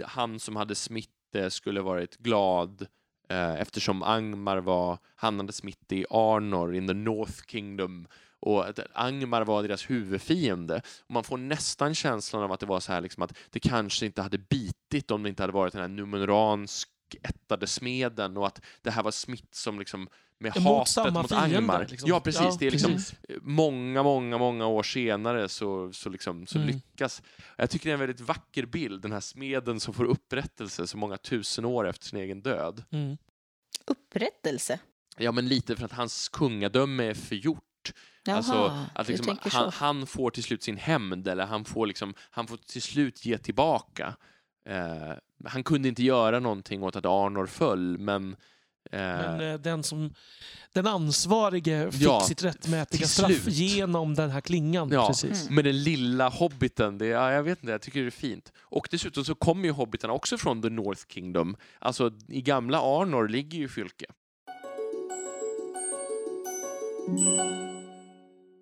[0.05, 2.87] han som hade smitte skulle varit glad
[3.29, 8.07] eh, eftersom Angmar var, hamnades mitt i Arnor in the North Kingdom
[8.41, 10.83] och att Angmar var deras huvudfiende.
[11.01, 14.07] Och man får nästan känslan av att det var så här liksom att det kanske
[14.07, 16.89] inte hade bitit om det inte hade varit den här numeransk
[17.23, 20.09] ättade smeden och att det här var smitt som liksom
[20.41, 21.87] med Mot hatet samma mot fiende, Angmar.
[21.91, 22.09] liksom.
[22.09, 22.41] Ja, precis.
[22.43, 23.15] Ja, det är liksom precis.
[23.43, 26.69] många, många, många år senare så, så, liksom, så Mm.
[26.75, 27.23] lyckas.
[27.57, 30.97] Jag tycker det är en väldigt vacker bild, den här smeden som får upprättelse så
[30.97, 32.85] många tusen år efter sin egen död.
[32.93, 33.17] Mm.
[33.87, 34.79] Upprättelse?
[35.17, 37.61] Ja, men lite för att hans kungadöme är förgjort.
[38.25, 42.15] Jaha, Alltså, att liksom, han, han får till slut sin hämnd, eller han får, liksom,
[42.31, 44.17] han får till slut ge tillbaka.
[44.69, 45.13] Eh,
[45.45, 48.37] han kunde inte göra någonting åt att Arnor föll, men...
[48.95, 50.15] Eh, Men eh, den, som,
[50.73, 53.55] den ansvarige fick Ja, sitt rättmätiga straff slut.
[53.55, 54.89] genom den här klingan.
[54.93, 55.07] Ja.
[55.09, 55.43] Precis.
[55.43, 55.55] Mm.
[55.55, 58.53] Men den lilla hobbiten, det, ja, jag vet inte, jag tycker det är fint.
[58.61, 61.57] Och dessutom så kommer ju hobbitarna också från the North Kingdom.
[61.79, 64.07] Alltså i gamla Arnor ligger ju Fylke.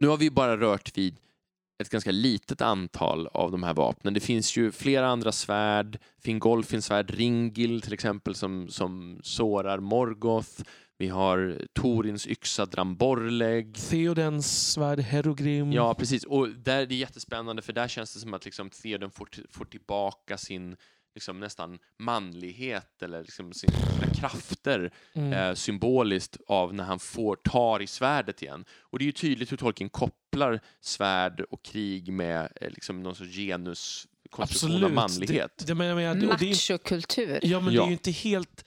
[0.01, 1.17] Nu har vi bara rört vid
[1.83, 4.15] ett ganska litet antal av de här vapnen.
[4.15, 5.99] Det finns ju flera andra svärd.
[6.25, 10.63] Fingolfins svärd Ringil till exempel som, som sårar Morgoth.
[10.99, 13.75] Vi har Torins yxa Dramborleg.
[13.75, 15.73] Theodens svärd Herogrim.
[15.73, 16.25] Ja, precis.
[16.25, 19.65] Och där är det jättespännande för där känns det som att liksom Theoden får, får
[19.65, 20.77] tillbaka sin
[21.15, 25.33] liksom nästan manlighet eller liksom sin, sina krafter Mm.
[25.33, 28.65] eh, symboliskt av när han får tar i svärdet igen.
[28.81, 33.15] Och det är ju tydligt hur Tolkien kopplar svärd och krig med eh, liksom någon
[33.15, 34.95] sorts genuskonstruktion av Absolut.
[34.95, 35.59] manlighet.
[35.59, 37.39] Det, det, men, jag menar, och det, är- Machokultur.
[37.43, 38.65] ja, men det är ju inte helt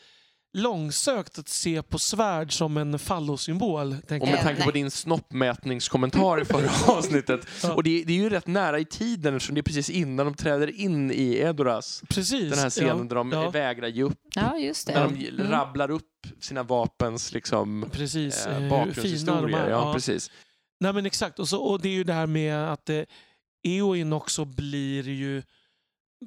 [0.55, 3.95] långsökt att se på svärd som en fallosymbol.
[4.07, 4.43] tänker Och med jag.
[4.43, 7.47] Tanke på din snoppmätningskommentar i förra avsnittet.
[7.75, 10.35] Och det, det är ju rätt nära i tiden eftersom det är precis innan de
[10.35, 12.03] träder in i Edoras.
[12.09, 12.49] Precis.
[12.49, 14.93] Den här scenen ja, där de ja, vägrar ge upp Ja, just det.
[14.93, 15.37] När Mm.
[15.37, 18.45] de rabblar upp sina vapens liksom, Precis.
[18.45, 19.57] eh, eh, hur fina de bakgrundshistorier.
[19.59, 19.69] är.
[19.69, 20.31] Ja, precis.
[20.79, 21.39] Nej men exakt.
[21.39, 23.01] Och, så, och det är ju det här med att eh,
[23.67, 25.43] Eowyn också blir ju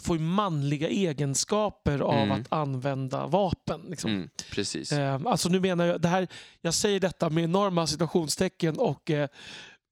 [0.03, 2.31] får ju manliga egenskaper av Mm.
[2.41, 3.81] att använda vapen.
[3.89, 4.11] Liksom.
[4.11, 4.93] Mm, precis.
[4.93, 6.29] Eh, alltså nu menar jag, det här,
[6.61, 9.29] jag säger detta med enorma citationstecken och eh,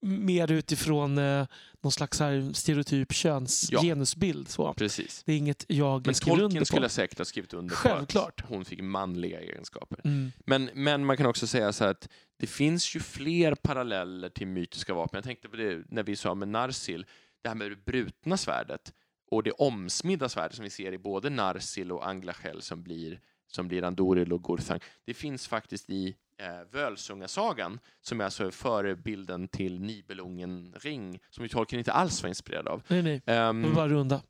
[0.02, 1.46] mer utifrån eh,
[1.82, 3.80] någon slags här stereotyp köns Ja.
[3.82, 4.48] genusbild.
[4.48, 4.72] Så.
[4.74, 5.22] precis.
[5.26, 6.66] Det är inget jag Men skriver under Tolkien på.
[6.66, 8.40] skulle säkert ha skrivit under på Självklart.
[8.40, 10.00] att hon fick manliga egenskaper.
[10.04, 10.32] Mm.
[10.46, 12.08] Men, men man kan också säga så här att
[12.38, 15.16] det finns ju fler paralleller till mytiska vapen.
[15.18, 17.06] Jag tänkte på det när vi sa med Narsil,
[17.42, 18.92] det här med det brutna svärdet
[19.30, 23.68] och det omsmidda svärdet som vi ser i både Narsil och Anglachel som blir, som
[23.68, 24.80] blir Andoril och Gurthang.
[25.04, 31.48] Det finns faktiskt i eh, Völsungasagan som är alltså förebilden till Nibelungen ring som ju
[31.48, 32.82] Tolkien inte alls var inspirerad av.
[32.88, 33.22] Nej, nej.
[33.24, 34.22] Jag vill bara runda.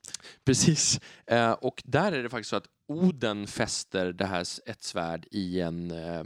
[0.45, 1.01] Precis.
[1.27, 5.61] Eh, och där är det faktiskt så att Oden fäster det här ett svärd i
[5.61, 5.91] en...
[5.91, 6.25] Eh,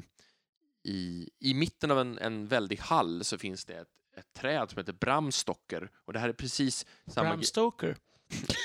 [0.82, 4.78] i, I mitten av en, en väldig hall så finns det ett, ett träd som
[4.78, 5.90] heter Bramstocker.
[6.04, 7.28] Och det här är precis samma...
[7.28, 7.96] Bram grej- Stoker.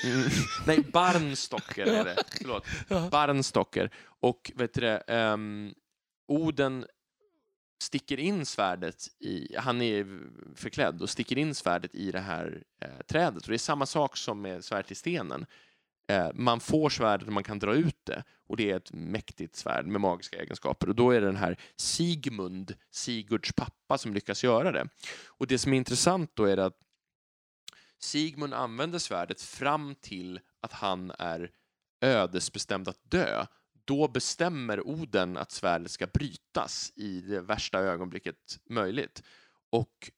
[0.04, 0.30] Mm,
[0.68, 2.16] nej, Barnstocker är det.
[2.28, 2.66] Förlåt.
[3.12, 3.90] Barnstocker.
[4.20, 5.74] Och vet du det, ehm,
[6.28, 6.86] Oden
[7.82, 10.20] sticker in svärdet i, han är
[10.56, 13.44] förklädd och sticker in svärdet i det här eh, trädet.
[13.44, 15.46] Och det är samma sak som med svärdet i stenen.
[16.08, 19.56] Eh, man får svärdet och man kan dra ut det och det är ett mäktigt
[19.56, 20.90] svärd med magiska egenskaper.
[20.90, 24.88] Och då är det den här Sigmund, Sigurds pappa, som lyckas göra det.
[25.26, 26.78] Och det som är intressant då är att
[28.00, 31.52] Sigmund använder svärdet fram till att han är
[32.02, 33.46] ödesbestämd att dö.
[33.86, 39.24] Då bestämmer Oden att svärdet ska brytas i det värsta ögonblicket möjligt.
[39.70, 40.12] Och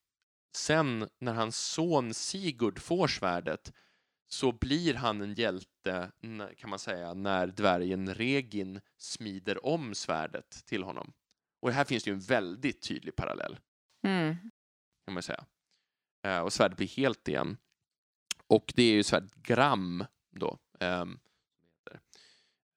[0.56, 3.74] sen när hans son Sigurd får svärdet
[4.30, 6.12] så blir han en hjälte,
[6.58, 11.14] kan man säga, när dvärgen Regin smider om svärdet till honom.
[11.62, 13.60] Och här finns det ju en väldigt tydlig parallell
[14.04, 14.36] Mm.
[15.06, 15.46] kan man säga.
[16.26, 17.58] Eh, och svärdet blir helt igen.
[18.48, 20.58] Och det är ju svärdet Gram då.
[20.80, 21.20] ehm.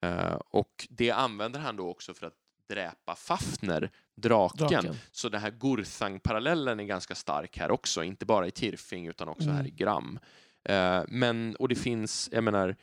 [0.02, 2.34] Eh, och det använder han då också för att
[2.68, 4.68] dräpa Fafner, draken.
[4.68, 4.94] Draken.
[5.10, 9.48] Så den här Gurthang-parallellen är ganska stark här också, inte bara i Tirfing utan också
[9.48, 9.66] här Mm.
[9.66, 10.18] i Gram.
[10.64, 12.76] Eh, men, och det finns, jag menar,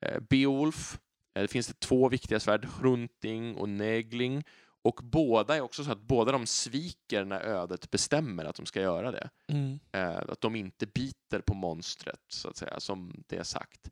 [0.00, 0.98] eh, Beowulf
[1.32, 4.44] Det finns det två viktiga svärd, Hrunting och Negling.
[4.86, 8.80] Och båda är också så att båda de sviker när ödet bestämmer att de ska
[8.80, 9.30] göra det.
[9.48, 9.78] Mm.
[9.92, 13.90] Eh, att de inte biter på monstret, så att säga, som det är sagt.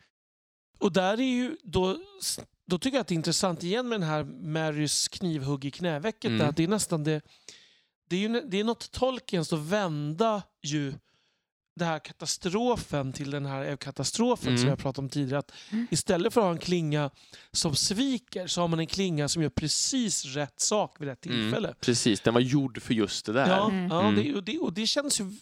[0.79, 1.99] Och där är ju då,
[2.67, 6.29] då tycker jag att det är intressant igen med den här Marys knivhugg i knävecket.
[6.29, 6.39] Mm.
[6.39, 7.23] Där, det är nästan det,
[8.09, 10.95] det är ju det är något Tolkiens att vända ju
[11.77, 14.59] det här katastrofen till den här katastrofen Mm.
[14.61, 15.39] som jag pratade om tidigare.
[15.39, 15.87] Att Mm.
[15.91, 17.11] Istället för att ha en klinga
[17.53, 21.75] som sviker så har man en klinga som gör precis rätt sak vid rätt tillfälle.
[21.81, 23.49] Precis, den var gjord för just det där.
[23.49, 23.89] Ja, Mm.
[23.91, 24.15] ja Mm.
[24.25, 25.33] det, och, det, och det känns ju...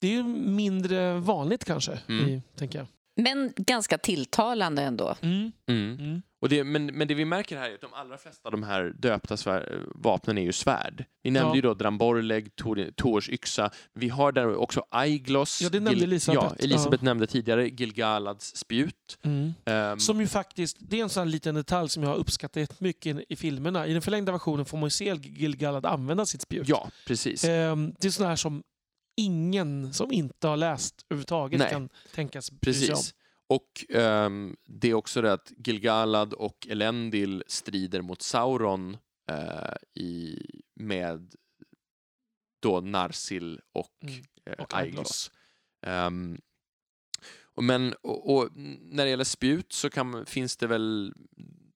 [0.00, 2.28] Det är ju mindre vanligt kanske, Mm.
[2.28, 2.86] i, tänker jag.
[3.16, 5.16] Men ganska tilltalande ändå.
[5.20, 5.52] Mm.
[5.68, 6.22] Mm.
[6.40, 8.62] Och det, men, men det vi märker här är att de allra flesta av de
[8.62, 11.04] här döpta svär, vapnen är ju svärd.
[11.22, 11.54] Vi nämnde Ja.
[11.54, 13.70] ju då Dramborleg, Tor- Tors yxa.
[13.92, 15.62] Vi har där också Aiglos.
[15.62, 16.44] Ja, det nämnde Elisabeth.
[16.44, 19.18] Ja, Elisabeth nämnde tidigare Gilgalads spjut.
[19.22, 19.54] Mm.
[19.64, 23.16] Ehm, Som ju faktiskt, det är en sån liten detalj som jag har uppskattat jättemycket
[23.16, 23.86] i, i filmerna.
[23.86, 26.68] I den förlängda versionen får man ju se Gil-galad använda sitt spjut.
[26.68, 27.44] ja, precis.
[27.44, 28.62] Ehm, det är sån här som
[29.16, 31.70] ingen som inte har läst överhuvudtaget Nej.
[31.70, 33.00] kan tänkas bry sig om.
[33.48, 38.96] Och ehm, det är också det att Gilgalad och Elendil strider mot Sauron
[39.30, 40.38] eh, i,
[40.74, 41.34] med
[42.62, 44.14] då Narsil och, Mm.
[44.46, 44.98] eh, Och Aiglos.
[44.98, 45.30] Aiglos.
[45.82, 46.40] Ehm,
[47.42, 48.48] och men och, och
[48.80, 51.14] när det gäller spjut så kan, finns det väl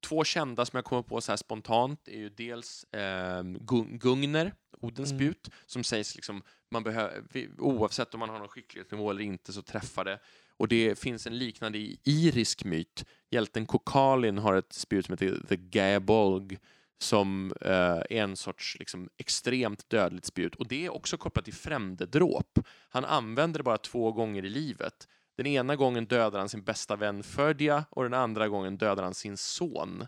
[0.01, 2.09] två kända som jag kommer på så här spontant.
[2.09, 5.19] Är ju dels Gung- Gungner, Odens Mm.
[5.19, 7.25] spjut, som sägs liksom man behöver,
[7.59, 10.21] oavsett om man har någon skicklighetsnivå eller inte så träffar det.
[10.61, 13.05] Och det finns en liknande irisk myt.
[13.31, 16.59] Hjälten Kokalin har ett spjut som heter The Gaebolg
[16.99, 20.55] som eh, är en sorts liksom, extremt dödligt spjut.
[20.55, 22.59] Och det är också kopplat till främdedråp.
[22.89, 25.09] Han använder det bara två gånger i livet.
[25.37, 29.15] Den ena gången dödar han sin bästa vän Födia och den andra gången dödar han
[29.15, 30.07] sin son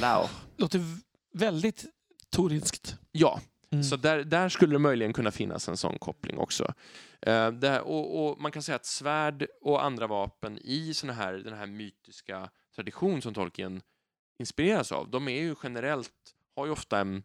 [0.00, 0.30] Lauch.
[0.56, 0.80] Låter
[1.34, 1.84] väldigt
[2.30, 2.96] torinskt.
[3.12, 3.40] Ja,
[3.70, 3.84] Mm.
[3.84, 6.74] så där, där skulle det möjligen kunna finnas en sån koppling också.
[7.20, 11.12] Eh, det här, och, och man kan säga att svärd och andra vapen i såna
[11.12, 13.80] här, den här mytiska tradition som Tolkien
[14.38, 16.12] inspireras av, de är ju generellt,
[16.56, 17.22] har ju ofta en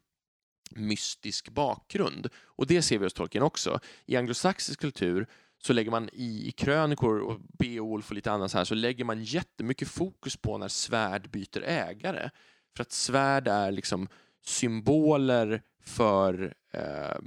[0.72, 2.28] mystisk bakgrund.
[2.44, 3.80] Och det ser vi hos Tolkien också.
[4.06, 8.57] I anglosaxisk kultur så lägger man i, i krönikor och Beowulf och lite annat så
[8.57, 12.30] här så lägger man jättemycket fokus på när svärd byter ägare.
[12.76, 14.07] För att svärd är liksom
[14.45, 17.18] symboler för eh,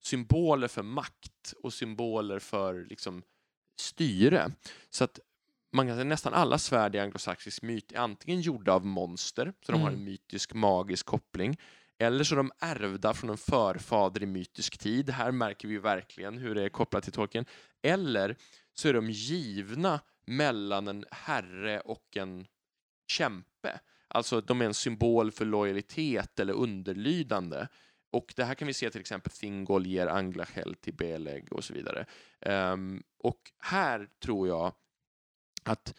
[0.00, 3.22] symboler för makt och symboler för liksom,
[3.76, 4.50] styre.
[4.90, 5.20] Så att
[5.72, 9.72] man kan säga nästan alla svärd i anglosaxisk myt är antingen gjorda av monster, så
[9.72, 10.00] de har Mm.
[10.00, 11.56] en mytisk magisk koppling,
[11.98, 15.10] eller så är de ärvda från en förfader i mytisk tid.
[15.10, 17.44] Här märker vi verkligen hur det är kopplat till Tolkien.
[17.82, 18.36] Eller
[18.74, 22.46] så är de givna mellan en herre och en
[23.06, 23.80] kämpe.
[24.14, 27.66] Alltså de är en symbol för lojalitet eller underlydande.
[28.12, 31.74] Och det här kan vi se till exempel Thingol ger Anglachel till Beleg och så
[31.74, 32.06] vidare.
[32.46, 34.74] Um, och här tror jag
[35.64, 35.94] att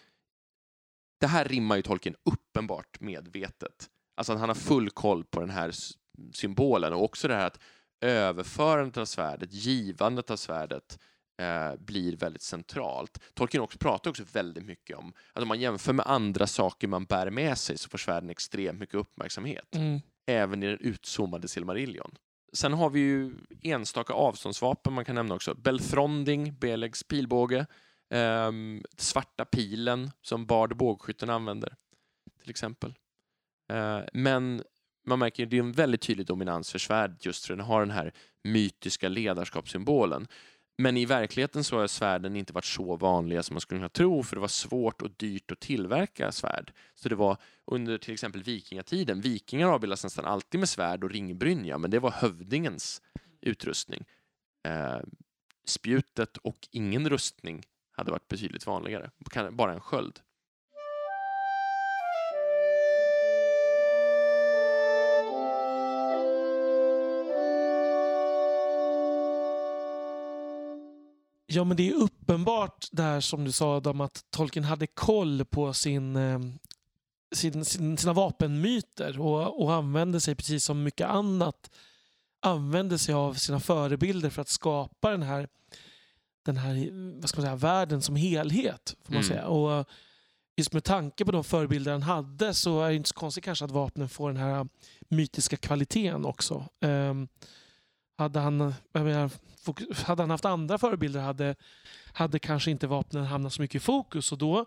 [1.20, 3.90] det här rimmar ju Tolkien uppenbart medvetet.
[4.16, 5.72] Alltså att han har full koll på den här
[6.34, 7.60] symbolen och också det här att
[8.02, 11.00] överförandet av svärdet, givandet av svärdet
[11.42, 13.20] eh, blir väldigt centralt.
[13.34, 17.06] Tolkien också pratar också väldigt mycket om att om man jämför med andra saker man
[17.06, 20.02] bär med sig så får svärden extremt mycket uppmärksamhet Mm.
[20.28, 22.16] även i den utzoomade Silmarillion.
[22.54, 25.56] Sen har vi ju enstaka avståndsvapen man kan nämna också.
[25.56, 27.66] Belthronding, Belegs pilbåge,
[28.14, 31.76] ehm, svarta pilen som Bard bågskytten använder
[32.42, 32.94] till exempel.
[33.74, 34.64] Eh, men
[35.08, 37.80] man märker att det är en väldigt tydlig dominans för svärd just för den har
[37.80, 40.28] den här mytiska ledarskapssymbolen.
[40.78, 44.24] Men i verkligheten så har svärden inte varit så vanliga som man skulle kunna tro
[44.24, 46.74] för det var svårt och dyrt att tillverka svärd.
[46.96, 49.22] Så det var under till exempel vikingatiden.
[49.22, 53.02] Vikingar avbildas nästan alltid med svärd och ringbrynja, men det var hövdingens
[53.42, 54.06] utrustning.
[54.68, 55.00] Eh,
[55.66, 59.12] spjutet och ingen rustning hade varit betydligt vanligare.
[59.52, 60.20] Bara en sköld.
[71.54, 75.74] Ja, men det är uppenbart där som du sa Adam, att Tolkien hade koll på
[75.74, 76.40] sin, eh,
[77.36, 81.70] sin, sin, sina vapenmyter och, och använde sig, precis som mycket annat,
[82.42, 85.48] använde sig av sina förebilder för att skapa den här,
[86.46, 86.90] den här
[87.22, 88.96] vad ska man säga, världen som helhet.
[89.04, 89.30] Får man Mm.
[89.30, 89.48] säga.
[89.48, 89.86] Och
[90.58, 93.66] just med tanke på de förebilder han hade så är det inte så konstigt kanske
[93.66, 94.68] att vapnen får den här
[95.10, 96.66] mytiska kvaliteten också.
[96.82, 97.28] Ehm,
[98.18, 99.30] hade han, menar,
[100.06, 101.56] hade han haft andra förebilder hade,
[102.14, 104.32] hade kanske inte vapnen hamnat så mycket i fokus.
[104.32, 104.66] Och då,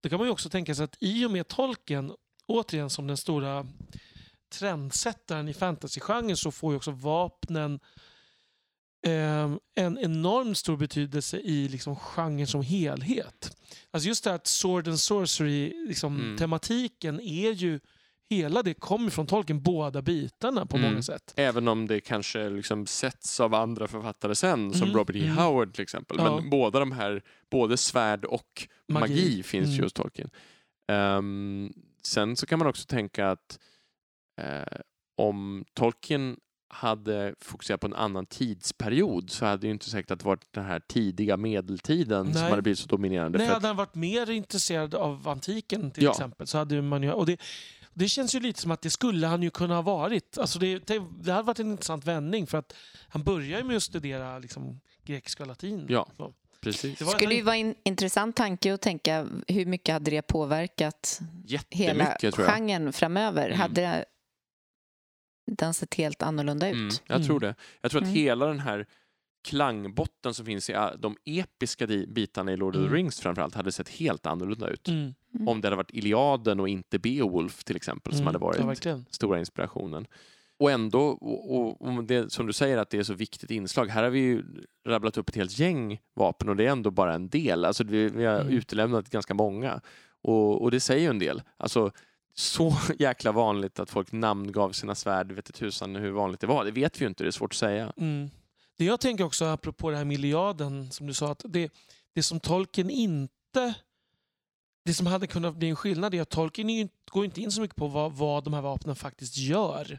[0.00, 2.12] Då kan man ju också tänka sig att i och med tolken,
[2.46, 3.66] återigen som den stora
[4.52, 7.80] trendsättaren i fantasygenren så får ju också vapnen
[9.06, 13.56] eh, en enormt stor betydelse i liksom genren som helhet.
[13.90, 16.36] Alltså just det här att sword and sorcery, liksom, Mm.
[16.36, 17.80] tematiken är ju
[18.30, 20.90] Hela det kommer från tolken, båda bitarna på Mm.
[20.90, 21.34] många sätt.
[21.36, 25.24] Även om det kanske liksom sätts av andra författare sen, som Mm, Robert E.
[25.24, 25.36] mm.
[25.36, 26.16] Howard till exempel.
[26.20, 26.36] Ja.
[26.40, 29.42] Men båda de här, både svärd och magi, Magi.
[29.42, 29.84] finns ju Mm.
[29.84, 30.30] hos Tolkien.
[30.92, 31.72] Ehm,
[32.02, 33.58] sen så kan man också tänka att
[34.40, 34.78] eh,
[35.16, 36.36] om Tolkien
[36.68, 40.46] hade fokuserat på en annan tidsperiod så hade det ju inte säkert att det varit
[40.52, 42.50] den här tidiga medeltiden som Nej.
[42.50, 43.38] hade blivit så dominerande.
[43.38, 46.10] Nej, för att, hade han varit mer intresserad av antiken till Ja.
[46.10, 47.12] exempel så hade man ju...
[47.12, 47.36] Och det,
[47.98, 50.38] det känns ju lite som att det skulle han ju kunna ha varit.
[50.38, 50.98] Alltså det, det,
[51.32, 52.74] hade varit en intressant vändning för att
[53.08, 55.86] han börjar ju med att studera liksom, grekiska och latin.
[55.88, 56.08] Ja.
[56.16, 56.34] Så.
[56.60, 56.98] precis.
[56.98, 61.20] Det skulle ju vara en intressant tanke att tänka hur mycket hade det påverkat
[61.70, 63.46] hela genren framöver?
[63.46, 63.58] Mm.
[63.60, 64.04] Hade
[65.50, 66.74] den sett helt annorlunda ut?
[66.74, 67.26] Mm, jag Mm.
[67.26, 67.54] tror det.
[67.80, 68.14] Jag tror att Mm.
[68.16, 68.86] hela den här
[69.48, 72.90] klangbotten som finns i a- de episka bitarna i Lord of Mm.
[72.90, 74.88] the Rings framförallt hade sett helt annorlunda ut.
[75.36, 75.48] Mm.
[75.48, 78.98] Om det hade varit Iliaden och inte Beowulf till exempel som mm, hade varit Ja,
[79.10, 80.06] stora inspirationen.
[80.58, 83.86] Och ändå, och, och det, som du säger att det är så viktigt inslag.
[83.86, 84.44] Här har vi ju
[84.88, 87.64] rabblat upp ett helt gäng vapen och det är ändå bara en del.
[87.64, 88.52] Alltså vi, vi har Mm.
[88.54, 89.80] utelämnat ganska många.
[90.22, 91.42] Och, och det säger ju en del.
[91.56, 91.90] Alltså
[92.34, 96.64] så jäkla vanligt att folk namngav sina svärd, vet inte tusan hur vanligt det var.
[96.64, 97.92] Det vet vi ju inte, det är svårt att säga.
[97.96, 98.30] Mm.
[98.78, 101.72] Det jag tänker också apropå det här miljarden som du sa att det,
[102.14, 103.74] det som tolken inte
[104.86, 107.76] det som hade kunnat bli en skillnad är att Tolkien går inte in så mycket
[107.76, 109.98] på vad, vad de här vapnen faktiskt gör.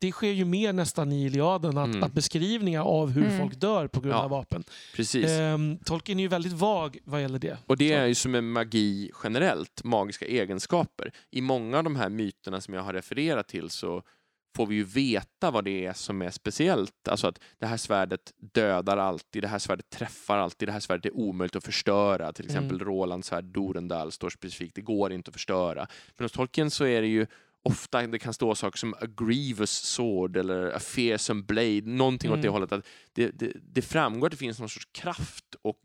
[0.00, 2.02] Det sker ju mer nästan i Iliaden att, Mm.
[2.02, 3.38] att beskrivningar av hur Mm.
[3.38, 4.64] folk dör på grund Ja, av vapen.
[4.96, 5.26] Precis.
[5.30, 7.56] Ehm, Tolkien är ju väldigt vag vad gäller det.
[7.66, 7.94] Och det Så.
[7.94, 11.12] är ju som med magi generellt, magiska egenskaper.
[11.30, 14.02] I många av de här myterna som jag har refererat till så
[14.56, 17.08] får vi ju veta vad det är som är speciellt.
[17.08, 21.06] Alltså att det här svärdet dödar alltid, det här svärdet träffar alltid, det här svärdet
[21.06, 22.32] är omöjligt att förstöra.
[22.32, 22.86] Till exempel Mm.
[22.86, 25.86] Rolands svärd Dorendal står specifikt, det går inte att förstöra.
[26.16, 27.26] Men hos Tolkien så är det ju
[27.64, 32.36] ofta, det kan stå saker som a grievous sword eller a fearsome blade, någonting åt
[32.42, 32.52] det Mm.
[32.52, 32.72] hållet.
[32.72, 35.78] Att det, det, det framgår att det finns någon sorts kraft och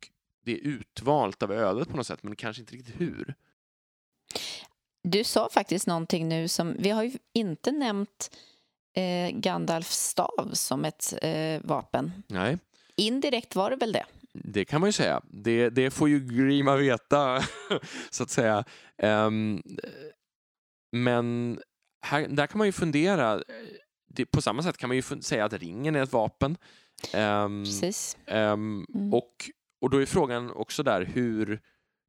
[0.46, 3.34] det är utvalt av ödet på något sätt, men kanske inte riktigt hur.
[5.04, 6.76] Du sa faktiskt någonting nu som...
[6.80, 8.32] Vi har ju inte nämnt
[8.98, 12.12] eh, Gandalfs stav som ett eh, vapen.
[12.28, 12.58] Nej,
[12.96, 14.06] Indirekt var det väl det?
[14.34, 15.22] det kan man ju säga.
[15.30, 17.42] Det, det får ju Grima veta,
[18.10, 18.64] så att säga.
[18.98, 19.64] Ehm,
[20.92, 21.60] men
[22.06, 23.44] här, där kan man ju fundera.
[24.10, 26.58] Det, på samma sätt kan man ju säga att ringen är ett vapen.
[27.14, 28.18] Ehm, Precis.
[28.26, 29.14] Ehm, Mm.
[29.14, 29.34] och,
[29.82, 31.62] och då är frågan också där hur,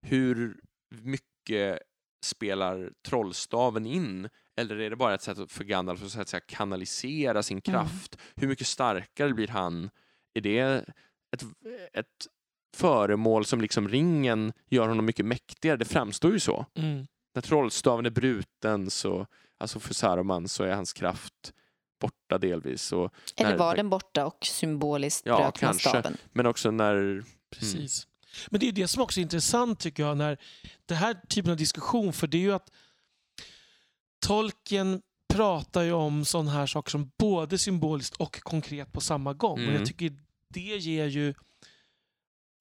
[0.06, 0.60] hur
[1.02, 1.78] mycket
[2.24, 4.28] spelar trollstaven in?
[4.58, 8.18] Eller är det bara ett sätt för Gandalf att så att säga, kanalisera sin kraft?
[8.36, 9.90] Hur mycket starkare blir han?
[10.34, 10.58] Är det
[11.32, 11.42] ett,
[11.92, 12.26] ett
[12.76, 15.76] föremål som liksom ringen gör honom mycket mäktigare?
[15.76, 16.66] Det framstår ju så.
[16.74, 17.06] Mm.
[17.34, 19.26] När trollstaven är bruten, så,
[19.58, 21.52] alltså för Saruman, så är hans kraft
[22.00, 22.92] borta delvis.
[22.92, 25.88] Och, Eller när- var den borta och symboliskt Ja, bröt man kanske.
[25.88, 26.16] staven?
[26.32, 28.06] men också när Precis.
[28.50, 30.38] Men det är det som också är intressant tycker jag, när
[30.86, 32.70] det här typen av diskussion, för det är ju att
[34.26, 35.00] Tolkien
[35.34, 39.52] pratar ju om sådana här saker som både symboliskt och konkret på samma gång.
[39.52, 39.74] Och Mm.
[39.74, 40.12] jag tycker
[40.54, 41.34] det ger ju...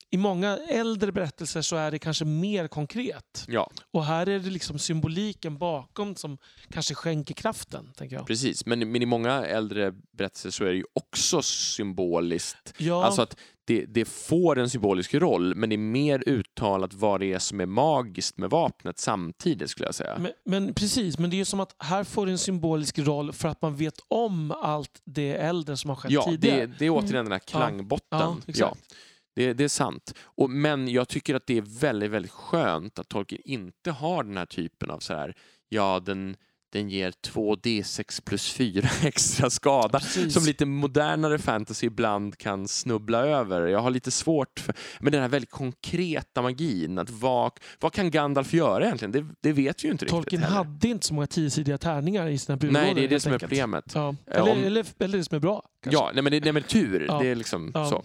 [0.09, 3.45] I många äldre berättelser så är det kanske mer konkret.
[3.47, 6.37] Ja, Och här är det liksom symboliken bakom som
[6.69, 8.27] kanske skänker kraften, tänker jag.
[8.27, 8.65] precis.
[8.65, 12.73] Men, men i många äldre berättelser så är det ju också symboliskt.
[12.77, 17.19] Ja, Alltså att det, det får en symbolisk roll, men det är mer uttalat vad
[17.19, 20.17] det är som är magiskt med vapnet samtidigt, skulle jag säga.
[20.19, 23.33] men, men precis, men det är ju som att här får det en symbolisk roll
[23.33, 26.65] för att man vet om allt det äldre som har skett Ja, tidigare.
[26.65, 28.19] det, det är återigen den här klangbotten.
[28.19, 28.95] Ja, exakt
[29.37, 30.13] det, det är sant.
[30.19, 34.37] Och, men jag tycker att det är väldigt, väldigt skönt att Tolkien inte har den
[34.37, 35.35] här typen av så här,
[35.69, 36.35] ja, den,
[36.73, 39.99] den ger 2D6 plus 4 extra skada.
[39.99, 40.33] Precis.
[40.33, 43.67] Som lite modernare fantasy ibland kan snubbla över.
[43.67, 44.75] Jag har lite svårt för...
[44.99, 46.97] Men den här väldigt konkreta magin.
[46.97, 49.11] Att vad, vad kan Gandalf göra egentligen?
[49.11, 50.39] Det, det vet vi ju inte Tolkien riktigt.
[50.39, 50.55] heller.
[50.55, 52.85] hade inte så många tiosidiga tärningar i sina budlådor.
[52.85, 53.49] Nej, det är det som är enkelt.
[53.49, 53.91] problemet.
[53.95, 54.09] Ja.
[54.09, 55.63] Eh, Eller, om- eller, eller det som är bra.
[55.83, 55.99] kanske.
[56.01, 57.05] Ja, nej men, det, nej men tur.
[57.07, 57.19] Ja.
[57.19, 57.89] Det är liksom Ja.
[57.89, 58.03] så.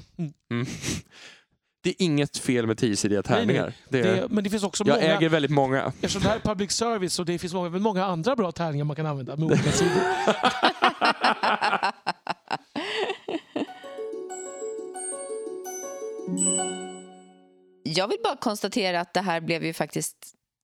[0.50, 0.66] Mm.
[1.82, 3.46] Det är inget fel med tiosidiga Nej, nej.
[3.46, 3.72] tärningar.
[3.88, 5.16] Det är, Det, men det finns också jag många...
[5.16, 5.86] äger väldigt många.
[6.00, 8.96] Eftersom det här är public service och det finns många, många andra bra tärningar man
[8.96, 10.02] kan använda med olika sidor.
[17.84, 20.16] Jag vill bara konstatera att det här blev ju faktiskt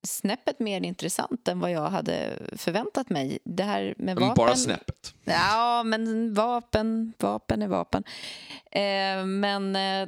[0.07, 3.39] snäppet mer intressant än vad jag hade förväntat mig.
[3.43, 4.35] Det här med Men vapen...
[4.35, 5.13] bara snäppet.
[5.23, 8.03] Ja, men vapen, vapen är vapen.
[8.71, 10.07] Eh, men eh,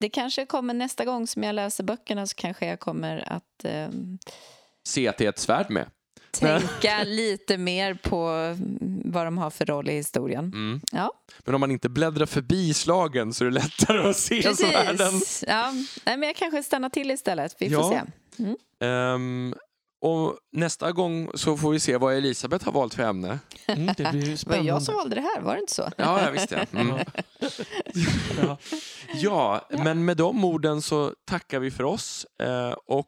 [0.00, 3.88] det kanske kommer nästa gång som jag läser böckerna så kanske jag kommer att eh,
[4.88, 5.86] Se att det är ett svärd med.
[6.30, 8.26] tänka lite mer på
[9.04, 10.44] vad de har för roll i historien.
[10.44, 10.80] Mm.
[10.92, 11.12] Ja,
[11.44, 14.96] Men om man inte bläddrar förbi slagen så är det lättare att se svärden.
[14.96, 15.44] precis.
[15.48, 15.72] Ja,
[16.06, 17.56] nej, men jag kanske stannar till istället.
[17.58, 18.06] Vi får Ja.
[18.38, 18.54] se.
[18.86, 19.54] Ehm,
[20.00, 23.38] och nästa gång så får vi se vad Elisabeth har valt för ämne.
[23.66, 24.68] Mm, det blir Det var spännande.
[24.68, 25.90] jag som valde det här, var det inte så?
[25.96, 26.78] Ja, jag visste det.
[26.78, 26.98] Mm.
[28.42, 28.56] Ja.
[29.14, 32.26] Ja, men med de orden så tackar vi för oss.
[32.42, 33.06] Eh, och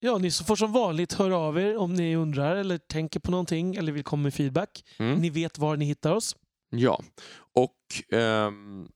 [0.00, 3.74] Ja, ni får som vanligt höra av er om ni undrar eller tänker på någonting
[3.76, 4.84] eller vill komma med feedback.
[4.98, 6.36] mm, Ni vet var ni hittar oss.
[6.70, 7.00] ja,
[7.54, 8.88] och ehm,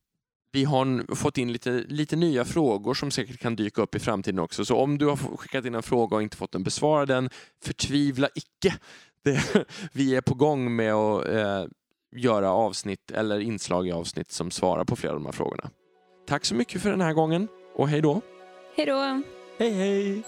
[0.52, 4.38] vi har fått in lite, lite nya frågor som säkert kan dyka upp i framtiden
[4.38, 4.64] också.
[4.64, 7.30] Så om du har skickat in en fråga och inte fått den besvarad den,
[7.64, 8.74] förtvivla icke.
[9.22, 11.64] Det, vi är på gång med att eh,
[12.16, 15.70] göra avsnitt eller inslag i avsnitt som svarar på flera av de här frågorna.
[16.26, 18.20] Tack så mycket för den här gången och hej då!
[18.76, 19.22] Hej då!
[19.58, 20.22] Hej hej!